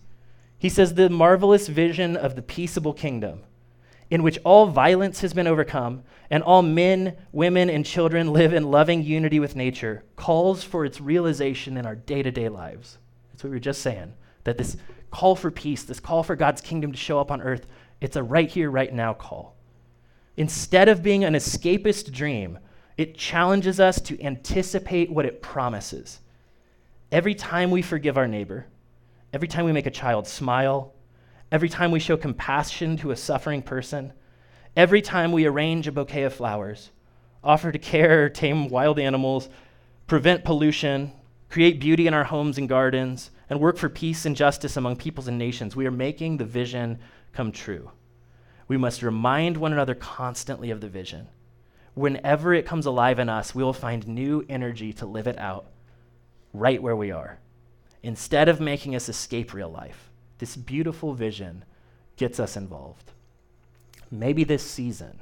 He 0.59 0.69
says, 0.69 0.95
The 0.95 1.09
marvelous 1.09 1.67
vision 1.67 2.17
of 2.17 2.37
the 2.37 2.43
peaceable 2.43 2.93
kingdom 2.93 3.43
in 4.11 4.23
which 4.23 4.39
all 4.45 4.67
violence 4.67 5.21
has 5.21 5.35
been 5.35 5.47
overcome 5.47 6.03
and 6.31 6.43
all 6.43 6.63
men, 6.63 7.17
women, 7.33 7.71
and 7.71 7.85
children 7.85 8.33
live 8.33 8.53
in 8.53 8.71
loving 8.71 9.03
unity 9.03 9.41
with 9.41 9.57
nature, 9.57 10.05
calls 10.17 10.63
for 10.63 10.85
its 10.85 11.01
realization 11.01 11.77
in 11.77 11.87
our 11.87 11.95
day 11.95 12.23
to 12.23 12.31
day 12.31 12.49
lives. 12.49 12.99
That's 13.31 13.45
what 13.45 13.51
we 13.51 13.57
were 13.57 13.61
just 13.61 13.83
saying. 13.83 14.13
That 14.45 14.59
this 14.59 14.77
call 15.11 15.37
for 15.37 15.51
peace, 15.51 15.85
this 15.85 16.01
call 16.01 16.23
for 16.23 16.37
God's 16.37 16.61
kingdom 16.61 16.93
to 16.93 16.99
show 16.99 17.19
up 17.19 17.31
on 17.31 17.43
earth, 17.43 17.67
it's 18.01 18.17
a 18.17 18.23
right 18.23 18.51
here, 18.51 18.71
right 18.71 18.93
now 18.93 19.15
call. 19.15 19.57
Instead 20.37 20.89
of 20.89 21.03
being 21.03 21.25
an 21.25 21.35
escapist 21.35 22.13
dream, 22.13 22.59
it 22.97 23.17
challenges 23.17 23.81
us 23.81 24.01
to 24.03 24.21
anticipate 24.23 25.11
what 25.11 25.27
it 25.27 25.43
promises. 25.43 26.21
Every 27.11 27.35
time 27.35 27.71
we 27.71 27.83
forgive 27.83 28.19
our 28.19 28.29
neighbor, 28.29 28.67
every 29.33 29.49
time 29.49 29.65
we 29.65 29.73
make 29.73 29.87
a 29.87 29.91
child 29.91 30.27
smile, 30.27 30.93
every 31.57 31.71
time 31.71 31.91
we 31.91 31.99
show 31.99 32.19
compassion 32.19 32.99
to 32.99 33.11
a 33.11 33.17
suffering 33.17 33.63
person, 33.63 34.13
every 34.77 35.01
time 35.01 35.33
we 35.33 35.47
arrange 35.47 35.89
a 35.89 35.91
bouquet 35.91 36.25
of 36.25 36.35
flowers, 36.35 36.91
offer 37.43 37.73
to 37.73 37.79
care 37.79 38.25
or 38.25 38.29
tame 38.29 38.69
wild 38.69 38.99
animals, 38.99 39.49
prevent 40.07 40.45
pollution, 40.45 41.11
create 41.49 41.81
beauty 41.81 42.07
in 42.07 42.13
our 42.13 42.25
homes 42.25 42.59
and 42.59 42.69
gardens, 42.69 43.31
and 43.49 43.59
work 43.59 43.79
for 43.79 43.89
peace 43.89 44.27
and 44.27 44.37
justice 44.37 44.77
among 44.77 44.97
peoples 44.97 45.29
and 45.29 45.39
nations, 45.39 45.75
we 45.75 45.87
are 45.87 45.91
making 45.91 46.37
the 46.37 46.45
vision 46.45 46.99
come 47.33 47.51
true. 47.51 47.91
We 48.69 48.77
must 48.77 49.03
remind 49.03 49.57
one 49.57 49.73
another 49.73 49.95
constantly 49.95 50.71
of 50.71 50.83
the 50.83 50.91
vision. 50.91 51.27
Whenever 51.95 52.53
it 52.53 52.67
comes 52.67 52.85
alive 52.85 53.19
in 53.19 53.31
us, 53.31 53.55
we 53.55 53.65
will 53.65 53.73
find 53.73 54.07
new 54.07 54.45
energy 54.51 54.93
to 54.93 55.07
live 55.07 55.27
it 55.27 55.39
out 55.39 55.65
right 56.53 56.83
where 56.83 56.97
we 56.97 57.13
are. 57.13 57.39
Instead 58.03 58.51
of 58.51 58.61
making 58.61 58.95
us 58.95 59.09
escape 59.09 59.55
real 59.55 59.71
life, 59.71 60.11
this 60.39 60.57
beautiful 60.57 61.15
vision 61.15 61.65
gets 62.17 62.41
us 62.41 62.57
involved. 62.57 63.13
Maybe 64.11 64.45
this 64.45 64.63
season. 64.63 65.21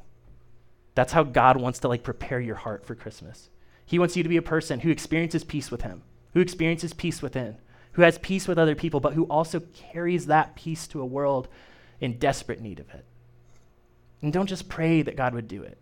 That's 0.95 1.13
how 1.13 1.25
God 1.25 1.57
wants 1.57 1.79
to 1.81 1.89
like 1.89 2.03
prepare 2.03 2.41
your 2.41 2.55
heart 2.55 2.87
for 2.87 2.95
Christmas. 2.95 3.49
He 3.85 3.99
wants 3.99 4.17
you 4.17 4.23
to 4.23 4.29
be 4.29 4.37
a 4.37 4.43
person 4.43 4.81
who 4.81 4.91
experiences 4.91 5.45
peace 5.45 5.71
with 5.71 5.83
him, 5.83 6.03
who 6.33 6.41
experiences 6.41 6.93
peace 6.93 7.21
within, 7.21 7.57
who 7.93 8.03
has 8.03 8.19
peace 8.19 8.49
with 8.49 8.59
other 8.59 8.75
people, 8.75 9.01
but 9.01 9.15
who 9.15 9.25
also 9.25 9.61
carries 9.75 10.27
that 10.27 10.55
peace 10.55 10.87
to 10.89 11.01
a 11.01 11.07
world 11.07 11.49
in 12.01 12.19
desperate 12.19 12.61
need 12.61 12.81
of 12.81 12.91
it. 12.91 13.05
And 14.23 14.33
don't 14.33 14.47
just 14.47 14.69
pray 14.69 15.03
that 15.03 15.17
God 15.17 15.35
would 15.35 15.49
do 15.49 15.63
it, 15.63 15.79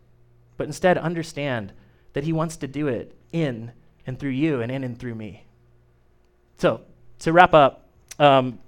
but 0.56 0.66
instead 0.66 0.98
understand 0.98 1.72
that 2.12 2.24
he 2.24 2.32
wants 2.32 2.56
to 2.58 2.66
do 2.66 2.88
it 2.88 3.16
in 3.32 3.72
and 4.06 4.18
through 4.18 4.30
you 4.30 4.60
and 4.60 4.70
in 4.70 4.84
and 4.84 4.98
through 4.98 5.14
me. 5.14 5.46
So, 6.58 6.82
to 7.20 7.32
wrap 7.32 7.54
up, 7.54 7.88
um, 8.18 8.58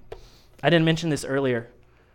I 0.64 0.70
didn't 0.70 0.86
mention 0.86 1.10
this 1.10 1.26
earlier, 1.26 1.68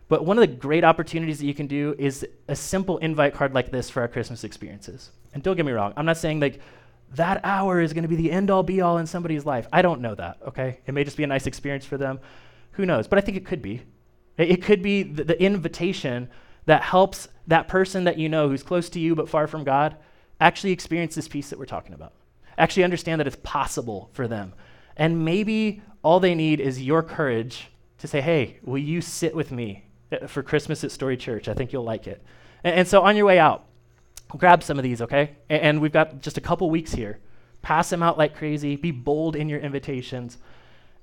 but 0.08 0.26
one 0.26 0.36
of 0.36 0.42
the 0.42 0.48
great 0.48 0.84
opportunities 0.84 1.38
that 1.38 1.46
you 1.46 1.54
can 1.54 1.68
do 1.68 1.94
is 2.00 2.26
a 2.48 2.56
simple 2.56 2.98
invite 2.98 3.36
card 3.36 3.54
like 3.54 3.70
this 3.70 3.92
for 3.92 4.02
our 4.02 4.08
Christmas 4.08 4.44
experiences. 4.44 5.12
And 5.36 5.44
don't 5.44 5.56
get 5.56 5.68
me 5.68 5.72
wrong, 5.72 5.94
I'm 5.96 6.08
not 6.08 6.18
saying 6.18 6.40
like 6.40 6.60
that 7.14 7.42
hour 7.44 7.80
is 7.80 7.94
going 7.94 8.02
to 8.06 8.08
be 8.08 8.16
the 8.16 8.32
end 8.32 8.50
all 8.50 8.64
be 8.64 8.82
all 8.82 8.98
in 8.98 9.06
somebody's 9.06 9.46
life. 9.46 9.68
I 9.72 9.84
don't 9.84 10.02
know 10.02 10.16
that, 10.16 10.40
okay? 10.48 10.80
It 10.88 10.96
may 10.96 11.04
just 11.04 11.16
be 11.16 11.24
a 11.24 11.28
nice 11.28 11.46
experience 11.46 11.86
for 11.86 11.98
them. 11.98 12.20
Who 12.72 12.88
knows? 12.88 13.08
But 13.08 13.20
I 13.20 13.22
think 13.22 13.38
it 13.38 13.46
could 13.46 13.62
be. 13.62 13.84
It, 14.36 14.64
could 14.64 14.82
be 14.82 15.04
the, 15.04 15.26
the 15.26 15.40
invitation 15.40 16.28
that 16.66 16.82
helps 16.82 17.28
that 17.46 17.68
person 17.68 18.06
that 18.06 18.18
you 18.18 18.30
know 18.30 18.50
who's 18.50 18.64
close 18.64 18.90
to 18.92 19.00
you 19.00 19.14
but 19.14 19.30
far 19.30 19.46
from 19.46 19.64
God 19.64 19.96
actually 20.42 20.72
experience 20.72 21.14
this 21.14 21.28
peace 21.28 21.52
that 21.52 21.60
we're 21.60 21.66
talking 21.66 21.94
about. 21.94 22.14
Actually 22.58 22.84
understand 22.84 23.20
that 23.20 23.28
it's 23.28 23.38
possible 23.44 24.10
for 24.14 24.28
them. 24.28 24.54
And 24.98 25.24
maybe 25.24 25.84
all 26.02 26.20
they 26.20 26.34
need 26.34 26.60
is 26.60 26.82
your 26.82 27.04
courage 27.04 27.70
to 28.00 28.08
say, 28.08 28.22
hey, 28.22 28.58
will 28.64 28.78
you 28.78 29.02
sit 29.02 29.36
with 29.36 29.52
me 29.52 29.86
uh, 30.12 30.28
for 30.28 30.42
Christmas 30.42 30.84
at 30.84 30.92
Story 30.92 31.18
Church? 31.18 31.48
I 31.48 31.54
think 31.54 31.72
you'll 31.72 31.84
like 31.84 32.08
it. 32.08 32.22
And, 32.64 32.76
and 32.76 32.88
so 32.88 33.04
on 33.04 33.16
your 33.16 33.26
way 33.26 33.40
out, 33.40 33.66
grab 34.30 34.64
some 34.64 34.78
of 34.78 34.84
these, 34.84 35.02
okay? 35.02 35.36
And, 35.50 35.62
and 35.62 35.82
we've 35.82 35.92
got 35.92 36.22
just 36.22 36.38
a 36.38 36.42
couple 36.42 36.70
weeks 36.70 36.94
here. 36.94 37.20
Pass 37.62 37.90
them 37.90 38.02
out 38.02 38.18
like 38.18 38.36
crazy. 38.36 38.76
Be 38.76 38.92
bold 38.92 39.36
in 39.36 39.50
your 39.50 39.60
invitations. 39.60 40.38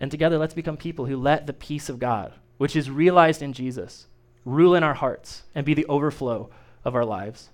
And 0.01 0.11
together, 0.11 0.39
let's 0.39 0.55
become 0.55 0.77
people 0.77 1.07
who 1.07 1.17
let 1.17 1.47
the 1.47 1.53
peace 1.53 1.89
of 1.89 1.99
God, 1.99 2.33
which 2.59 2.77
is 2.77 2.91
realized 2.91 3.43
in 3.43 3.53
Jesus, 3.53 4.07
rule 4.45 4.75
in 4.75 4.83
our 4.83 4.95
hearts 4.95 5.43
and 5.55 5.67
be 5.67 5.75
the 5.75 5.87
overflow 5.87 6.51
of 6.85 6.95
our 6.95 7.05
lives. 7.05 7.51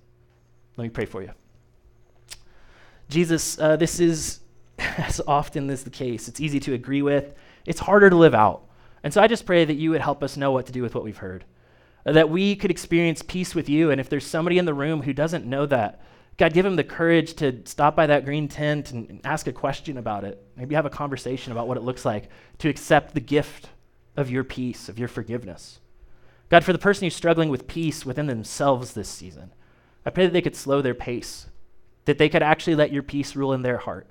Let 0.76 0.84
me 0.84 0.90
pray 0.90 1.04
for 1.04 1.22
you. 1.22 1.30
Jesus, 3.08 3.58
uh, 3.58 3.76
this 3.76 4.00
is, 4.00 4.40
as 4.78 5.20
often 5.26 5.68
is 5.68 5.84
the 5.84 5.90
case, 5.90 6.28
it's 6.28 6.40
easy 6.40 6.60
to 6.60 6.74
agree 6.74 7.02
with, 7.02 7.34
it's 7.66 7.80
harder 7.80 8.08
to 8.08 8.16
live 8.16 8.34
out. 8.34 8.64
And 9.02 9.12
so 9.12 9.20
I 9.20 9.26
just 9.26 9.46
pray 9.46 9.64
that 9.64 9.74
you 9.74 9.90
would 9.90 10.00
help 10.00 10.22
us 10.22 10.36
know 10.36 10.52
what 10.52 10.66
to 10.66 10.72
do 10.72 10.82
with 10.82 10.94
what 10.94 11.04
we've 11.04 11.16
heard, 11.16 11.44
that 12.04 12.30
we 12.30 12.56
could 12.56 12.70
experience 12.70 13.22
peace 13.22 13.54
with 13.54 13.68
you. 13.68 13.90
And 13.90 14.00
if 14.00 14.08
there's 14.08 14.26
somebody 14.26 14.58
in 14.58 14.64
the 14.64 14.74
room 14.74 15.02
who 15.02 15.12
doesn't 15.12 15.46
know 15.46 15.66
that, 15.66 16.00
God, 16.38 16.54
give 16.54 16.64
them 16.64 16.76
the 16.76 16.84
courage 16.84 17.34
to 17.34 17.60
stop 17.64 17.94
by 17.94 18.06
that 18.06 18.24
green 18.24 18.48
tent 18.48 18.90
and, 18.92 19.20
ask 19.24 19.46
a 19.46 19.52
question 19.52 19.98
about 19.98 20.24
it. 20.24 20.42
Maybe 20.56 20.74
have 20.74 20.86
a 20.86 20.90
conversation 20.90 21.52
about 21.52 21.68
what 21.68 21.76
it 21.76 21.82
looks 21.82 22.04
like 22.04 22.28
to 22.58 22.68
accept 22.68 23.14
the 23.14 23.20
gift 23.20 23.68
of 24.16 24.30
your 24.30 24.44
peace, 24.44 24.88
of 24.88 24.98
your 24.98 25.08
forgiveness. 25.08 25.78
God, 26.48 26.64
for 26.64 26.72
the 26.72 26.78
person 26.78 27.04
who's 27.04 27.14
struggling 27.14 27.48
with 27.48 27.66
peace 27.66 28.04
within 28.04 28.26
themselves 28.26 28.92
this 28.92 29.08
season, 29.08 29.52
I 30.04 30.10
pray 30.10 30.24
that 30.24 30.32
they 30.32 30.42
could 30.42 30.56
slow 30.56 30.82
their 30.82 30.94
pace, 30.94 31.46
that 32.06 32.18
they 32.18 32.28
could 32.28 32.42
actually 32.42 32.74
let 32.74 32.92
your 32.92 33.02
peace 33.02 33.36
rule 33.36 33.52
in 33.52 33.62
their 33.62 33.78
heart, 33.78 34.06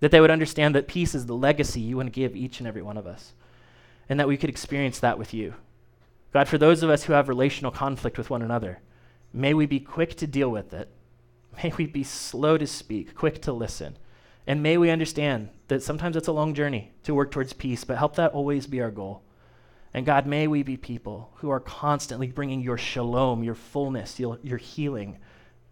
that 0.00 0.10
they 0.10 0.20
would 0.20 0.30
understand 0.30 0.74
that 0.74 0.88
peace 0.88 1.14
is 1.14 1.26
the 1.26 1.34
legacy 1.34 1.80
you 1.80 1.96
want 1.96 2.06
to 2.06 2.20
give 2.20 2.36
each 2.36 2.60
and 2.60 2.68
every 2.68 2.82
one 2.82 2.96
of 2.96 3.06
us, 3.06 3.34
and 4.08 4.18
that 4.20 4.28
we 4.28 4.36
could 4.36 4.50
experience 4.50 4.98
that 5.00 5.18
with 5.18 5.34
you. 5.34 5.54
God, 6.32 6.48
for 6.48 6.58
those 6.58 6.82
of 6.82 6.90
us 6.90 7.04
who 7.04 7.12
have 7.12 7.28
relational 7.28 7.70
conflict 7.70 8.18
with 8.18 8.30
one 8.30 8.42
another, 8.42 8.80
may 9.32 9.54
we 9.54 9.66
be 9.66 9.80
quick 9.80 10.16
to 10.16 10.26
deal 10.26 10.50
with 10.50 10.72
it. 10.74 10.90
May 11.62 11.72
we 11.76 11.86
be 11.86 12.04
slow 12.04 12.58
to 12.58 12.66
speak, 12.66 13.14
quick 13.14 13.40
to 13.42 13.52
listen. 13.52 13.96
And 14.46 14.62
may 14.62 14.76
we 14.76 14.90
understand 14.90 15.48
that 15.68 15.82
sometimes 15.82 16.16
it's 16.16 16.28
a 16.28 16.32
long 16.32 16.54
journey 16.54 16.92
to 17.04 17.14
work 17.14 17.30
towards 17.30 17.52
peace, 17.52 17.84
but 17.84 17.98
help 17.98 18.16
that 18.16 18.32
always 18.32 18.66
be 18.66 18.80
our 18.80 18.90
goal. 18.90 19.22
And 19.92 20.04
God, 20.04 20.26
may 20.26 20.46
we 20.46 20.62
be 20.62 20.76
people 20.76 21.30
who 21.36 21.48
are 21.50 21.60
constantly 21.60 22.28
bringing 22.28 22.60
your 22.60 22.76
shalom, 22.76 23.42
your 23.42 23.54
fullness, 23.54 24.20
your, 24.20 24.38
your 24.42 24.58
healing, 24.58 25.18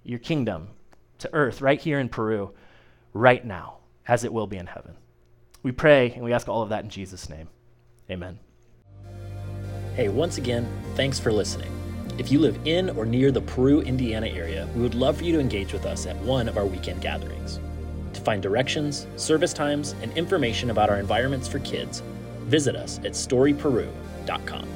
your 0.02 0.18
kingdom 0.18 0.68
to 1.18 1.30
earth 1.32 1.60
right 1.60 1.80
here 1.80 2.00
in 2.00 2.08
Peru, 2.08 2.52
right 3.12 3.44
now, 3.44 3.78
as 4.08 4.24
it 4.24 4.32
will 4.32 4.46
be 4.46 4.56
in 4.56 4.66
heaven. 4.66 4.96
We 5.62 5.72
pray 5.72 6.12
and 6.12 6.24
we 6.24 6.32
ask 6.32 6.48
all 6.48 6.62
of 6.62 6.70
that 6.70 6.84
in 6.84 6.90
Jesus' 6.90 7.28
name. 7.28 7.48
Amen. 8.10 8.38
Hey, 9.94 10.08
once 10.08 10.38
again, 10.38 10.68
thanks 10.94 11.18
for 11.18 11.32
listening. 11.32 11.70
If 12.18 12.30
you 12.30 12.38
live 12.38 12.58
in 12.64 12.90
or 12.90 13.04
near 13.04 13.32
the 13.32 13.40
Peru, 13.40 13.80
Indiana 13.80 14.26
area, 14.26 14.68
we 14.74 14.82
would 14.82 14.94
love 14.94 15.18
for 15.18 15.24
you 15.24 15.32
to 15.32 15.40
engage 15.40 15.72
with 15.72 15.84
us 15.84 16.06
at 16.06 16.16
one 16.18 16.48
of 16.48 16.56
our 16.56 16.66
weekend 16.66 17.00
gatherings. 17.00 17.58
To 18.12 18.20
find 18.20 18.42
directions, 18.42 19.06
service 19.16 19.52
times, 19.52 19.94
and 20.02 20.16
information 20.16 20.70
about 20.70 20.90
our 20.90 20.98
environments 20.98 21.48
for 21.48 21.58
kids, 21.60 22.02
visit 22.42 22.76
us 22.76 22.98
at 22.98 23.12
storyperu.com. 23.12 24.68